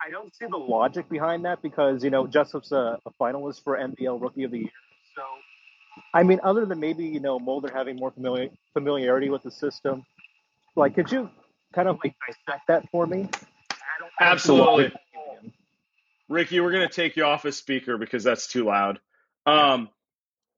I 0.01 0.09
don't 0.09 0.33
see 0.35 0.45
the 0.45 0.57
logic 0.57 1.09
behind 1.09 1.45
that 1.45 1.61
because 1.61 2.03
you 2.03 2.09
know 2.09 2.27
Jessup's 2.27 2.71
a, 2.71 2.99
a 3.05 3.11
finalist 3.19 3.63
for 3.63 3.77
NBL 3.77 4.21
Rookie 4.21 4.43
of 4.43 4.51
the 4.51 4.59
Year. 4.59 4.69
So 5.15 5.23
I 6.13 6.23
mean, 6.23 6.39
other 6.43 6.65
than 6.65 6.79
maybe 6.79 7.05
you 7.05 7.19
know 7.19 7.39
Mulder 7.39 7.71
having 7.73 7.95
more 7.95 8.11
familiar, 8.11 8.49
familiarity 8.73 9.29
with 9.29 9.43
the 9.43 9.51
system, 9.51 10.05
like 10.75 10.95
could 10.95 11.11
you 11.11 11.29
kind 11.73 11.87
of 11.87 11.97
like 12.03 12.15
dissect 12.27 12.67
that 12.67 12.89
for 12.91 13.05
me? 13.07 13.17
I 13.17 13.21
don't, 13.21 13.31
I 13.31 13.99
don't 13.99 14.09
see 14.09 14.15
the 14.19 14.23
Absolutely. 14.31 14.83
logic 14.83 14.93
behind 15.13 15.43
him. 15.45 15.53
Ricky, 16.29 16.59
we're 16.59 16.71
going 16.71 16.87
to 16.87 16.93
take 16.93 17.15
you 17.15 17.23
off 17.23 17.45
as 17.45 17.55
speaker 17.57 17.97
because 17.97 18.23
that's 18.23 18.47
too 18.47 18.65
loud. 18.65 18.99
Um, 19.45 19.89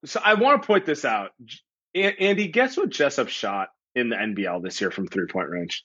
so 0.06 0.22
I 0.24 0.36
want 0.36 0.62
to 0.62 0.68
point 0.68 0.86
this 0.86 1.06
out. 1.06 1.32
J- 1.44 2.16
Andy, 2.20 2.48
guess 2.48 2.78
what 2.78 2.90
Jessup 2.90 3.28
shot 3.30 3.70
in 3.96 4.10
the 4.10 4.16
NBL 4.16 4.64
this 4.64 4.80
year 4.80 4.92
from 4.92 5.08
three 5.08 5.28
point 5.28 5.50
range? 5.50 5.84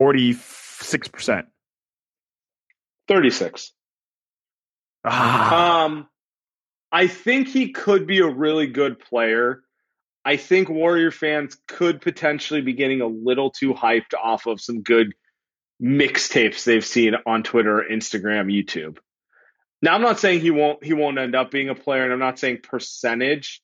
46%. 0.00 1.46
36. 3.10 3.72
Ah. 5.04 5.84
Um, 5.84 6.08
I 6.92 7.08
think 7.08 7.48
he 7.48 7.72
could 7.72 8.06
be 8.06 8.20
a 8.20 8.28
really 8.28 8.68
good 8.68 9.00
player. 9.00 9.62
I 10.24 10.36
think 10.36 10.68
Warrior 10.68 11.10
fans 11.10 11.56
could 11.66 12.00
potentially 12.00 12.60
be 12.60 12.72
getting 12.72 13.00
a 13.00 13.06
little 13.06 13.50
too 13.50 13.74
hyped 13.74 14.14
off 14.14 14.46
of 14.46 14.60
some 14.60 14.82
good 14.82 15.14
mixtapes 15.82 16.64
they've 16.64 16.84
seen 16.84 17.14
on 17.26 17.42
Twitter, 17.42 17.84
Instagram, 17.90 18.46
YouTube. 18.46 18.98
Now 19.82 19.94
I'm 19.94 20.02
not 20.02 20.20
saying 20.20 20.40
he 20.40 20.50
won't 20.50 20.84
he 20.84 20.92
won't 20.92 21.18
end 21.18 21.34
up 21.34 21.50
being 21.50 21.70
a 21.70 21.74
player, 21.74 22.04
and 22.04 22.12
I'm 22.12 22.18
not 22.18 22.38
saying 22.38 22.58
percentage 22.62 23.62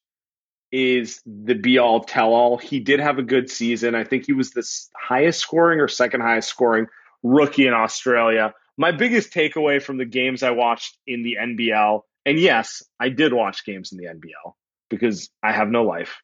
is 0.73 1.21
the 1.27 1.55
be 1.55 1.79
all 1.79 2.01
tell 2.01 2.33
all. 2.33 2.57
He 2.57 2.81
did 2.81 3.01
have 3.01 3.19
a 3.19 3.23
good 3.23 3.51
season. 3.51 3.95
I 3.95 4.05
think 4.05 4.27
he 4.27 4.33
was 4.33 4.51
the 4.51 4.67
highest 4.99 5.41
scoring 5.41 5.81
or 5.81 5.89
second 5.89 6.23
highest 6.23 6.49
scoring 6.49 6.87
rookie 7.23 7.67
in 7.67 7.75
Australia. 7.75 8.55
My 8.79 8.93
biggest 8.93 9.33
takeaway 9.33 9.83
from 9.83 9.97
the 9.97 10.05
games 10.05 10.43
I 10.43 10.51
watched 10.51 10.99
in 11.07 11.23
the 11.23 11.37
NBL, 11.41 12.03
and 12.25 12.39
yes, 12.39 12.83
I 13.01 13.09
did 13.09 13.33
watch 13.33 13.65
games 13.65 13.93
in 13.93 13.99
the 13.99 14.07
NBL 14.07 14.53
because 14.91 15.31
I 15.43 15.53
have 15.53 15.69
no 15.69 15.85
life. 15.85 16.21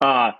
Uh, 0.00 0.32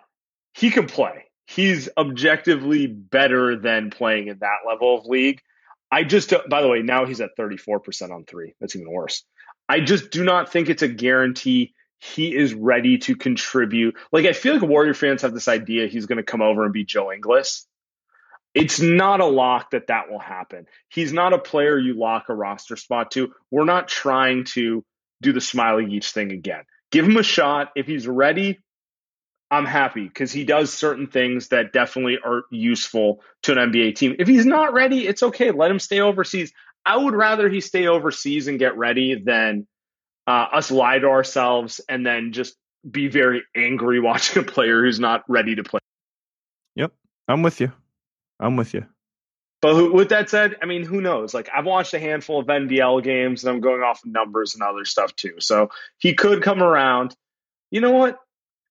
he 0.54 0.70
can 0.70 0.86
play. 0.86 1.26
He's 1.46 1.88
objectively 1.96 2.86
better 2.86 3.56
than 3.56 3.90
playing 3.90 4.28
in 4.28 4.38
that 4.38 4.58
level 4.66 4.96
of 4.98 5.06
league. 5.06 5.40
I 5.90 6.04
just, 6.04 6.32
by 6.48 6.62
the 6.62 6.68
way, 6.68 6.82
now 6.82 7.06
he's 7.06 7.20
at 7.20 7.36
34% 7.38 8.12
on 8.12 8.24
three. 8.24 8.54
That's 8.60 8.76
even 8.76 8.90
worse. 8.90 9.24
I 9.68 9.80
just 9.80 10.10
do 10.10 10.24
not 10.24 10.52
think 10.52 10.68
it's 10.68 10.82
a 10.82 10.88
guarantee 10.88 11.74
he 11.98 12.34
is 12.34 12.54
ready 12.54 12.98
to 12.98 13.16
contribute. 13.16 13.96
Like, 14.12 14.24
I 14.24 14.32
feel 14.32 14.54
like 14.54 14.62
Warrior 14.62 14.94
fans 14.94 15.22
have 15.22 15.34
this 15.34 15.48
idea 15.48 15.86
he's 15.86 16.06
going 16.06 16.18
to 16.18 16.24
come 16.24 16.40
over 16.40 16.64
and 16.64 16.72
be 16.72 16.84
Joe 16.84 17.12
Ingles. 17.12 17.66
It's 18.54 18.80
not 18.80 19.20
a 19.20 19.26
lock 19.26 19.70
that 19.70 19.86
that 19.88 20.10
will 20.10 20.18
happen. 20.18 20.66
He's 20.88 21.12
not 21.12 21.32
a 21.32 21.38
player 21.38 21.78
you 21.78 21.94
lock 21.94 22.28
a 22.28 22.34
roster 22.34 22.76
spot 22.76 23.12
to. 23.12 23.32
We're 23.50 23.64
not 23.64 23.88
trying 23.88 24.44
to 24.54 24.84
do 25.22 25.32
the 25.32 25.40
Smailagic 25.40 26.10
thing 26.10 26.32
again. 26.32 26.64
Give 26.90 27.04
him 27.04 27.16
a 27.16 27.22
shot. 27.22 27.68
If 27.76 27.86
he's 27.86 28.08
ready, 28.08 28.58
I'm 29.50 29.66
happy 29.66 30.04
because 30.04 30.32
he 30.32 30.44
does 30.44 30.72
certain 30.72 31.06
things 31.06 31.48
that 31.48 31.72
definitely 31.72 32.18
are 32.24 32.42
useful 32.50 33.20
to 33.42 33.52
an 33.52 33.72
NBA 33.72 33.96
team. 33.96 34.16
If 34.18 34.26
he's 34.26 34.46
not 34.46 34.72
ready, 34.72 35.06
it's 35.06 35.22
okay. 35.22 35.50
Let 35.50 35.70
him 35.70 35.78
stay 35.78 36.00
overseas. 36.00 36.52
I 36.84 36.96
would 36.96 37.14
rather 37.14 37.48
he 37.48 37.60
stay 37.60 37.86
overseas 37.86 38.48
and 38.48 38.58
get 38.58 38.76
ready 38.76 39.20
than 39.22 39.66
uh, 40.26 40.46
us 40.52 40.70
lie 40.70 40.98
to 40.98 41.08
ourselves 41.08 41.80
and 41.88 42.06
then 42.06 42.32
just 42.32 42.56
be 42.88 43.08
very 43.08 43.42
angry 43.56 44.00
watching 44.00 44.42
a 44.42 44.46
player 44.46 44.82
who's 44.82 45.00
not 45.00 45.22
ready 45.28 45.54
to 45.56 45.62
play. 45.62 45.80
Yep. 46.76 46.92
I'm 47.28 47.42
with 47.42 47.60
you. 47.60 47.72
I'm 48.40 48.56
with 48.56 48.74
you. 48.74 48.86
But 49.62 49.74
who, 49.74 49.92
with 49.92 50.08
that 50.08 50.30
said, 50.30 50.56
I 50.62 50.66
mean, 50.66 50.84
who 50.84 51.02
knows? 51.02 51.34
Like, 51.34 51.50
I've 51.54 51.66
watched 51.66 51.92
a 51.92 51.98
handful 52.00 52.40
of 52.40 52.46
NBL 52.46 53.04
games 53.04 53.44
and 53.44 53.52
I'm 53.54 53.60
going 53.60 53.82
off 53.82 54.02
of 54.02 54.10
numbers 54.10 54.54
and 54.54 54.62
other 54.62 54.86
stuff 54.86 55.14
too. 55.14 55.34
So 55.38 55.70
he 55.98 56.14
could 56.14 56.42
come 56.42 56.62
around. 56.62 57.14
You 57.70 57.82
know 57.82 57.90
what? 57.92 58.18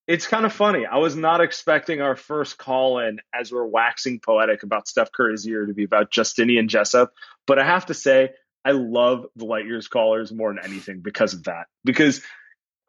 It's 0.08 0.26
kind 0.26 0.48
of 0.48 0.52
funny. 0.52 0.88
I 0.88 0.98
was 0.98 1.16
not 1.16 1.42
expecting 1.42 2.02
our 2.02 2.16
first 2.16 2.58
call 2.58 2.98
in 2.98 3.20
as 3.32 3.52
we're 3.52 3.68
waxing 3.68 4.20
poetic 4.20 4.64
about 4.64 4.88
Steph 4.88 5.12
Curry's 5.12 5.46
year 5.46 5.68
to 5.68 5.74
be 5.74 5.84
about 5.84 6.10
Justinian 6.10 6.68
Jessup. 6.68 7.14
But 7.46 7.60
I 7.60 7.66
have 7.66 7.86
to 7.86 7.94
say, 7.94 8.32
I 8.66 8.72
love 8.72 9.28
the 9.36 9.46
Light 9.46 9.68
Years 9.68 9.88
callers 9.88 10.32
more 10.32 10.52
than 10.52 10.66
anything 10.66 11.02
because 11.02 11.36
of 11.36 11.44
that. 11.44 11.68
Because 11.86 12.24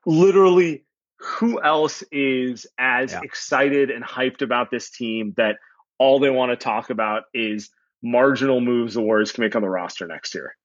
literally, 0.06 0.86
who 1.18 1.60
else 1.62 2.02
is 2.10 2.66
as 2.78 3.12
Yeah. 3.12 3.20
excited 3.22 3.90
and 3.90 4.02
hyped 4.02 4.40
about 4.40 4.70
this 4.70 4.88
team 4.88 5.34
that 5.36 5.58
all 6.00 6.18
they 6.18 6.30
want 6.30 6.50
to 6.50 6.56
talk 6.56 6.90
about 6.90 7.24
is 7.32 7.70
marginal 8.02 8.60
moves 8.60 8.94
the 8.94 9.02
Warriors 9.02 9.30
can 9.30 9.44
make 9.44 9.54
on 9.54 9.62
the 9.62 9.68
roster 9.68 10.08
next 10.08 10.34
year? 10.34 10.56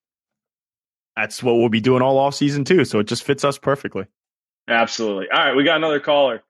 That's 1.15 1.43
what 1.43 1.55
we'll 1.57 1.69
be 1.69 1.81
doing 1.81 2.01
all 2.01 2.17
off 2.17 2.33
season 2.35 2.63
too. 2.63 2.85
So 2.85 2.99
it 2.99 3.03
just 3.07 3.23
fits 3.23 3.43
us 3.43 3.57
perfectly. 3.59 4.05
Absolutely. 4.67 5.27
All 5.31 5.39
right, 5.45 5.55
we 5.55 5.63
got 5.63 5.75
another 5.77 5.99
caller. 5.99 6.41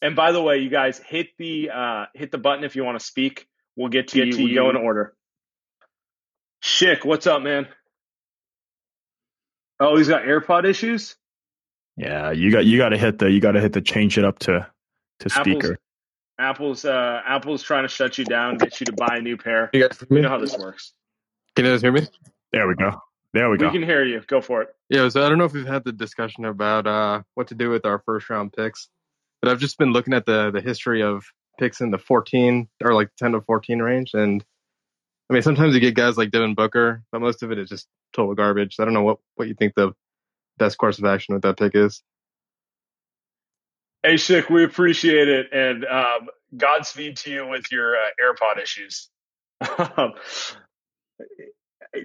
And 0.00 0.14
by 0.14 0.30
the 0.32 0.40
way, 0.40 0.58
you 0.58 0.70
guys 0.70 0.98
hit 0.98 1.28
the 1.38 1.70
uh, 1.74 2.04
hit 2.14 2.30
the 2.30 2.38
button 2.38 2.62
if 2.62 2.76
you 2.76 2.84
want 2.84 3.00
to 3.00 3.04
speak. 3.04 3.48
We'll 3.74 3.88
get 3.88 4.08
to 4.08 4.16
Get 4.16 4.26
you. 4.26 4.32
to 4.32 4.44
we 4.44 4.54
go 4.54 4.64
you. 4.64 4.70
in 4.70 4.76
order. 4.76 5.14
Schick, 6.62 7.04
what's 7.04 7.26
up, 7.26 7.42
man? 7.42 7.66
Oh, 9.80 9.96
he's 9.96 10.08
got 10.08 10.22
AirPod 10.22 10.64
issues. 10.66 11.16
Yeah, 11.96 12.30
you 12.32 12.52
got 12.52 12.64
you 12.64 12.78
got 12.78 12.90
to 12.90 12.98
hit 12.98 13.18
the 13.18 13.30
you 13.30 13.40
got 13.40 13.52
to 13.52 13.60
hit 13.60 13.72
the 13.72 13.80
change 13.80 14.18
it 14.18 14.24
up 14.24 14.38
to 14.40 14.66
to 15.20 15.30
speaker. 15.30 15.78
Apple's 16.38 16.84
uh, 16.84 17.20
Apple's 17.26 17.62
trying 17.62 17.84
to 17.84 17.88
shut 17.88 18.18
you 18.18 18.24
down, 18.24 18.58
get 18.58 18.80
you 18.80 18.86
to 18.86 18.92
buy 18.92 19.16
a 19.16 19.20
new 19.20 19.36
pair. 19.36 19.70
You 19.72 19.88
guys 19.88 19.98
hear 19.98 20.16
You 20.16 20.22
know 20.22 20.28
how 20.28 20.38
this 20.38 20.56
works. 20.56 20.92
Can 21.56 21.64
you 21.64 21.72
guys 21.72 21.82
hear 21.82 21.92
me? 21.92 22.06
There 22.52 22.68
we 22.68 22.74
go. 22.74 22.92
There 23.34 23.48
we 23.48 23.52
We 23.52 23.58
go. 23.58 23.66
We 23.66 23.72
can 23.72 23.82
hear 23.82 24.04
you. 24.04 24.22
Go 24.26 24.40
for 24.40 24.62
it. 24.62 24.68
Yeah, 24.88 25.08
so 25.08 25.24
I 25.24 25.28
don't 25.28 25.38
know 25.38 25.44
if 25.44 25.52
we've 25.52 25.66
had 25.66 25.84
the 25.84 25.92
discussion 25.92 26.44
about 26.44 26.86
uh, 26.86 27.22
what 27.34 27.48
to 27.48 27.54
do 27.54 27.70
with 27.70 27.84
our 27.84 28.02
first 28.06 28.30
round 28.30 28.52
picks, 28.52 28.88
but 29.42 29.50
I've 29.50 29.60
just 29.60 29.78
been 29.78 29.92
looking 29.92 30.14
at 30.14 30.26
the 30.26 30.50
the 30.50 30.60
history 30.60 31.02
of 31.02 31.24
picks 31.58 31.80
in 31.80 31.90
the 31.90 31.98
14 31.98 32.68
or 32.84 32.94
like 32.94 33.10
10 33.18 33.32
to 33.32 33.40
14 33.40 33.80
range, 33.80 34.10
and 34.14 34.44
I 35.28 35.34
mean, 35.34 35.42
sometimes 35.42 35.74
you 35.74 35.80
get 35.80 35.94
guys 35.94 36.16
like 36.16 36.30
Devin 36.30 36.54
Booker, 36.54 37.02
but 37.12 37.20
most 37.20 37.42
of 37.42 37.52
it 37.52 37.58
is 37.58 37.68
just 37.68 37.86
total 38.14 38.34
garbage. 38.34 38.76
I 38.78 38.84
don't 38.84 38.94
know 38.94 39.02
what, 39.02 39.18
what 39.34 39.48
you 39.48 39.54
think 39.54 39.74
the 39.74 39.92
best 40.56 40.78
course 40.78 40.98
of 40.98 41.04
action 41.04 41.34
with 41.34 41.42
that 41.42 41.58
pick 41.58 41.74
is. 41.74 42.02
Hey, 44.02 44.14
Schick, 44.14 44.48
we 44.48 44.64
appreciate 44.64 45.28
it. 45.28 45.46
And 45.52 45.84
um, 45.84 46.28
Godspeed 46.56 47.16
to 47.18 47.30
you 47.30 47.48
with 47.48 47.70
your 47.72 47.96
uh, 47.96 48.10
AirPod 48.22 48.62
issues. 48.62 49.08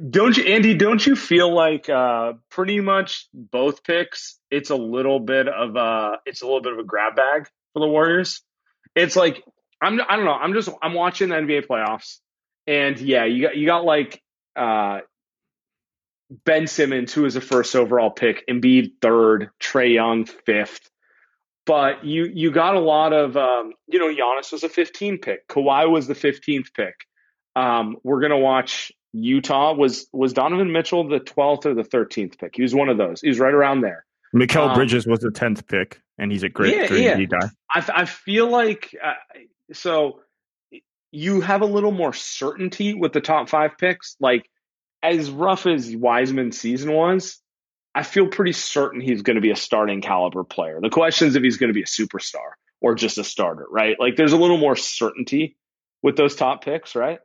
don't 0.09 0.35
you, 0.35 0.43
Andy? 0.45 0.73
Don't 0.73 1.05
you 1.05 1.15
feel 1.15 1.53
like 1.53 1.89
uh, 1.89 2.33
pretty 2.49 2.79
much 2.79 3.27
both 3.33 3.83
picks? 3.83 4.39
It's 4.49 4.69
a 4.69 4.75
little 4.75 5.19
bit 5.19 5.47
of 5.47 5.75
a 5.75 6.17
it's 6.25 6.41
a 6.41 6.45
little 6.45 6.61
bit 6.61 6.73
of 6.73 6.79
a 6.79 6.83
grab 6.83 7.15
bag 7.15 7.47
for 7.73 7.79
the 7.79 7.87
Warriors. 7.87 8.41
It's 8.95 9.15
like 9.15 9.43
I'm 9.81 9.99
I 10.07 10.15
don't 10.15 10.25
know. 10.25 10.33
I'm 10.33 10.53
just 10.53 10.69
I'm 10.81 10.93
watching 10.93 11.29
the 11.29 11.35
NBA 11.35 11.67
playoffs, 11.67 12.19
and 12.65 12.99
yeah, 12.99 13.25
you 13.25 13.43
got 13.43 13.55
you 13.55 13.65
got 13.65 13.83
like 13.85 14.21
uh, 14.55 15.01
Ben 16.45 16.67
Simmons, 16.67 17.13
who 17.13 17.25
is 17.25 17.35
a 17.35 17.41
first 17.41 17.75
overall 17.75 18.09
pick, 18.09 18.47
Embiid 18.47 18.93
third, 19.01 19.49
Trae 19.61 19.93
Young 19.93 20.25
fifth. 20.25 20.89
But 21.65 22.03
you 22.03 22.25
you 22.25 22.51
got 22.51 22.75
a 22.75 22.79
lot 22.79 23.13
of 23.13 23.37
um, 23.37 23.73
you 23.87 23.99
know 23.99 24.13
Giannis 24.13 24.51
was 24.51 24.63
a 24.63 24.69
15 24.69 25.19
pick, 25.19 25.47
Kawhi 25.47 25.89
was 25.89 26.07
the 26.07 26.13
15th 26.13 26.73
pick. 26.73 26.95
Um, 27.55 27.97
we're 28.03 28.21
gonna 28.21 28.39
watch 28.39 28.91
Utah. 29.13 29.73
Was 29.73 30.07
was 30.11 30.33
Donovan 30.33 30.71
Mitchell 30.71 31.07
the 31.07 31.19
12th 31.19 31.65
or 31.65 31.73
the 31.73 31.83
13th 31.83 32.37
pick? 32.37 32.55
He 32.55 32.61
was 32.61 32.75
one 32.75 32.89
of 32.89 32.97
those. 32.97 33.21
He 33.21 33.29
was 33.29 33.39
right 33.39 33.53
around 33.53 33.81
there. 33.81 34.05
Mikal 34.35 34.69
um, 34.69 34.75
Bridges 34.75 35.05
was 35.05 35.19
the 35.19 35.29
10th 35.29 35.67
pick, 35.67 36.01
and 36.17 36.31
he's 36.31 36.43
a 36.43 36.49
great, 36.49 36.91
yeah, 36.91 37.15
yeah. 37.15 37.25
guy. 37.25 37.49
I, 37.69 38.01
I 38.01 38.05
feel 38.05 38.49
like 38.49 38.95
uh, 39.01 39.13
so 39.71 40.19
you 41.11 41.41
have 41.41 41.61
a 41.61 41.65
little 41.65 41.91
more 41.91 42.11
certainty 42.11 42.95
with 42.95 43.13
the 43.13 43.21
top 43.21 43.47
five 43.47 43.77
picks. 43.77 44.17
Like 44.19 44.49
as 45.03 45.29
rough 45.29 45.67
as 45.67 45.95
Wiseman's 45.95 46.59
season 46.59 46.91
was, 46.91 47.39
I 47.95 48.03
feel 48.03 48.27
pretty 48.27 48.53
certain 48.53 49.01
he's 49.01 49.21
going 49.21 49.35
to 49.35 49.41
be 49.41 49.51
a 49.51 49.55
starting 49.55 50.01
caliber 50.01 50.43
player. 50.43 50.79
The 50.81 50.89
question 50.89 51.27
is 51.27 51.35
if 51.35 51.43
he's 51.43 51.57
going 51.57 51.69
to 51.69 51.73
be 51.73 51.83
a 51.83 51.85
superstar 51.85 52.53
or 52.81 52.95
just 52.95 53.17
a 53.17 53.23
starter, 53.23 53.67
right? 53.69 53.95
Like 53.99 54.15
there's 54.15 54.33
a 54.33 54.37
little 54.37 54.57
more 54.57 54.75
certainty 54.75 55.57
with 56.01 56.17
those 56.17 56.35
top 56.35 56.63
picks, 56.63 56.95
right? 56.95 57.19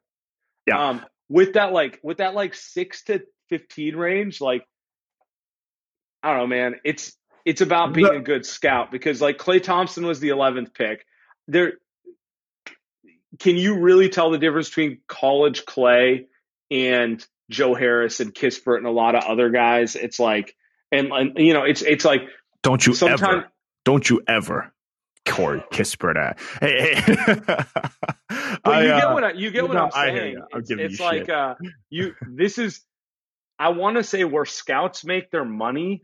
Yeah. 0.66 0.88
Um, 0.88 1.06
with 1.28 1.54
that, 1.54 1.72
like 1.72 2.00
with 2.02 2.18
that, 2.18 2.34
like 2.34 2.54
six 2.54 3.04
to 3.04 3.22
fifteen 3.48 3.96
range, 3.96 4.40
like 4.40 4.64
I 6.22 6.30
don't 6.30 6.38
know, 6.38 6.46
man. 6.46 6.76
It's 6.84 7.16
it's 7.44 7.60
about 7.60 7.94
being 7.94 8.14
a 8.14 8.20
good 8.20 8.44
scout 8.44 8.90
because 8.90 9.22
like 9.22 9.38
Klay 9.38 9.62
Thompson 9.62 10.06
was 10.06 10.20
the 10.20 10.28
eleventh 10.28 10.74
pick. 10.74 11.06
There, 11.46 11.74
can 13.38 13.56
you 13.56 13.80
really 13.80 14.10
tell 14.10 14.30
the 14.30 14.38
difference 14.38 14.68
between 14.68 15.00
college 15.06 15.64
Klay 15.64 16.26
and 16.70 17.24
Joe 17.50 17.74
Harris 17.74 18.20
and 18.20 18.34
Kispert 18.34 18.78
and 18.78 18.86
a 18.86 18.90
lot 18.90 19.14
of 19.14 19.24
other 19.24 19.50
guys. 19.50 19.96
It's 19.96 20.20
like, 20.20 20.54
and, 20.92 21.12
and 21.12 21.38
you 21.38 21.52
know, 21.52 21.64
it's 21.64 21.82
it's 21.82 22.04
like, 22.04 22.22
don't 22.62 22.84
you 22.86 22.94
ever, 23.06 23.50
don't 23.84 24.08
you 24.08 24.22
ever, 24.26 24.72
Corey 25.26 25.62
Kispert. 25.72 26.16
At. 26.16 26.40
Hey, 26.60 26.94
hey. 26.94 27.14
but 28.64 28.84
you 28.84 28.90
uh, 28.90 29.00
get 29.00 29.10
what 29.12 29.24
I, 29.24 29.32
you 29.32 29.50
get 29.50 29.68
what 29.68 29.76
I'm 29.76 29.90
saying. 29.90 30.42
It's, 30.54 30.70
it's 30.70 31.00
like 31.00 31.28
uh, 31.28 31.54
you. 31.90 32.14
This 32.26 32.58
is, 32.58 32.80
I 33.58 33.70
want 33.70 33.96
to 33.96 34.02
say 34.02 34.24
where 34.24 34.44
scouts 34.44 35.04
make 35.04 35.30
their 35.30 35.44
money 35.44 36.02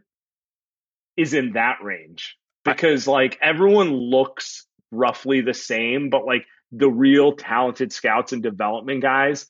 is 1.17 1.35
in 1.35 1.53
that 1.53 1.79
range 1.83 2.37
because 2.65 3.07
like 3.07 3.39
everyone 3.41 3.93
looks 3.93 4.67
roughly 4.91 5.41
the 5.41 5.55
same, 5.55 6.11
but 6.11 6.25
like 6.27 6.47
the 6.73 6.89
real 6.89 7.37
talented 7.37 7.93
scouts 7.93 8.33
and 8.33 8.43
development 8.43 9.03
guys 9.03 9.47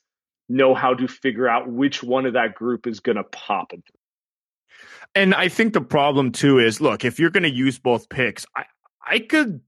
know 0.47 0.75
how 0.75 0.93
to 0.93 1.07
figure 1.07 1.47
out 1.47 1.67
which 1.67 2.03
one 2.03 2.25
of 2.25 2.33
that 2.33 2.53
group 2.53 2.87
is 2.87 2.99
going 2.99 3.17
to 3.17 3.23
pop. 3.23 3.71
And 5.15 5.33
I 5.33 5.47
think 5.47 5.73
the 5.73 5.81
problem 5.81 6.31
too 6.31 6.59
is 6.59 6.81
look, 6.81 7.05
if 7.05 7.19
you're 7.19 7.29
going 7.29 7.43
to 7.43 7.51
use 7.51 7.79
both 7.79 8.09
picks, 8.09 8.45
I, 8.55 8.65
I 9.07 9.19
could 9.19 9.61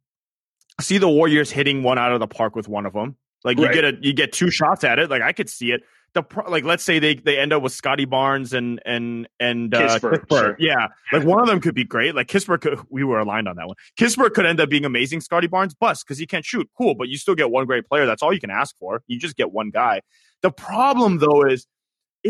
see 0.81 0.97
the 0.97 1.09
Warriors 1.09 1.49
hitting 1.49 1.83
one 1.83 1.97
out 1.97 2.11
of 2.11 2.19
the 2.19 2.27
park 2.27 2.55
with 2.55 2.67
one 2.67 2.85
of 2.85 2.93
them. 2.93 3.15
Like 3.43 3.57
you 3.57 3.65
right. 3.65 3.73
get 3.73 3.85
a 3.85 3.97
you 4.01 4.13
get 4.13 4.33
two 4.33 4.51
shots 4.51 4.83
at 4.83 4.99
it. 4.99 5.09
Like 5.09 5.21
I 5.21 5.31
could 5.31 5.49
see 5.49 5.71
it. 5.71 5.81
The 6.13 6.23
pro, 6.23 6.49
like 6.49 6.63
let's 6.63 6.83
say 6.83 6.99
they 6.99 7.15
they 7.15 7.37
end 7.37 7.53
up 7.53 7.61
with 7.61 7.71
Scotty 7.71 8.05
Barnes 8.05 8.51
and 8.51 8.81
and 8.85 9.27
and 9.39 9.73
uh, 9.73 9.99
Kispert, 9.99 10.25
Kispert. 10.25 10.39
Sure. 10.39 10.55
yeah. 10.59 10.87
Like 11.13 11.23
one 11.23 11.39
of 11.39 11.47
them 11.47 11.61
could 11.61 11.75
be 11.75 11.83
great. 11.83 12.15
Like 12.15 12.27
Kispert, 12.27 12.61
could, 12.61 12.79
we 12.89 13.03
were 13.03 13.19
aligned 13.19 13.47
on 13.47 13.55
that 13.57 13.67
one. 13.67 13.75
Kispert 13.97 14.33
could 14.33 14.45
end 14.45 14.59
up 14.59 14.69
being 14.69 14.85
amazing. 14.85 15.21
Scotty 15.21 15.47
Barnes 15.47 15.73
bust 15.73 16.05
because 16.05 16.17
he 16.17 16.25
can't 16.25 16.43
shoot. 16.43 16.69
Cool, 16.77 16.95
but 16.95 17.07
you 17.07 17.17
still 17.17 17.35
get 17.35 17.51
one 17.51 17.65
great 17.65 17.85
player. 17.85 18.05
That's 18.05 18.23
all 18.23 18.33
you 18.33 18.39
can 18.39 18.49
ask 18.49 18.75
for. 18.79 19.03
You 19.07 19.19
just 19.19 19.37
get 19.37 19.51
one 19.51 19.69
guy. 19.69 20.01
The 20.41 20.51
problem 20.51 21.19
though 21.19 21.43
is 21.43 21.67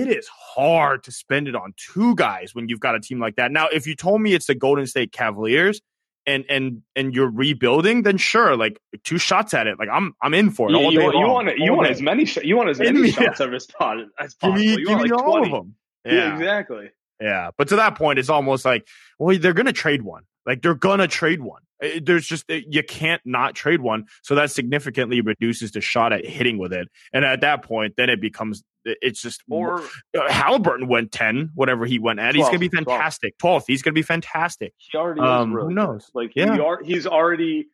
it 0.01 0.07
is 0.07 0.27
hard 0.27 1.03
to 1.03 1.11
spend 1.11 1.47
it 1.47 1.55
on 1.55 1.73
two 1.77 2.15
guys 2.15 2.53
when 2.53 2.69
you've 2.69 2.79
got 2.79 2.95
a 2.95 2.99
team 2.99 3.19
like 3.19 3.35
that. 3.35 3.51
Now, 3.51 3.67
if 3.67 3.87
you 3.87 3.95
told 3.95 4.21
me 4.21 4.33
it's 4.33 4.47
the 4.47 4.55
Golden 4.55 4.87
State 4.87 5.11
Cavaliers 5.11 5.81
and 6.25 6.45
and 6.49 6.81
and 6.95 7.15
you're 7.15 7.31
rebuilding, 7.31 8.03
then 8.03 8.17
sure, 8.17 8.55
like 8.55 8.79
two 9.03 9.17
shots 9.17 9.53
at 9.53 9.65
it, 9.65 9.79
like 9.79 9.89
I'm 9.91 10.13
I'm 10.21 10.33
in 10.33 10.51
for 10.51 10.69
it. 10.69 10.73
You, 10.73 10.91
you, 10.91 11.01
you 11.01 11.27
want 11.27 11.57
you 11.57 11.73
want 11.73 11.89
as 11.89 12.01
many 12.11 12.25
sh- 12.25 12.43
you 12.43 12.57
want 12.57 12.69
as 12.69 12.79
many 12.79 13.11
shots 13.11 13.39
yeah. 13.39 13.47
as 13.47 13.65
possible. 13.67 14.09
Give 14.41 14.53
me, 14.55 14.65
you 14.65 14.85
give 14.85 14.97
me 14.97 15.09
like 15.09 15.13
all 15.13 15.37
20. 15.37 15.45
of 15.45 15.51
them. 15.51 15.75
Yeah. 16.05 16.13
yeah, 16.13 16.37
exactly. 16.37 16.89
Yeah, 17.19 17.49
but 17.57 17.69
to 17.69 17.77
that 17.77 17.95
point, 17.95 18.19
it's 18.19 18.29
almost 18.29 18.65
like, 18.65 18.87
well, 19.17 19.37
they're 19.39 19.53
gonna 19.53 19.73
trade 19.73 20.03
one. 20.03 20.23
Like 20.45 20.61
they're 20.61 20.75
gonna 20.75 21.07
trade 21.07 21.41
one. 21.41 21.61
Eh, 21.81 21.95
eh, 21.95 21.99
there's 22.03 22.25
just 22.25 22.45
eh, 22.49 22.61
you 22.67 22.83
can't 22.83 23.21
not 23.25 23.55
trade 23.55 23.81
one, 23.81 24.05
so 24.21 24.35
that 24.35 24.51
significantly 24.51 25.21
reduces 25.21 25.71
the 25.71 25.81
shot 25.81 26.13
at 26.13 26.25
hitting 26.25 26.57
with 26.57 26.73
it. 26.73 26.87
And 27.13 27.25
at 27.25 27.41
that 27.41 27.63
point, 27.63 27.95
then 27.97 28.09
it 28.09 28.21
becomes 28.21 28.63
it's 29.01 29.21
just 29.21 29.43
or 29.49 29.81
uh, 30.17 30.31
Halliburton 30.31 30.87
went 30.87 31.11
ten, 31.11 31.51
whatever 31.55 31.85
he 31.85 31.99
went 31.99 32.19
at. 32.19 32.33
12, 32.33 32.35
he's 32.35 32.45
gonna 32.45 32.59
be 32.59 32.69
fantastic. 32.69 33.37
Twelfth, 33.37 33.65
he's 33.67 33.81
gonna 33.81 33.93
be 33.93 34.01
fantastic. 34.01 34.73
He 34.77 34.97
already 34.97 35.21
um, 35.21 35.51
who 35.51 35.73
knows? 35.73 36.09
Like 36.13 36.31
yeah. 36.35 36.53
he 36.53 36.59
are, 36.59 36.83
he's 36.83 37.07
already. 37.07 37.67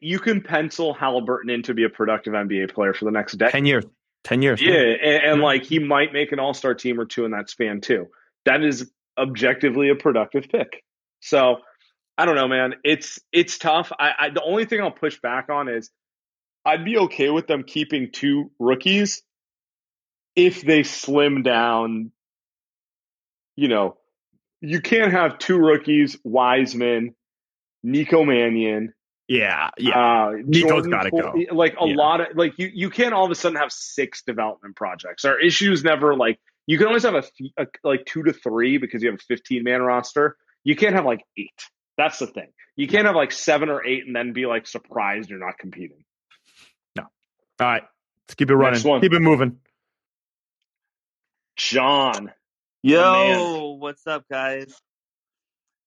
You 0.00 0.18
can 0.18 0.40
pencil 0.40 0.94
Halliburton 0.94 1.50
in 1.50 1.62
to 1.64 1.74
be 1.74 1.84
a 1.84 1.90
productive 1.90 2.32
NBA 2.32 2.72
player 2.72 2.94
for 2.94 3.04
the 3.04 3.10
next 3.10 3.34
decade. 3.34 3.52
Ten 3.52 3.66
years. 3.66 3.84
Ten 4.22 4.40
years. 4.40 4.62
Yeah, 4.62 4.72
and, 4.72 5.24
and 5.24 5.40
like 5.42 5.64
he 5.64 5.78
might 5.78 6.12
make 6.12 6.32
an 6.32 6.40
All 6.40 6.54
Star 6.54 6.74
team 6.74 6.98
or 6.98 7.04
two 7.04 7.24
in 7.24 7.32
that 7.32 7.50
span 7.50 7.80
too. 7.80 8.06
That 8.46 8.62
is 8.62 8.90
objectively 9.18 9.90
a 9.90 9.94
productive 9.94 10.48
pick. 10.50 10.82
So 11.20 11.58
I 12.16 12.24
don't 12.26 12.36
know, 12.36 12.48
man. 12.48 12.76
It's 12.84 13.18
it's 13.32 13.58
tough. 13.58 13.92
I, 13.98 14.12
I 14.18 14.28
the 14.30 14.42
only 14.42 14.64
thing 14.64 14.80
I'll 14.80 14.90
push 14.90 15.20
back 15.20 15.50
on 15.50 15.68
is 15.68 15.90
I'd 16.64 16.84
be 16.84 16.98
okay 16.98 17.30
with 17.30 17.46
them 17.46 17.64
keeping 17.64 18.10
two 18.12 18.50
rookies 18.58 19.22
if 20.36 20.62
they 20.62 20.82
slim 20.82 21.42
down. 21.42 22.10
You 23.56 23.68
know, 23.68 23.96
you 24.60 24.80
can't 24.80 25.12
have 25.12 25.38
two 25.38 25.58
rookies, 25.58 26.18
Wiseman, 26.24 27.14
Nico 27.82 28.24
Mannion. 28.24 28.94
Yeah, 29.28 29.70
yeah. 29.78 29.98
Uh, 29.98 30.32
Nico's 30.44 30.86
got 30.86 31.04
to 31.04 31.10
go. 31.10 31.34
Like 31.52 31.76
a 31.80 31.86
yeah. 31.86 31.94
lot 31.96 32.20
of 32.20 32.36
like 32.36 32.54
you 32.58 32.70
you 32.72 32.90
can't 32.90 33.14
all 33.14 33.24
of 33.24 33.30
a 33.30 33.34
sudden 33.34 33.56
have 33.56 33.72
six 33.72 34.22
development 34.22 34.76
projects. 34.76 35.24
Our 35.24 35.38
issues 35.38 35.84
never 35.84 36.14
like 36.14 36.40
you 36.66 36.78
can 36.78 36.86
always 36.86 37.04
have 37.04 37.14
a, 37.14 37.24
a 37.58 37.66
like 37.82 38.04
two 38.06 38.22
to 38.22 38.32
three 38.32 38.78
because 38.78 39.02
you 39.02 39.10
have 39.10 39.20
a 39.20 39.22
15 39.22 39.62
man 39.62 39.82
roster. 39.82 40.36
You 40.62 40.76
can't 40.76 40.94
have 40.94 41.04
like 41.04 41.24
eight. 41.38 41.52
That's 41.96 42.18
the 42.18 42.26
thing. 42.26 42.48
You 42.76 42.88
can't 42.88 43.06
have 43.06 43.14
like 43.14 43.32
seven 43.32 43.68
or 43.68 43.86
eight 43.86 44.06
and 44.06 44.16
then 44.16 44.32
be 44.32 44.46
like 44.46 44.66
surprised 44.66 45.30
you're 45.30 45.38
not 45.38 45.58
competing. 45.58 46.04
No. 46.96 47.04
All 47.04 47.10
right. 47.60 47.82
Let's 48.26 48.34
keep 48.34 48.50
it 48.50 48.56
running. 48.56 48.80
Keep 48.80 49.12
it 49.12 49.20
moving. 49.20 49.58
John. 51.56 52.32
Yo, 52.82 53.76
what's 53.78 54.06
up, 54.06 54.24
guys? 54.30 54.74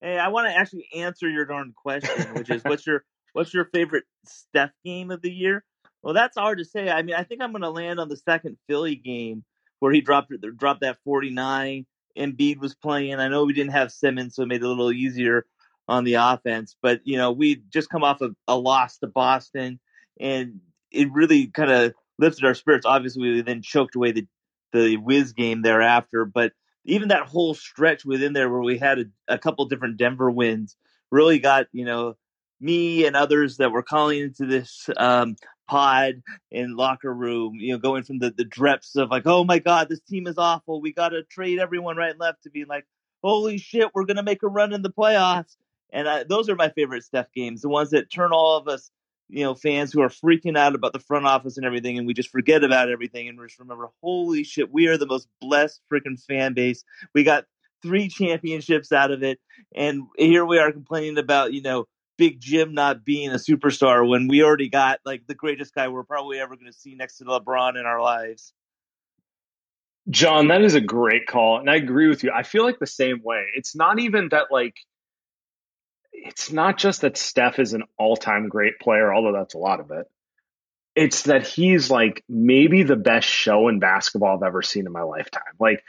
Hey, 0.01 0.17
I 0.17 0.29
want 0.29 0.47
to 0.47 0.57
actually 0.57 0.87
answer 0.95 1.29
your 1.29 1.45
darn 1.45 1.73
question, 1.75 2.33
which 2.35 2.49
is 2.49 2.63
what's 2.63 2.87
your 2.87 3.03
what's 3.33 3.53
your 3.53 3.65
favorite 3.65 4.05
Steph 4.25 4.71
game 4.85 5.11
of 5.11 5.21
the 5.21 5.31
year? 5.31 5.63
Well, 6.01 6.13
that's 6.13 6.37
hard 6.37 6.59
to 6.59 6.65
say. 6.65 6.89
I 6.89 7.01
mean, 7.01 7.15
I 7.15 7.23
think 7.23 7.41
I'm 7.41 7.51
going 7.51 7.63
to 7.63 7.69
land 7.69 7.99
on 7.99 8.07
the 8.07 8.17
second 8.17 8.57
Philly 8.67 8.95
game 8.95 9.43
where 9.79 9.91
he 9.91 10.01
dropped 10.01 10.31
dropped 10.55 10.81
that 10.81 10.97
49. 11.03 11.85
Embiid 12.17 12.57
was 12.57 12.73
playing. 12.73 13.15
I 13.15 13.27
know 13.27 13.45
we 13.45 13.53
didn't 13.53 13.73
have 13.73 13.91
Simmons, 13.91 14.35
so 14.35 14.43
it 14.43 14.47
made 14.47 14.61
it 14.61 14.65
a 14.65 14.69
little 14.69 14.91
easier 14.91 15.45
on 15.87 16.03
the 16.03 16.15
offense. 16.15 16.75
But 16.81 17.01
you 17.03 17.17
know, 17.17 17.31
we 17.31 17.61
just 17.69 17.89
come 17.89 18.03
off 18.03 18.21
of 18.21 18.35
a 18.47 18.57
loss 18.57 18.99
to 18.99 19.07
Boston, 19.07 19.79
and 20.19 20.61
it 20.91 21.11
really 21.11 21.47
kind 21.47 21.71
of 21.71 21.93
lifted 22.17 22.45
our 22.45 22.55
spirits. 22.55 22.85
Obviously, 22.85 23.21
we 23.21 23.41
then 23.41 23.61
choked 23.61 23.95
away 23.95 24.13
the 24.13 24.27
the 24.73 24.97
Wiz 24.97 25.33
game 25.33 25.61
thereafter, 25.61 26.25
but 26.25 26.53
even 26.85 27.09
that 27.09 27.27
whole 27.27 27.53
stretch 27.53 28.05
within 28.05 28.33
there 28.33 28.49
where 28.49 28.61
we 28.61 28.77
had 28.77 28.99
a, 28.99 29.05
a 29.27 29.37
couple 29.37 29.65
different 29.65 29.97
Denver 29.97 30.31
wins 30.31 30.75
really 31.11 31.39
got 31.39 31.67
you 31.71 31.85
know 31.85 32.15
me 32.59 33.05
and 33.05 33.15
others 33.15 33.57
that 33.57 33.71
were 33.71 33.83
calling 33.83 34.19
into 34.19 34.45
this 34.45 34.89
um, 34.97 35.35
pod 35.67 36.23
in 36.49 36.75
locker 36.75 37.13
room, 37.13 37.55
you 37.55 37.73
know, 37.73 37.77
going 37.77 38.03
from 38.03 38.19
the, 38.19 38.31
the 38.31 38.45
dreps 38.45 38.95
of 38.95 39.11
like, 39.11 39.23
oh 39.25 39.43
my 39.43 39.59
God, 39.59 39.89
this 39.89 40.01
team 40.01 40.27
is 40.27 40.37
awful. 40.37 40.81
We 40.81 40.93
got 40.93 41.09
to 41.09 41.23
trade 41.23 41.59
everyone 41.59 41.97
right 41.97 42.11
and 42.11 42.19
left 42.19 42.43
to 42.43 42.49
be 42.49 42.65
like, 42.65 42.85
holy 43.23 43.57
shit, 43.57 43.89
we're 43.93 44.05
going 44.05 44.17
to 44.17 44.23
make 44.23 44.43
a 44.43 44.47
run 44.47 44.73
in 44.73 44.81
the 44.81 44.91
playoffs. 44.91 45.55
And 45.91 46.07
I, 46.07 46.23
those 46.23 46.49
are 46.49 46.55
my 46.55 46.69
favorite 46.69 47.03
Steph 47.03 47.31
games, 47.33 47.61
the 47.61 47.69
ones 47.69 47.91
that 47.91 48.11
turn 48.11 48.31
all 48.31 48.57
of 48.57 48.67
us 48.67 48.91
you 49.29 49.43
know 49.43 49.55
fans 49.55 49.91
who 49.91 50.01
are 50.01 50.09
freaking 50.09 50.57
out 50.57 50.75
about 50.75 50.93
the 50.93 50.99
front 50.99 51.25
office 51.25 51.57
and 51.57 51.65
everything, 51.65 51.97
and 51.97 52.07
we 52.07 52.13
just 52.13 52.29
forget 52.29 52.63
about 52.63 52.89
everything 52.89 53.27
and 53.27 53.39
just 53.39 53.59
remember, 53.59 53.89
holy 54.01 54.43
shit, 54.43 54.71
we 54.71 54.87
are 54.87 54.97
the 54.97 55.07
most 55.07 55.27
blessed 55.41 55.81
freaking 55.91 56.21
fan 56.21 56.53
base. 56.53 56.83
We 57.13 57.23
got 57.23 57.45
three 57.81 58.09
championships 58.09 58.91
out 58.91 59.11
of 59.11 59.23
it, 59.23 59.39
and 59.75 60.03
here 60.17 60.45
we 60.45 60.59
are 60.59 60.71
complaining 60.71 61.17
about 61.17 61.53
you 61.53 61.61
know 61.61 61.85
Big 62.17 62.39
Jim 62.39 62.73
not 62.73 63.05
being 63.05 63.31
a 63.31 63.35
superstar 63.35 64.07
when 64.07 64.27
we 64.27 64.43
already 64.43 64.69
got 64.69 64.99
like 65.05 65.27
the 65.27 65.35
greatest 65.35 65.73
guy 65.73 65.87
we're 65.87 66.03
probably 66.03 66.39
ever 66.39 66.55
going 66.55 66.71
to 66.71 66.77
see 66.77 66.95
next 66.95 67.17
to 67.17 67.25
LeBron 67.25 67.79
in 67.79 67.85
our 67.85 68.01
lives. 68.01 68.53
John, 70.09 70.47
that 70.47 70.61
is 70.61 70.73
a 70.73 70.81
great 70.81 71.27
call. 71.27 71.59
And 71.59 71.69
I 71.69 71.75
agree 71.75 72.07
with 72.07 72.23
you. 72.23 72.31
I 72.33 72.43
feel 72.43 72.63
like 72.63 72.79
the 72.79 72.87
same 72.87 73.21
way. 73.23 73.45
It's 73.55 73.75
not 73.75 73.99
even 73.99 74.29
that, 74.29 74.45
like, 74.51 74.75
it's 76.25 76.51
not 76.51 76.77
just 76.77 77.01
that 77.01 77.17
Steph 77.17 77.59
is 77.59 77.73
an 77.73 77.83
all 77.97 78.17
time 78.17 78.49
great 78.49 78.79
player, 78.79 79.13
although 79.13 79.33
that's 79.33 79.53
a 79.53 79.59
lot 79.59 79.79
of 79.79 79.91
it. 79.91 80.07
It's 80.95 81.23
that 81.23 81.45
he's 81.45 81.91
like 81.91 82.23
maybe 82.27 82.83
the 82.83 82.95
best 82.95 83.27
show 83.27 83.67
in 83.67 83.79
basketball 83.79 84.35
I've 84.35 84.47
ever 84.47 84.61
seen 84.61 84.87
in 84.87 84.91
my 84.91 85.03
lifetime. 85.03 85.43
Like, 85.59 85.83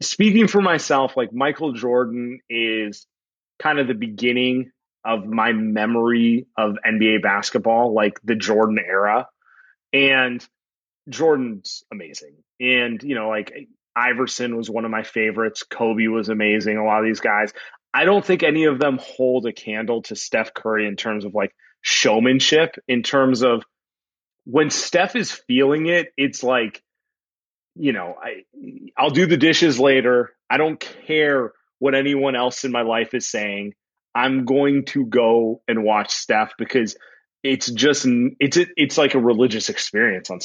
speaking 0.00 0.48
for 0.48 0.60
myself, 0.60 1.16
like, 1.16 1.32
Michael 1.32 1.72
Jordan 1.72 2.40
is 2.50 3.06
kind 3.58 3.78
of 3.78 3.86
the 3.86 3.94
beginning 3.94 4.72
of 5.04 5.24
my 5.24 5.52
memory 5.52 6.46
of 6.56 6.76
NBA 6.84 7.22
basketball, 7.22 7.94
like 7.94 8.20
the 8.22 8.34
Jordan 8.34 8.78
era. 8.78 9.28
And 9.92 10.44
Jordan's 11.08 11.84
amazing. 11.92 12.36
And, 12.60 13.02
you 13.02 13.14
know, 13.14 13.28
like 13.28 13.52
Iverson 13.96 14.56
was 14.56 14.70
one 14.70 14.84
of 14.84 14.90
my 14.90 15.02
favorites. 15.02 15.64
Kobe 15.64 16.06
was 16.06 16.28
amazing. 16.28 16.76
A 16.76 16.84
lot 16.84 17.00
of 17.00 17.04
these 17.04 17.20
guys. 17.20 17.52
I 17.94 18.04
don't 18.04 18.24
think 18.24 18.42
any 18.42 18.64
of 18.64 18.78
them 18.78 18.98
hold 19.00 19.46
a 19.46 19.52
candle 19.52 20.02
to 20.02 20.16
Steph 20.16 20.54
Curry 20.54 20.86
in 20.86 20.96
terms 20.96 21.24
of 21.24 21.34
like 21.34 21.54
showmanship, 21.82 22.76
in 22.88 23.02
terms 23.02 23.42
of 23.42 23.64
when 24.44 24.70
Steph 24.70 25.14
is 25.14 25.30
feeling 25.30 25.86
it, 25.86 26.12
it's 26.16 26.42
like, 26.42 26.82
you 27.74 27.92
know, 27.92 28.16
I 28.22 28.44
I'll 28.96 29.10
do 29.10 29.26
the 29.26 29.36
dishes 29.36 29.78
later. 29.78 30.34
I 30.48 30.56
don't 30.56 30.80
care 31.06 31.52
what 31.78 31.94
anyone 31.94 32.36
else 32.36 32.64
in 32.64 32.72
my 32.72 32.82
life 32.82 33.14
is 33.14 33.28
saying. 33.28 33.74
I'm 34.14 34.44
going 34.44 34.84
to 34.86 35.06
go 35.06 35.62
and 35.66 35.84
watch 35.84 36.12
Steph 36.12 36.52
because 36.58 36.96
it's 37.42 37.70
just 37.70 38.06
it's 38.06 38.58
it's 38.76 38.98
like 38.98 39.14
a 39.14 39.18
religious 39.18 39.68
experience 39.68 40.30
on 40.30 40.40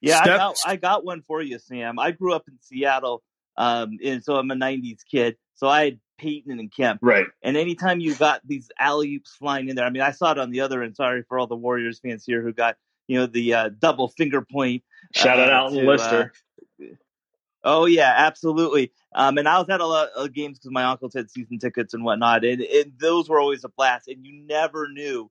yeah, 0.00 0.20
I 0.20 0.26
got, 0.26 0.56
I 0.64 0.76
got 0.76 1.04
one 1.04 1.22
for 1.26 1.42
you, 1.42 1.58
Sam. 1.58 1.98
I 1.98 2.12
grew 2.12 2.32
up 2.32 2.44
in 2.46 2.58
Seattle, 2.60 3.22
um, 3.56 3.98
and 4.04 4.22
so 4.22 4.36
I'm 4.36 4.50
a 4.50 4.54
'90s 4.54 5.00
kid. 5.10 5.36
So 5.56 5.66
I 5.66 5.84
had 5.86 6.00
Payton 6.18 6.58
and 6.58 6.72
Kemp, 6.72 7.00
right? 7.02 7.26
And 7.42 7.56
anytime 7.56 8.00
you 8.00 8.14
got 8.14 8.40
these 8.46 8.70
alley 8.78 9.16
oops 9.16 9.34
flying 9.36 9.68
in 9.68 9.76
there, 9.76 9.84
I 9.84 9.90
mean, 9.90 10.02
I 10.02 10.10
saw 10.10 10.32
it 10.32 10.38
on 10.38 10.50
the 10.50 10.60
other 10.60 10.82
end. 10.82 10.96
Sorry 10.96 11.22
for 11.22 11.38
all 11.38 11.46
the 11.46 11.56
Warriors 11.56 12.00
fans 12.00 12.24
here 12.24 12.42
who 12.42 12.52
got 12.52 12.76
you 13.06 13.18
know 13.18 13.26
the 13.26 13.54
uh, 13.54 13.70
double 13.78 14.08
finger 14.08 14.42
point. 14.42 14.82
Shout 15.14 15.38
uh, 15.38 15.42
out 15.42 15.70
to 15.70 15.80
Lister. 15.80 16.32
Uh, 16.80 16.84
oh 17.64 17.86
yeah, 17.86 18.12
absolutely. 18.16 18.92
Um, 19.14 19.38
and 19.38 19.48
I 19.48 19.58
was 19.58 19.68
at 19.70 19.80
a 19.80 19.86
lot 19.86 20.10
of 20.16 20.32
games 20.32 20.58
because 20.58 20.72
my 20.72 20.84
uncles 20.84 21.14
had 21.14 21.30
season 21.30 21.58
tickets 21.58 21.94
and 21.94 22.04
whatnot, 22.04 22.44
and, 22.44 22.60
and 22.60 22.92
those 22.98 23.28
were 23.28 23.40
always 23.40 23.64
a 23.64 23.68
blast. 23.68 24.08
And 24.08 24.24
you 24.26 24.42
never 24.46 24.88
knew 24.88 25.30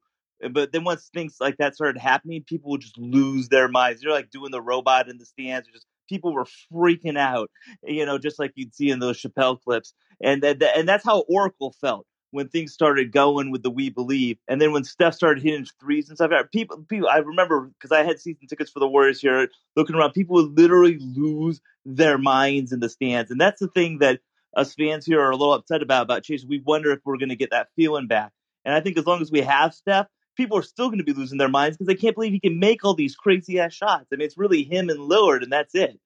but 0.52 0.72
then 0.72 0.84
once 0.84 1.10
things 1.14 1.38
like 1.40 1.58
that 1.58 1.76
started 1.76 2.00
happening, 2.00 2.44
people 2.44 2.72
would 2.72 2.82
just 2.82 2.98
lose 2.98 3.50
their 3.50 3.68
minds. 3.68 4.04
You're 4.04 4.14
like 4.14 4.30
doing 4.30 4.52
the 4.52 4.62
robot 4.62 5.10
in 5.10 5.18
the 5.18 5.26
stands, 5.26 5.68
just 5.74 5.88
people 6.08 6.34
were 6.34 6.48
freaking 6.74 7.18
out, 7.18 7.50
you 7.84 8.06
know, 8.06 8.18
just 8.18 8.40
like 8.40 8.54
you'd 8.56 8.76
see 8.76 8.90
in 8.90 9.00
those 9.00 9.22
Chappelle 9.22 9.62
clips. 9.62 9.94
And 10.22 10.42
that, 10.44 10.62
and 10.64 10.88
that's 10.88 11.06
how 11.06 11.22
Oracle 11.28 11.76
felt 11.80 12.06
when 12.32 12.50
things 12.50 12.74
started 12.74 13.12
going 13.12 13.52
with 13.52 13.64
the 13.64 13.70
We 13.70 13.90
Believe. 13.90 14.38
And 14.48 14.62
then 14.62 14.72
when 14.72 14.84
Steph 14.84 15.14
started 15.14 15.44
hitting 15.44 15.66
threes 15.80 16.10
and 16.10 16.18
stuff, 16.18 16.32
people, 16.52 16.86
people, 16.90 17.08
I 17.08 17.18
remember 17.18 17.72
because 17.80 17.92
I 17.92 18.04
had 18.04 18.20
season 18.20 18.48
tickets 18.48 18.72
for 18.72 18.80
the 18.80 18.88
Warriors 18.88 19.22
here, 19.22 19.50
looking 19.76 19.96
around, 19.96 20.14
people 20.14 20.36
would 20.36 20.58
literally 20.58 20.98
lose 21.00 21.62
their 21.86 22.18
minds 22.18 22.72
in 22.72 22.80
the 22.80 22.90
stands. 22.90 23.32
And 23.32 23.40
that's 23.40 23.60
the 23.60 23.70
thing 23.70 24.00
that 24.00 24.20
us 24.56 24.74
fans 24.74 25.06
here 25.06 25.22
are 25.22 25.32
a 25.32 25.36
little 25.36 25.54
upset 25.54 25.82
about 25.82 26.04
about 26.04 26.24
Chase. 26.24 26.46
We 26.48 26.62
wonder 26.66 26.92
if 26.92 27.00
we're 27.06 27.18
going 27.18 27.30
to 27.30 27.36
get 27.36 27.52
that 27.52 27.70
feeling 27.76 28.08
back. 28.08 28.32
And 28.66 28.76
I 28.76 28.82
think 28.82 28.98
as 28.98 29.06
long 29.06 29.22
as 29.22 29.32
we 29.32 29.42
have 29.42 29.74
Steph, 29.74 30.08
people 30.38 30.58
are 30.58 30.64
still 30.64 30.88
going 30.88 31.00
to 31.00 31.04
be 31.04 31.14
losing 31.14 31.38
their 31.38 31.50
minds 31.50 31.76
because 31.76 31.88
they 31.88 32.00
can't 32.00 32.16
believe 32.16 32.32
he 32.32 32.40
can 32.40 32.60
make 32.60 32.86
all 32.86 32.94
these 32.94 33.16
crazy 33.16 33.60
ass 33.60 33.74
shots. 33.74 34.06
I 34.12 34.16
mean, 34.16 34.26
it's 34.26 34.38
really 34.38 34.64
him 34.64 34.90
and 34.90 35.00
Lillard, 35.00 35.44
and 35.44 35.52
that's 35.52 35.76
it. 35.76 36.00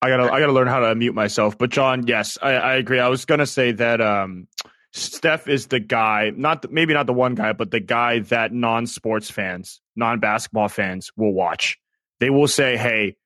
I 0.00 0.10
gotta, 0.10 0.30
I 0.30 0.38
gotta 0.38 0.52
learn 0.52 0.68
how 0.68 0.80
to 0.80 0.94
mute 0.94 1.14
myself. 1.14 1.56
But 1.56 1.70
John, 1.70 2.06
yes, 2.06 2.36
I, 2.40 2.52
I 2.52 2.74
agree. 2.74 3.00
I 3.00 3.08
was 3.08 3.24
gonna 3.24 3.46
say 3.46 3.72
that 3.72 4.02
um, 4.02 4.48
Steph 4.92 5.48
is 5.48 5.68
the 5.68 5.80
guy, 5.80 6.30
not 6.36 6.60
the, 6.60 6.68
maybe 6.68 6.92
not 6.92 7.06
the 7.06 7.14
one 7.14 7.34
guy, 7.34 7.54
but 7.54 7.70
the 7.70 7.80
guy 7.80 8.18
that 8.18 8.52
non-sports 8.52 9.30
fans, 9.30 9.80
non-basketball 9.96 10.68
fans 10.68 11.10
will 11.16 11.32
watch. 11.32 11.78
They 12.20 12.28
will 12.28 12.48
say, 12.48 12.76
"Hey, 12.76 13.16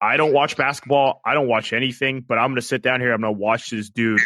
I 0.00 0.16
don't 0.16 0.32
watch 0.32 0.56
basketball. 0.56 1.20
I 1.24 1.34
don't 1.34 1.46
watch 1.46 1.72
anything, 1.72 2.24
but 2.26 2.36
I'm 2.36 2.50
gonna 2.50 2.62
sit 2.62 2.82
down 2.82 3.00
here. 3.00 3.12
I'm 3.12 3.20
gonna 3.20 3.32
watch 3.32 3.70
this 3.70 3.88
dude." 3.88 4.20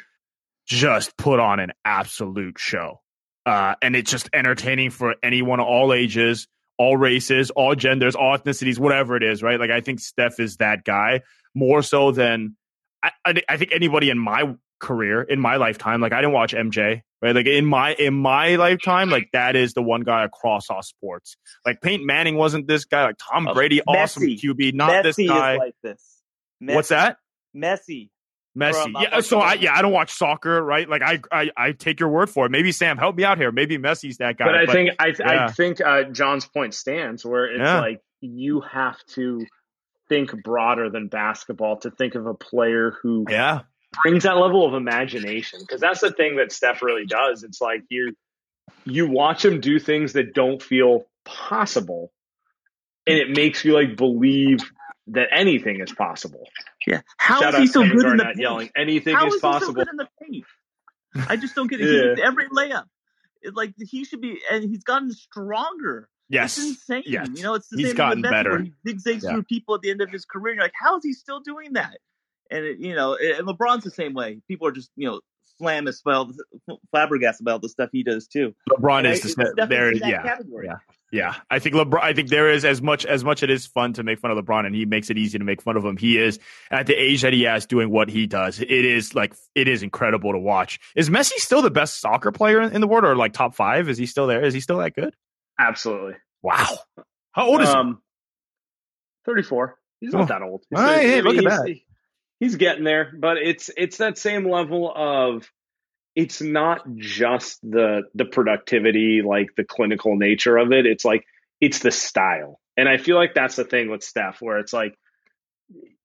just 0.69 1.17
put 1.17 1.41
on 1.41 1.61
an 1.61 1.73
absolute 1.85 2.59
show. 2.59 3.01
Uh, 3.49 3.75
and 3.81 3.97
it's 3.97 4.11
just 4.11 4.29
entertaining 4.35 4.91
for 4.91 5.15
anyone, 5.23 5.59
all 5.59 5.95
ages, 5.95 6.47
all 6.77 6.99
races, 6.99 7.51
all 7.51 7.75
genders, 7.75 8.15
all 8.15 8.37
ethnicities, 8.37 8.79
whatever 8.79 9.17
it 9.17 9.23
is, 9.23 9.43
right? 9.43 9.59
Like 9.59 9.71
I 9.71 9.81
think 9.81 10.01
Steph 10.01 10.39
is 10.39 10.59
that 10.59 10.85
guy 10.85 11.23
more 11.55 11.83
so 11.83 12.13
than 12.13 12.57
I, 13.03 13.11
I, 13.25 13.43
I 13.49 13.57
think 13.57 13.73
anybody 13.73 14.11
in 14.11 14.19
my 14.19 14.55
career, 14.81 15.23
in 15.23 15.41
my 15.41 15.57
lifetime. 15.57 16.03
Like 16.03 16.13
I 16.13 16.21
didn't 16.21 16.35
watch 16.35 16.53
MJ, 16.53 17.01
right? 17.23 17.35
Like 17.35 17.47
in 17.47 17.65
my 17.65 17.95
in 17.95 18.13
my 18.13 18.57
lifetime, 18.57 19.09
like 19.09 19.31
that 19.33 19.57
is 19.57 19.73
the 19.73 19.83
one 19.83 20.03
guy 20.03 20.25
across 20.25 20.69
all 20.69 20.83
sports. 20.83 21.39
Like 21.65 21.81
Peyton 21.81 22.05
Manning 22.05 22.37
wasn't 22.37 22.67
this 22.67 22.85
guy. 22.85 23.05
Like 23.05 23.17
Tom 23.17 23.49
Brady, 23.55 23.81
awesome 23.81 24.25
QB, 24.25 24.75
not 24.75 24.91
Messi 24.91 25.03
this 25.03 25.29
guy. 25.29 25.57
like 25.57 25.75
this. 25.83 26.23
Messi. 26.63 26.75
What's 26.75 26.89
that? 26.91 27.17
Messi. 27.57 28.11
Messi. 28.59 28.93
Yeah, 29.01 29.21
so 29.21 29.41
I 29.41 29.55
yeah, 29.55 29.75
I 29.75 29.83
don't 29.83 29.93
watch 29.93 30.13
soccer, 30.13 30.63
right? 30.63 30.89
Like 30.89 31.03
I, 31.03 31.21
I 31.31 31.51
I 31.57 31.73
take 31.73 32.01
your 32.01 32.09
word 32.09 32.29
for 32.29 32.47
it. 32.47 32.51
Maybe 32.51 32.73
Sam, 32.73 32.99
help 32.99 33.17
me 33.17 33.25
out 33.25 33.39
here. 33.39 33.53
Maybe 33.53 33.79
Messi's 33.79 34.19
that 34.19 34.37
guy. 34.37 34.47
But 34.47 34.55
I 34.55 34.67
but, 34.67 34.73
think 34.73 34.91
I 34.99 35.07
yeah. 35.19 35.47
I 35.47 35.53
think 35.53 35.81
uh, 35.81 36.05
John's 36.05 36.47
point 36.47 36.75
stands 36.75 37.25
where 37.25 37.47
it's 37.47 37.61
yeah. 37.61 37.81
like 37.81 38.01
you 38.21 38.61
have 38.61 38.99
to 39.15 39.47
think 40.09 40.43
broader 40.43 40.91
than 40.91 41.09
basketball 41.09 41.79
to 41.79 41.91
think 41.91 42.15
of 42.15 42.27
a 42.27 42.35
player 42.35 42.97
who 43.03 43.27
yeah 43.29 43.61
brings 44.03 44.25
that 44.25 44.37
level 44.37 44.67
of 44.67 44.75
imagination 44.75 45.61
because 45.61 45.81
that's 45.81 46.01
the 46.01 46.11
thing 46.11 46.37
that 46.37 46.53
Steph 46.53 46.83
really 46.83 47.07
does. 47.07 47.43
It's 47.45 47.61
like 47.61 47.83
you 47.89 48.15
you 48.85 49.09
watch 49.09 49.45
him 49.45 49.61
do 49.61 49.79
things 49.79 50.15
that 50.15 50.35
don't 50.35 50.63
feel 50.63 51.07
possible, 51.25 52.13
and 53.07 53.19
it 53.19 53.31
makes 53.31 53.65
you 53.65 53.75
like 53.75 53.97
believe 53.97 54.61
that 55.13 55.29
anything 55.33 55.81
is 55.81 55.93
possible. 55.93 56.49
Yeah. 56.87 57.03
How 57.17 57.41
Shout 57.41 57.55
is 57.55 57.61
he 57.61 57.67
so 57.67 57.83
good 57.83 58.03
Garnett 58.03 58.11
in 58.11 58.17
the 58.17 58.25
paint? 58.25 58.39
Yelling, 58.39 58.71
anything 58.77 59.15
How 59.15 59.27
is, 59.27 59.35
is 59.35 59.41
possible. 59.41 59.85
So 59.85 59.91
in 59.91 59.97
the 59.97 60.09
paint? 60.23 60.45
I 61.29 61.37
just 61.37 61.55
don't 61.55 61.69
get 61.69 61.81
it. 61.81 62.19
yeah. 62.19 62.27
Every 62.27 62.49
layup, 62.49 62.85
it, 63.43 63.55
like 63.55 63.75
he 63.79 64.05
should 64.05 64.21
be, 64.21 64.39
and 64.51 64.65
he's 64.65 64.85
gotten 64.85 65.13
stronger. 65.13 66.09
Yes, 66.29 66.59
it's 66.59 66.67
insane. 66.69 67.05
Yes. 67.07 67.29
you 67.35 67.43
know, 67.43 67.55
it's 67.55 67.69
the 67.69 67.79
he's 67.79 67.89
same 67.89 67.97
gotten 67.97 68.23
better. 68.23 68.51
Where 68.51 68.61
he 68.61 68.73
zigzags 68.87 69.25
yeah. 69.25 69.31
through 69.31 69.45
people 69.45 69.75
at 69.75 69.81
the 69.81 69.91
end 69.91 70.03
of 70.03 70.11
his 70.11 70.27
career. 70.27 70.53
And 70.53 70.59
you're 70.59 70.65
like, 70.65 70.75
how 70.79 70.99
is 70.99 71.05
he 71.05 71.15
still 71.15 71.41
doing 71.41 71.73
that? 71.75 71.99
And 72.51 72.65
it, 72.65 72.79
you 72.79 72.95
know, 72.95 73.17
and 73.17 73.47
LeBron's 73.47 73.85
the 73.85 73.91
same 73.91 74.15
way. 74.15 74.41
People 74.47 74.67
are 74.69 74.73
just 74.73 74.91
you 74.97 75.09
know 75.09 75.21
slam 75.59 75.89
about 75.89 76.33
flabbergasted 76.91 77.45
about 77.45 77.63
the 77.63 77.69
stuff 77.69 77.91
he 77.93 78.03
does 78.03 78.27
too. 78.27 78.55
LeBron 78.71 78.99
and 78.99 79.07
is 79.09 79.37
I, 79.39 79.45
the, 79.57 79.67
there. 79.67 79.93
Yeah, 79.93 80.23
category. 80.23 80.67
yeah, 80.67 80.77
yeah. 81.11 81.37
I 81.51 81.59
think 81.59 81.75
LeBron. 81.75 82.03
I 82.03 82.13
think 82.13 82.29
there 82.29 82.51
is 82.51 82.65
as 82.65 82.83
much 82.83 83.07
as 83.07 83.25
much 83.25 83.43
it 83.43 83.51
is 83.51 83.67
fun 83.67 83.93
to 83.95 84.03
make 84.03 84.19
fun 84.19 84.31
of 84.31 84.45
LeBron, 84.45 84.67
and 84.67 84.75
he 84.75 84.85
makes 84.85 85.11
it 85.11 85.19
easy 85.19 85.39
to 85.39 85.45
make 85.45 85.63
fun 85.63 85.77
of 85.77 85.85
him. 85.85 85.97
He 85.97 86.19
is 86.19 86.39
at 86.71 86.87
the 86.87 86.95
age 86.95 87.23
that 87.23 87.33
he 87.33 87.43
has 87.43 87.67
doing 87.67 87.91
what 87.91 88.09
he 88.09 88.27
does. 88.27 88.61
It 88.61 88.71
is 88.71 89.15
like 89.15 89.35
it 89.55 89.69
is 89.69 89.83
incredible 89.83 90.33
to 90.33 90.39
watch. 90.39 90.81
Is 90.97 91.11
Messi 91.11 91.39
still 91.39 91.63
the 91.63 91.71
best 91.71 92.01
soccer 92.01 92.33
player 92.33 92.61
in 92.63 92.81
the 92.81 92.87
world, 92.87 93.05
or 93.05 93.17
like 93.17 93.33
top 93.33 93.55
five? 93.55 93.89
Is 93.89 93.99
he 93.99 94.07
still 94.07 94.27
there? 94.27 94.45
Is 94.45 94.55
he 94.55 94.61
still 94.61 94.79
that 94.79 94.95
good? 94.95 95.15
Absolutely. 95.59 96.15
Wow. 96.43 96.79
How 97.33 97.47
old 97.47 97.63
is 97.63 97.69
um, 97.69 97.87
he? 97.87 99.23
Thirty-four. 99.27 99.77
He's 100.01 100.13
not 100.13 100.23
oh. 100.23 100.27
that 100.27 100.43
old. 100.43 100.65
He's, 100.71 100.79
hey, 100.79 101.21
look 101.23 101.37
at 101.37 101.45
that 101.45 101.77
he's 102.41 102.57
getting 102.57 102.85
there, 102.85 103.13
but 103.19 103.39
it's 103.39 103.71
it's 103.77 103.99
that 103.99 104.19
same 104.19 104.49
level 104.49 104.93
of 104.95 105.51
it's 106.19 106.43
not 106.43 106.81
just 106.97 107.61
the 107.63 108.03
the 108.13 108.25
productivity, 108.25 109.23
like 109.25 109.55
the 109.57 109.63
clinical 109.63 110.17
nature 110.17 110.57
of 110.57 110.73
it. 110.73 110.85
It's 110.85 111.05
like 111.05 111.25
it's 111.61 111.79
the 111.79 111.93
style. 111.93 112.59
And 112.77 112.89
I 112.89 112.97
feel 112.97 113.15
like 113.15 113.35
that's 113.35 113.55
the 113.55 113.65
thing 113.65 113.89
with 113.89 114.03
Steph, 114.03 114.43
where 114.43 114.59
it's 114.59 114.73
like, 114.73 114.99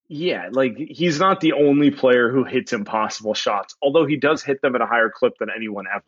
yeah, 0.08 0.50
like 0.52 0.76
he's 0.78 1.20
not 1.20 1.42
the 1.42 1.54
only 1.54 1.90
player 1.90 2.32
who 2.32 2.44
hits 2.44 2.74
impossible 2.74 3.34
shots, 3.34 3.76
although 3.82 4.06
he 4.06 4.18
does 4.18 4.44
hit 4.44 4.62
them 4.62 4.76
at 4.76 4.82
a 4.82 4.86
higher 4.86 5.10
clip 5.12 5.34
than 5.40 5.50
anyone 5.50 5.86
ever. 5.92 6.06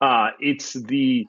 Uh, 0.00 0.30
it's 0.40 0.72
the 0.72 1.28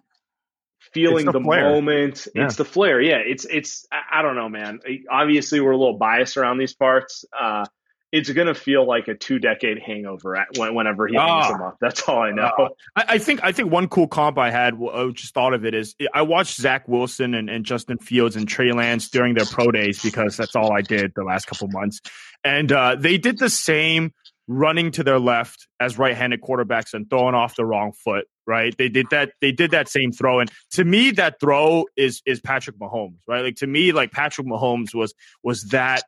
feeling 0.94 1.28
it's 1.28 1.34
the, 1.34 1.34
the 1.34 1.40
moment. 1.42 2.28
Yeah. 2.34 2.46
It's 2.46 2.56
the 2.56 2.66
flair. 2.66 3.00
Yeah, 3.00 3.20
it's 3.24 3.46
it's 3.46 3.86
I, 3.92 4.20
I, 4.20 4.22
don't 4.24 4.36
know, 4.36 4.50
man. 4.50 4.80
Obviously, 5.12 5.60
we're 5.60 5.74
a 5.74 5.78
little 5.78 6.00
biased 6.00 6.38
around 6.38 6.58
these 6.58 6.74
parts. 6.74 7.24
Uh, 7.40 7.66
it's 8.14 8.30
going 8.30 8.46
to 8.46 8.54
feel 8.54 8.86
like 8.86 9.08
a 9.08 9.16
two 9.16 9.40
decade 9.40 9.80
hangover 9.80 10.36
at, 10.36 10.48
whenever 10.56 11.08
he 11.08 11.16
hangs 11.16 11.48
them 11.48 11.64
up. 11.64 11.78
That's 11.82 12.08
all 12.08 12.20
I 12.20 12.30
know. 12.30 12.52
Uh, 12.58 12.70
I, 12.96 13.06
I, 13.10 13.18
think 13.18 13.40
I 13.44 13.52
think 13.52 13.72
one 13.72 13.88
cool 13.88 14.08
comp 14.08 14.38
I 14.38 14.52
had, 14.52 14.76
I 14.76 15.10
just 15.10 15.34
thought 15.34 15.56
of 15.56 15.66
it 15.66 15.74
is 15.74 15.96
I 16.14 16.22
watched 16.22 16.58
Zach 16.58 16.88
Wilson 16.88 17.34
and, 17.34 17.50
and 17.50 17.66
Justin 17.66 17.98
Fields 17.98 18.36
and 18.36 18.48
Trey 18.48 18.72
Lance 18.72 19.10
during 19.10 19.34
their 19.34 19.48
pro 19.48 19.72
days 19.72 20.00
because 20.00 20.38
that's 20.38 20.56
all 20.56 20.72
I 20.72 20.82
did 20.82 21.14
the 21.16 21.24
last 21.24 21.48
couple 21.48 21.68
months, 21.70 22.02
and 22.44 22.72
uh, 22.72 22.96
they 22.96 23.18
did 23.18 23.40
the 23.40 23.50
same 23.50 24.14
running 24.48 24.92
to 24.92 25.04
their 25.04 25.20
left 25.20 25.68
as 25.80 25.98
right-handed 25.98 26.42
quarterbacks 26.42 26.94
and 26.94 27.10
throwing 27.10 27.34
off 27.34 27.56
the 27.56 27.66
wrong 27.66 27.94
foot 27.94 28.28
right? 28.46 28.76
They 28.78 28.90
did 28.90 29.06
that 29.12 29.32
they 29.40 29.54
did 29.54 29.72
that 29.72 29.88
same 29.88 30.12
throw. 30.12 30.42
And 30.42 30.52
to 30.72 30.84
me 30.84 31.12
that 31.12 31.40
throw 31.40 31.86
is 31.96 32.22
is 32.26 32.42
Patrick 32.42 32.78
Mahomes 32.78 33.20
right? 33.26 33.42
Like 33.42 33.56
to 33.58 33.68
me 33.68 33.94
like 33.94 34.12
Patrick 34.12 34.46
Mahomes 34.46 34.94
was 34.94 35.14
was 35.44 35.64
that 35.70 36.04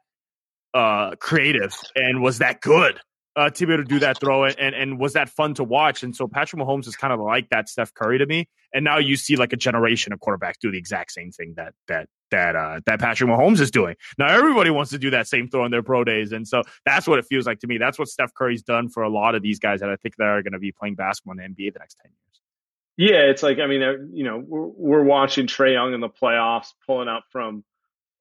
uh, 0.75 1.15
creative 1.15 1.73
and 1.95 2.21
was 2.21 2.39
that 2.39 2.61
good 2.61 2.99
uh, 3.35 3.49
to 3.49 3.65
be 3.65 3.73
able 3.73 3.83
to 3.83 3.87
do 3.87 3.99
that 3.99 4.19
throw 4.19 4.45
and, 4.45 4.75
and 4.75 4.99
was 4.99 5.13
that 5.13 5.29
fun 5.29 5.53
to 5.55 5.63
watch. 5.63 6.03
And 6.03 6.15
so 6.15 6.27
Patrick 6.27 6.61
Mahomes 6.61 6.87
is 6.87 6.95
kind 6.95 7.13
of 7.13 7.19
like 7.19 7.49
that 7.49 7.69
Steph 7.69 7.93
Curry 7.93 8.17
to 8.17 8.25
me. 8.25 8.47
And 8.73 8.83
now 8.83 8.97
you 8.97 9.15
see 9.15 9.35
like 9.35 9.53
a 9.53 9.57
generation 9.57 10.13
of 10.13 10.19
quarterbacks 10.19 10.59
do 10.59 10.71
the 10.71 10.77
exact 10.77 11.11
same 11.11 11.31
thing 11.31 11.53
that 11.55 11.73
that 11.87 12.07
that 12.31 12.55
uh, 12.55 12.81
that 12.85 12.99
Patrick 12.99 13.29
Mahomes 13.29 13.61
is 13.61 13.71
doing. 13.71 13.95
Now 14.17 14.27
everybody 14.27 14.69
wants 14.69 14.91
to 14.91 14.97
do 14.97 15.11
that 15.11 15.27
same 15.27 15.47
throw 15.47 15.63
in 15.63 15.71
their 15.71 15.83
pro 15.83 16.03
days, 16.03 16.33
and 16.33 16.45
so 16.45 16.63
that's 16.85 17.07
what 17.07 17.19
it 17.19 17.25
feels 17.25 17.45
like 17.45 17.59
to 17.59 17.67
me. 17.67 17.77
That's 17.77 17.97
what 17.97 18.09
Steph 18.09 18.33
Curry's 18.33 18.63
done 18.63 18.89
for 18.89 19.03
a 19.03 19.09
lot 19.09 19.35
of 19.35 19.41
these 19.41 19.59
guys 19.59 19.79
that 19.79 19.89
I 19.89 19.95
think 19.95 20.15
that 20.17 20.25
are 20.25 20.41
going 20.41 20.53
to 20.53 20.59
be 20.59 20.73
playing 20.73 20.95
basketball 20.95 21.39
in 21.39 21.55
the 21.55 21.63
NBA 21.63 21.73
the 21.73 21.79
next 21.79 21.97
ten 22.01 22.11
years. 22.11 23.11
Yeah, 23.11 23.29
it's 23.29 23.43
like 23.43 23.59
I 23.59 23.67
mean, 23.67 23.81
uh, 23.81 23.93
you 24.11 24.25
know, 24.25 24.43
we're, 24.45 24.67
we're 24.67 25.03
watching 25.03 25.47
Trae 25.47 25.73
Young 25.73 25.93
in 25.93 26.01
the 26.01 26.09
playoffs, 26.09 26.73
pulling 26.85 27.07
up 27.07 27.23
from 27.31 27.63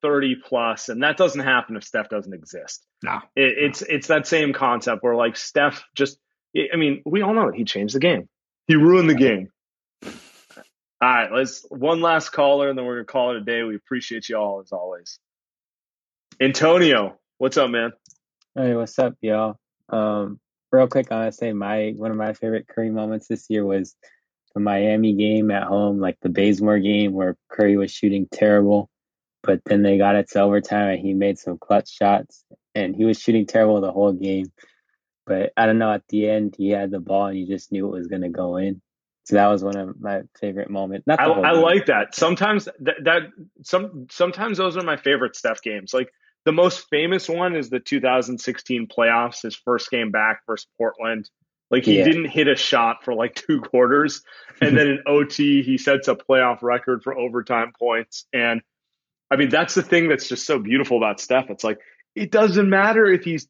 30 0.04 0.36
plus, 0.46 0.90
and 0.90 1.02
that 1.02 1.16
doesn't 1.16 1.40
happen 1.40 1.76
if 1.76 1.82
Steph 1.82 2.10
doesn't 2.10 2.34
exist. 2.34 2.84
No, 3.02 3.20
it, 3.34 3.54
it's 3.56 3.80
it's 3.80 4.08
that 4.08 4.26
same 4.26 4.52
concept 4.52 5.02
where 5.02 5.14
like 5.14 5.34
Steph 5.34 5.82
just. 5.94 6.18
I 6.54 6.76
mean, 6.76 7.02
we 7.06 7.22
all 7.22 7.32
know 7.32 7.46
that 7.46 7.56
he 7.56 7.64
changed 7.64 7.94
the 7.94 8.00
game. 8.00 8.28
He 8.68 8.76
ruined 8.76 9.08
the 9.08 9.14
game. 9.14 9.48
All 10.04 10.12
right, 11.00 11.32
let's 11.32 11.64
one 11.70 12.02
last 12.02 12.28
caller, 12.28 12.68
and 12.68 12.78
then 12.78 12.84
we're 12.84 12.96
gonna 12.96 13.06
call 13.06 13.30
it 13.30 13.38
a 13.38 13.40
day. 13.40 13.62
We 13.62 13.76
appreciate 13.76 14.28
you 14.28 14.36
all 14.36 14.60
as 14.60 14.72
always. 14.72 15.18
Antonio, 16.38 17.18
what's 17.38 17.56
up, 17.56 17.70
man? 17.70 17.94
Hey, 18.54 18.74
what's 18.74 18.98
up, 18.98 19.14
y'all? 19.22 19.56
Um, 19.88 20.38
real 20.70 20.86
quick, 20.86 21.10
I 21.10 21.20
want 21.20 21.32
to 21.32 21.36
say 21.36 21.54
my 21.54 21.94
one 21.96 22.10
of 22.10 22.18
my 22.18 22.34
favorite 22.34 22.68
Curry 22.68 22.90
moments 22.90 23.26
this 23.26 23.46
year 23.48 23.64
was 23.64 23.96
the 24.54 24.60
Miami 24.60 25.14
game 25.14 25.50
at 25.50 25.62
home, 25.62 25.98
like 25.98 26.18
the 26.20 26.28
Baysmore 26.28 26.82
game 26.82 27.14
where 27.14 27.38
Curry 27.50 27.78
was 27.78 27.90
shooting 27.90 28.28
terrible 28.30 28.90
but 29.44 29.60
then 29.64 29.82
they 29.82 29.98
got 29.98 30.16
it 30.16 30.30
to 30.30 30.40
overtime 30.40 30.88
and 30.88 31.00
he 31.00 31.12
made 31.12 31.38
some 31.38 31.58
clutch 31.58 31.90
shots 31.90 32.44
and 32.74 32.96
he 32.96 33.04
was 33.04 33.20
shooting 33.20 33.46
terrible 33.46 33.80
the 33.80 33.92
whole 33.92 34.12
game. 34.12 34.46
But 35.26 35.52
I 35.56 35.66
don't 35.66 35.78
know, 35.78 35.92
at 35.92 36.02
the 36.08 36.28
end 36.28 36.54
he 36.56 36.70
had 36.70 36.90
the 36.90 36.98
ball 36.98 37.26
and 37.26 37.38
you 37.38 37.46
just 37.46 37.70
knew 37.70 37.86
it 37.86 37.96
was 37.96 38.08
gonna 38.08 38.30
go 38.30 38.56
in. 38.56 38.80
So 39.24 39.36
that 39.36 39.46
was 39.46 39.62
one 39.62 39.76
of 39.76 40.00
my 40.00 40.22
favorite 40.38 40.70
moments. 40.70 41.06
Not 41.06 41.20
I, 41.20 41.26
I 41.26 41.52
like 41.52 41.86
that. 41.86 42.14
Sometimes 42.14 42.66
that, 42.80 42.96
that 43.04 43.22
some 43.62 44.06
sometimes 44.10 44.58
those 44.58 44.76
are 44.76 44.82
my 44.82 44.96
favorite 44.96 45.36
Steph 45.36 45.62
games. 45.62 45.94
Like 45.94 46.10
the 46.44 46.52
most 46.52 46.88
famous 46.90 47.28
one 47.28 47.56
is 47.56 47.70
the 47.70 47.80
2016 47.80 48.86
playoffs, 48.86 49.42
his 49.42 49.56
first 49.56 49.90
game 49.90 50.10
back 50.10 50.40
versus 50.46 50.66
Portland. 50.76 51.30
Like 51.70 51.86
he 51.86 51.98
yeah. 51.98 52.04
didn't 52.04 52.26
hit 52.26 52.48
a 52.48 52.56
shot 52.56 53.02
for 53.02 53.14
like 53.14 53.34
two 53.48 53.60
quarters, 53.60 54.22
and 54.60 54.76
then 54.76 54.88
in 54.88 55.02
OT 55.06 55.62
he 55.62 55.78
sets 55.78 56.08
a 56.08 56.14
playoff 56.14 56.62
record 56.62 57.02
for 57.02 57.16
overtime 57.16 57.72
points. 57.78 58.26
And 58.32 58.60
I 59.34 59.36
mean, 59.36 59.50
that's 59.50 59.74
the 59.74 59.82
thing 59.82 60.08
that's 60.08 60.28
just 60.28 60.46
so 60.46 60.60
beautiful 60.60 60.96
about 60.96 61.20
Steph. 61.20 61.50
It's 61.50 61.64
like, 61.64 61.80
it 62.14 62.30
doesn't 62.30 62.70
matter 62.70 63.04
if 63.04 63.24
he's 63.24 63.48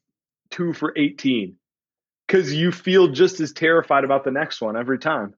two 0.49 0.73
for 0.73 0.93
18 0.97 1.57
because 2.27 2.51
you 2.53 2.71
feel 2.71 3.09
just 3.09 3.39
as 3.39 3.53
terrified 3.53 4.03
about 4.03 4.23
the 4.23 4.31
next 4.31 4.61
one 4.61 4.75
every 4.75 4.97
time. 4.97 5.35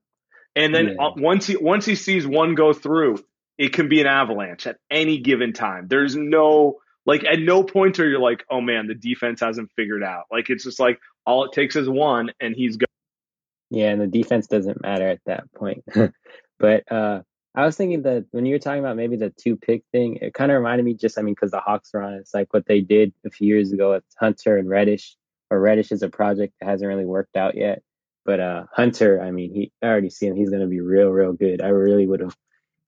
And 0.56 0.74
then 0.74 0.88
yeah. 0.98 1.06
Uh, 1.06 1.10
once 1.16 1.46
he 1.46 1.56
once 1.56 1.84
he 1.84 1.94
sees 1.94 2.26
one 2.26 2.54
go 2.54 2.72
through, 2.72 3.18
it 3.58 3.74
can 3.74 3.88
be 3.88 4.00
an 4.00 4.06
avalanche 4.06 4.66
at 4.66 4.78
any 4.90 5.18
given 5.18 5.52
time. 5.52 5.86
There's 5.86 6.16
no 6.16 6.78
like 7.04 7.24
at 7.24 7.38
no 7.38 7.62
point 7.62 8.00
are 8.00 8.08
you 8.08 8.20
like, 8.20 8.44
oh 8.50 8.62
man, 8.62 8.86
the 8.86 8.94
defense 8.94 9.40
hasn't 9.40 9.70
figured 9.76 10.02
out. 10.02 10.24
Like 10.32 10.48
it's 10.48 10.64
just 10.64 10.80
like 10.80 10.98
all 11.26 11.44
it 11.44 11.52
takes 11.52 11.76
is 11.76 11.88
one, 11.88 12.32
and 12.40 12.54
he's 12.56 12.78
go. 12.78 12.86
Yeah, 13.70 13.90
and 13.90 14.00
the 14.00 14.06
defense 14.06 14.46
doesn't 14.46 14.80
matter 14.80 15.06
at 15.06 15.20
that 15.26 15.52
point. 15.52 15.84
but 16.58 16.90
uh, 16.90 17.20
I 17.58 17.66
was 17.66 17.76
thinking 17.76 18.02
that 18.02 18.24
when 18.30 18.46
you 18.46 18.54
were 18.54 18.60
talking 18.60 18.78
about 18.78 18.94
maybe 18.94 19.16
the 19.16 19.30
two 19.30 19.56
pick 19.56 19.82
thing, 19.90 20.18
it 20.22 20.32
kind 20.32 20.52
of 20.52 20.58
reminded 20.58 20.84
me 20.84 20.94
just, 20.94 21.18
I 21.18 21.22
mean, 21.22 21.34
because 21.34 21.50
the 21.50 21.58
Hawks 21.58 21.90
are 21.92 22.00
on, 22.00 22.14
it's 22.14 22.32
like 22.32 22.54
what 22.54 22.66
they 22.66 22.80
did 22.80 23.12
a 23.26 23.30
few 23.30 23.48
years 23.48 23.72
ago 23.72 23.94
with 23.94 24.04
Hunter 24.16 24.58
and 24.58 24.68
Reddish, 24.68 25.16
or 25.50 25.58
Reddish 25.58 25.90
is 25.90 26.04
a 26.04 26.08
project 26.08 26.54
that 26.60 26.68
hasn't 26.68 26.86
really 26.86 27.04
worked 27.04 27.36
out 27.36 27.56
yet. 27.56 27.82
But 28.24 28.38
uh, 28.38 28.66
Hunter, 28.72 29.20
I 29.20 29.32
mean, 29.32 29.52
he 29.52 29.72
I 29.82 29.86
already 29.86 30.08
see 30.08 30.28
him. 30.28 30.36
He's 30.36 30.50
going 30.50 30.62
to 30.62 30.68
be 30.68 30.80
real, 30.80 31.08
real 31.08 31.32
good. 31.32 31.60
I 31.60 31.70
really 31.70 32.06
would 32.06 32.20
have, 32.20 32.36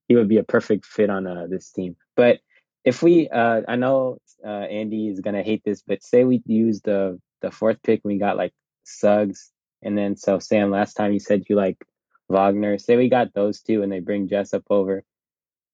he 0.07 0.15
would 0.15 0.29
be 0.29 0.39
a 0.39 0.45
perfect 0.45 0.87
fit 0.87 1.11
on 1.11 1.27
uh, 1.27 1.49
this 1.51 1.73
team. 1.73 1.97
But 2.15 2.39
if 2.85 3.03
we, 3.03 3.29
uh, 3.29 3.63
I 3.67 3.75
know 3.75 4.19
uh, 4.47 4.49
Andy 4.51 5.09
is 5.09 5.19
going 5.19 5.35
to 5.35 5.43
hate 5.43 5.65
this, 5.65 5.83
but 5.83 6.05
say 6.05 6.23
we 6.23 6.43
use 6.47 6.81
the 6.83 7.19
the 7.43 7.51
fourth 7.51 7.83
pick, 7.83 8.03
we 8.05 8.19
got 8.19 8.37
like 8.37 8.53
Suggs, 8.85 9.51
and 9.83 9.99
then 9.99 10.17
so 10.17 10.39
Sam, 10.39 10.71
last 10.71 10.95
time 10.95 11.13
you 11.13 11.19
said 11.19 11.43
you 11.49 11.57
like 11.57 11.85
Wagner. 12.31 12.79
Say 12.79 12.97
we 12.97 13.09
got 13.09 13.35
those 13.35 13.61
two 13.61 13.83
and 13.83 13.91
they 13.91 14.01
bring 14.01 14.29
Jessup 14.29 14.65
over. 14.71 15.05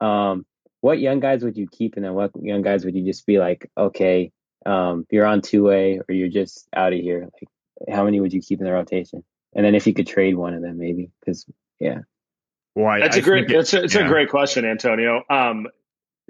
Um, 0.00 0.44
what 0.80 0.98
young 0.98 1.20
guys 1.20 1.42
would 1.42 1.56
you 1.56 1.66
keep, 1.70 1.96
and 1.96 2.04
then 2.04 2.14
what 2.14 2.32
young 2.40 2.62
guys 2.62 2.84
would 2.84 2.94
you 2.94 3.04
just 3.04 3.26
be 3.26 3.38
like, 3.38 3.70
okay, 3.76 4.32
um, 4.64 5.06
you're 5.10 5.26
on 5.26 5.42
two 5.42 5.64
way 5.64 6.00
or 6.06 6.14
you're 6.14 6.28
just 6.28 6.68
out 6.74 6.92
of 6.92 7.00
here? 7.00 7.22
Like, 7.22 7.94
how 7.94 8.04
many 8.04 8.20
would 8.20 8.32
you 8.32 8.40
keep 8.40 8.60
in 8.60 8.66
the 8.66 8.72
rotation? 8.72 9.24
And 9.54 9.64
then 9.64 9.74
if 9.74 9.86
you 9.86 9.94
could 9.94 10.06
trade 10.06 10.36
one 10.36 10.54
of 10.54 10.62
them, 10.62 10.78
maybe 10.78 11.10
because 11.20 11.46
yeah. 11.80 12.00
Well, 12.74 13.00
that's 13.00 13.16
I 13.16 13.20
a 13.20 13.22
great. 13.22 13.50
It, 13.50 13.56
it's 13.56 13.72
a, 13.72 13.84
it's 13.84 13.94
yeah. 13.94 14.04
a 14.04 14.08
great 14.08 14.28
question, 14.28 14.64
Antonio. 14.64 15.22
Um, 15.30 15.68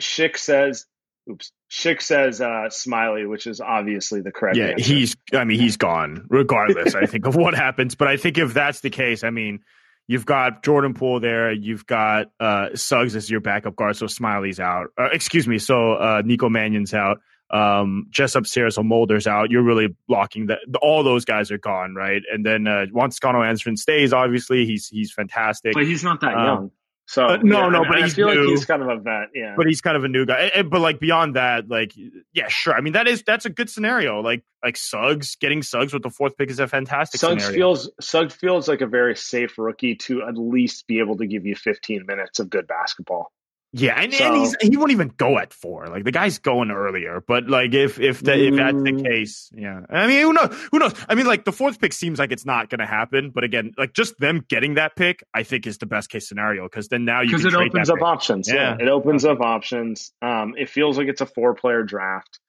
Schick 0.00 0.36
says 0.36 0.86
oops 1.28 1.50
Schick 1.70 2.00
says 2.00 2.40
uh, 2.40 2.70
Smiley, 2.70 3.26
which 3.26 3.46
is 3.46 3.60
obviously 3.60 4.20
the 4.20 4.30
correct. 4.30 4.56
Yeah, 4.56 4.66
answer. 4.68 4.84
he's. 4.84 5.16
I 5.32 5.44
mean, 5.44 5.58
he's 5.58 5.76
gone 5.76 6.26
regardless. 6.28 6.94
I 6.94 7.06
think 7.06 7.26
of 7.26 7.34
what 7.34 7.54
happens, 7.54 7.96
but 7.96 8.06
I 8.06 8.16
think 8.16 8.38
if 8.38 8.54
that's 8.54 8.80
the 8.80 8.90
case, 8.90 9.24
I 9.24 9.30
mean, 9.30 9.60
You've 10.08 10.26
got 10.26 10.62
Jordan 10.62 10.94
Poole 10.94 11.20
there. 11.20 11.52
You've 11.52 11.86
got 11.86 12.30
uh, 12.38 12.68
Suggs 12.74 13.16
as 13.16 13.30
your 13.30 13.40
backup 13.40 13.74
guard. 13.74 13.96
So 13.96 14.06
Smiley's 14.06 14.60
out. 14.60 14.88
Uh, 14.98 15.08
excuse 15.12 15.48
me. 15.48 15.58
So 15.58 15.94
uh, 15.94 16.22
Nico 16.24 16.48
Mannion's 16.48 16.94
out. 16.94 17.18
Um, 17.48 18.06
Jessup 18.10 18.40
upstairs, 18.40 18.74
so 18.74 18.82
Mulder's 18.82 19.26
out. 19.26 19.50
You're 19.50 19.62
really 19.62 19.94
blocking 20.08 20.46
that. 20.46 20.58
All 20.82 21.04
those 21.04 21.24
guys 21.24 21.50
are 21.52 21.58
gone, 21.58 21.94
right? 21.94 22.22
And 22.32 22.44
then 22.44 22.66
uh, 22.66 22.86
Juan 22.86 23.10
Toscano 23.10 23.42
Anderson 23.42 23.76
stays. 23.76 24.12
Obviously, 24.12 24.66
he's 24.66 24.88
he's 24.88 25.12
fantastic. 25.12 25.74
But 25.74 25.84
he's 25.86 26.02
not 26.02 26.20
that 26.22 26.34
um, 26.34 26.44
young. 26.44 26.70
So 27.08 27.24
uh, 27.24 27.36
no, 27.40 27.62
yeah, 27.62 27.68
no, 27.68 27.84
but 27.84 28.02
I 28.02 28.08
feel 28.08 28.28
new, 28.28 28.40
like 28.40 28.48
he's 28.48 28.64
kind 28.64 28.82
of 28.82 28.88
a 28.88 28.96
vet, 28.96 29.28
yeah. 29.32 29.54
But 29.56 29.66
he's 29.66 29.80
kind 29.80 29.96
of 29.96 30.02
a 30.02 30.08
new 30.08 30.26
guy. 30.26 30.50
And, 30.54 30.68
but 30.68 30.80
like 30.80 30.98
beyond 30.98 31.36
that, 31.36 31.68
like 31.68 31.92
yeah, 32.32 32.48
sure. 32.48 32.74
I 32.74 32.80
mean, 32.80 32.94
that 32.94 33.06
is 33.06 33.22
that's 33.22 33.46
a 33.46 33.50
good 33.50 33.70
scenario. 33.70 34.20
Like 34.20 34.42
like 34.62 34.76
Suggs 34.76 35.36
getting 35.36 35.62
Suggs 35.62 35.92
with 35.92 36.02
the 36.02 36.10
fourth 36.10 36.36
pick 36.36 36.50
is 36.50 36.58
a 36.58 36.66
fantastic. 36.66 37.20
Suggs 37.20 37.44
scenario. 37.44 37.56
feels 37.56 37.90
Suggs 38.00 38.34
feels 38.34 38.66
like 38.66 38.80
a 38.80 38.86
very 38.86 39.14
safe 39.14 39.56
rookie 39.56 39.94
to 39.94 40.22
at 40.24 40.36
least 40.36 40.88
be 40.88 40.98
able 40.98 41.16
to 41.18 41.26
give 41.26 41.46
you 41.46 41.54
15 41.54 42.06
minutes 42.06 42.40
of 42.40 42.50
good 42.50 42.66
basketball. 42.66 43.30
Yeah, 43.78 44.00
and, 44.00 44.14
so, 44.14 44.24
and 44.24 44.36
he's 44.36 44.56
he 44.62 44.76
won't 44.78 44.92
even 44.92 45.08
go 45.08 45.38
at 45.38 45.52
four. 45.52 45.86
Like 45.88 46.04
the 46.04 46.10
guy's 46.10 46.38
going 46.38 46.70
earlier, 46.70 47.22
but 47.26 47.46
like 47.46 47.74
if 47.74 48.00
if 48.00 48.22
the, 48.22 48.48
if 48.48 48.56
that's 48.56 48.82
the 48.82 48.92
mm. 48.92 49.04
case, 49.04 49.50
yeah. 49.54 49.82
I 49.90 50.06
mean, 50.06 50.22
who 50.22 50.32
knows? 50.32 50.68
Who 50.72 50.78
knows? 50.78 50.94
I 51.10 51.14
mean, 51.14 51.26
like 51.26 51.44
the 51.44 51.52
fourth 51.52 51.78
pick 51.78 51.92
seems 51.92 52.18
like 52.18 52.32
it's 52.32 52.46
not 52.46 52.70
going 52.70 52.78
to 52.78 52.86
happen, 52.86 53.30
but 53.34 53.44
again, 53.44 53.72
like 53.76 53.92
just 53.92 54.18
them 54.18 54.42
getting 54.48 54.74
that 54.74 54.96
pick, 54.96 55.22
I 55.34 55.42
think 55.42 55.66
is 55.66 55.76
the 55.76 55.84
best 55.84 56.08
case 56.08 56.26
scenario 56.26 56.64
because 56.64 56.88
then 56.88 57.04
now 57.04 57.20
you 57.20 57.36
because 57.36 57.44
it 57.44 57.54
opens 57.54 57.90
up 57.90 57.96
pick. 57.96 58.04
options. 58.04 58.48
Yeah. 58.48 58.76
yeah. 58.78 58.86
it 58.86 58.88
opens 58.88 59.26
up 59.26 59.40
options. 59.42 60.10
Um, 60.22 60.54
it 60.56 60.70
feels 60.70 60.96
like 60.96 61.08
it's 61.08 61.20
a 61.20 61.26
four 61.26 61.54
player 61.54 61.82
draft. 61.82 62.40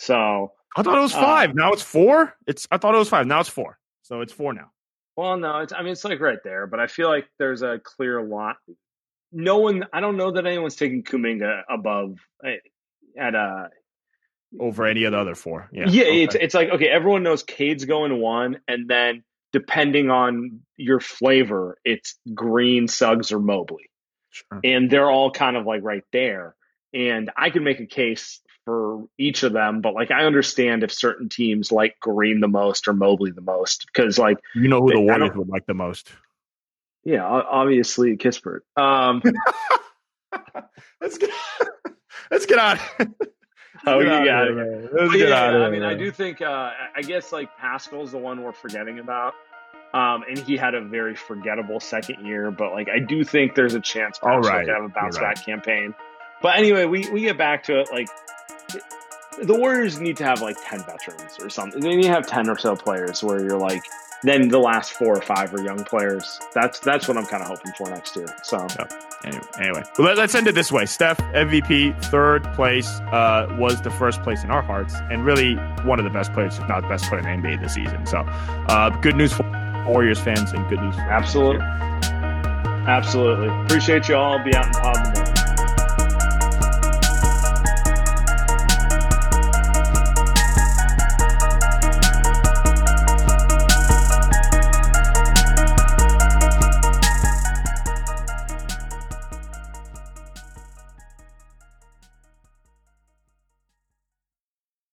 So 0.00 0.52
I 0.76 0.82
thought 0.82 0.98
it 0.98 1.00
was 1.00 1.12
five. 1.12 1.50
Uh, 1.50 1.54
now 1.54 1.72
it's 1.72 1.82
four. 1.82 2.34
It's 2.46 2.68
I 2.70 2.76
thought 2.76 2.94
it 2.94 2.98
was 2.98 3.08
five. 3.08 3.26
Now 3.26 3.40
it's 3.40 3.48
four. 3.48 3.78
So 4.02 4.20
it's 4.20 4.34
four 4.34 4.52
now. 4.52 4.70
Well, 5.16 5.38
no, 5.38 5.60
it's 5.60 5.72
I 5.72 5.80
mean 5.80 5.92
it's 5.92 6.04
like 6.04 6.20
right 6.20 6.40
there, 6.44 6.66
but 6.66 6.78
I 6.78 6.88
feel 6.88 7.08
like 7.08 7.26
there's 7.38 7.62
a 7.62 7.80
clear 7.82 8.20
lot 8.20 8.56
no 9.34 9.58
one. 9.58 9.84
I 9.92 10.00
don't 10.00 10.16
know 10.16 10.32
that 10.32 10.46
anyone's 10.46 10.76
taking 10.76 11.02
Kuminga 11.02 11.62
above 11.68 12.18
eh, 12.44 12.56
at 13.18 13.34
a 13.34 13.38
uh, 13.38 13.68
over 14.60 14.86
any 14.86 15.04
of 15.04 15.12
the 15.12 15.18
other 15.18 15.34
four. 15.34 15.68
Yeah, 15.72 15.88
yeah. 15.88 16.02
Okay. 16.04 16.22
It's 16.22 16.34
it's 16.34 16.54
like 16.54 16.70
okay, 16.70 16.88
everyone 16.88 17.22
knows 17.22 17.42
Cade's 17.42 17.84
going 17.84 18.18
one, 18.20 18.60
and 18.68 18.88
then 18.88 19.24
depending 19.52 20.10
on 20.10 20.60
your 20.76 21.00
flavor, 21.00 21.78
it's 21.84 22.16
Green, 22.32 22.88
Suggs, 22.88 23.32
or 23.32 23.40
Mobley, 23.40 23.90
sure. 24.30 24.60
and 24.62 24.90
they're 24.90 25.10
all 25.10 25.30
kind 25.30 25.56
of 25.56 25.66
like 25.66 25.82
right 25.82 26.04
there. 26.12 26.54
And 26.92 27.30
I 27.36 27.50
can 27.50 27.64
make 27.64 27.80
a 27.80 27.86
case 27.86 28.40
for 28.64 29.04
each 29.18 29.42
of 29.42 29.52
them, 29.52 29.80
but 29.80 29.94
like 29.94 30.10
I 30.10 30.24
understand 30.24 30.84
if 30.84 30.92
certain 30.92 31.28
teams 31.28 31.72
like 31.72 31.96
Green 32.00 32.40
the 32.40 32.48
most 32.48 32.86
or 32.88 32.92
Mobley 32.92 33.32
the 33.32 33.40
most 33.40 33.86
because 33.92 34.18
like 34.18 34.38
you 34.54 34.68
know 34.68 34.80
who 34.80 34.92
the 34.92 35.00
Warriors 35.00 35.34
would 35.34 35.48
like 35.48 35.66
the 35.66 35.74
most. 35.74 36.10
Yeah, 37.04 37.24
obviously 37.26 38.16
Kispert. 38.16 38.60
Um, 38.76 39.22
let's 41.00 41.18
get 41.18 41.30
let's 42.30 42.46
get 42.46 42.58
on. 42.58 42.78
Oh, 43.86 44.00
you 44.00 44.06
got 44.06 44.48
it. 44.48 44.54
man. 44.56 44.88
Let's 44.92 45.12
get 45.12 45.28
yeah, 45.28 45.44
I 45.44 45.70
mean, 45.70 45.82
I 45.82 45.94
do 45.94 46.10
think 46.10 46.40
uh, 46.40 46.70
I 46.96 47.02
guess 47.02 47.32
like 47.32 47.50
Paschall's 47.58 48.12
the 48.12 48.18
one 48.18 48.42
we're 48.42 48.52
forgetting 48.52 48.98
about. 48.98 49.34
Um, 49.92 50.24
and 50.28 50.36
he 50.36 50.56
had 50.56 50.74
a 50.74 50.80
very 50.80 51.14
forgettable 51.14 51.78
second 51.78 52.26
year, 52.26 52.50
but 52.50 52.72
like 52.72 52.88
I 52.88 52.98
do 52.98 53.22
think 53.22 53.54
there's 53.54 53.74
a 53.74 53.80
chance 53.80 54.18
All 54.22 54.30
Paschall 54.30 54.42
right. 54.42 54.66
could 54.66 54.74
have 54.74 54.84
a 54.84 54.88
bounce 54.88 55.16
You're 55.16 55.24
right. 55.24 55.36
back 55.36 55.46
campaign. 55.46 55.94
But 56.42 56.56
anyway, 56.56 56.84
we, 56.86 57.08
we 57.10 57.20
get 57.20 57.38
back 57.38 57.62
to 57.64 57.78
it. 57.80 57.88
Like 57.92 58.08
the 59.42 59.54
Warriors 59.54 60.00
need 60.00 60.16
to 60.16 60.24
have 60.24 60.40
like 60.40 60.56
ten 60.64 60.80
veterans 60.80 61.36
or 61.40 61.48
something. 61.48 61.80
They 61.80 61.94
need 61.94 62.02
to 62.02 62.08
have 62.08 62.26
ten 62.26 62.48
or 62.48 62.58
so 62.58 62.74
players 62.74 63.22
where 63.22 63.40
you're 63.40 63.58
like, 63.58 63.82
then 64.24 64.48
the 64.48 64.58
last 64.58 64.92
four 64.92 65.16
or 65.16 65.22
five 65.22 65.54
are 65.54 65.62
young 65.62 65.84
players. 65.84 66.40
That's 66.54 66.80
that's 66.80 67.06
what 67.06 67.16
I'm 67.16 67.26
kind 67.26 67.42
of 67.42 67.48
hoping 67.48 67.72
for 67.76 67.88
next 67.90 68.16
year. 68.16 68.26
So 68.42 68.66
Anyway, 69.24 69.42
anyway. 69.58 69.82
Well, 69.98 70.06
let, 70.06 70.18
us 70.18 70.34
end 70.34 70.48
it 70.48 70.54
this 70.54 70.70
way. 70.70 70.84
Steph, 70.84 71.16
MVP, 71.18 71.98
third 72.04 72.44
place, 72.54 72.88
uh, 73.10 73.46
was 73.58 73.80
the 73.80 73.90
first 73.90 74.22
place 74.22 74.44
in 74.44 74.50
our 74.50 74.62
hearts, 74.62 74.94
and 75.10 75.24
really 75.24 75.54
one 75.84 75.98
of 75.98 76.04
the 76.04 76.10
best 76.10 76.32
players, 76.34 76.58
if 76.58 76.68
not 76.68 76.82
the 76.82 76.88
best 76.88 77.06
player 77.06 77.26
in 77.26 77.42
the 77.42 77.48
NBA 77.48 77.62
this 77.62 77.74
season. 77.74 78.04
So, 78.04 78.18
uh, 78.18 78.90
good 79.00 79.16
news 79.16 79.32
for 79.32 79.44
Warriors 79.86 80.20
fans, 80.20 80.52
and 80.52 80.68
good 80.68 80.80
news 80.80 80.94
for 80.94 81.02
absolutely, 81.02 81.64
absolutely 82.86 83.48
appreciate 83.64 84.08
you 84.08 84.16
all. 84.16 84.42
Be 84.44 84.54
out 84.54 84.66
in 84.66 84.72
pod. 84.72 85.23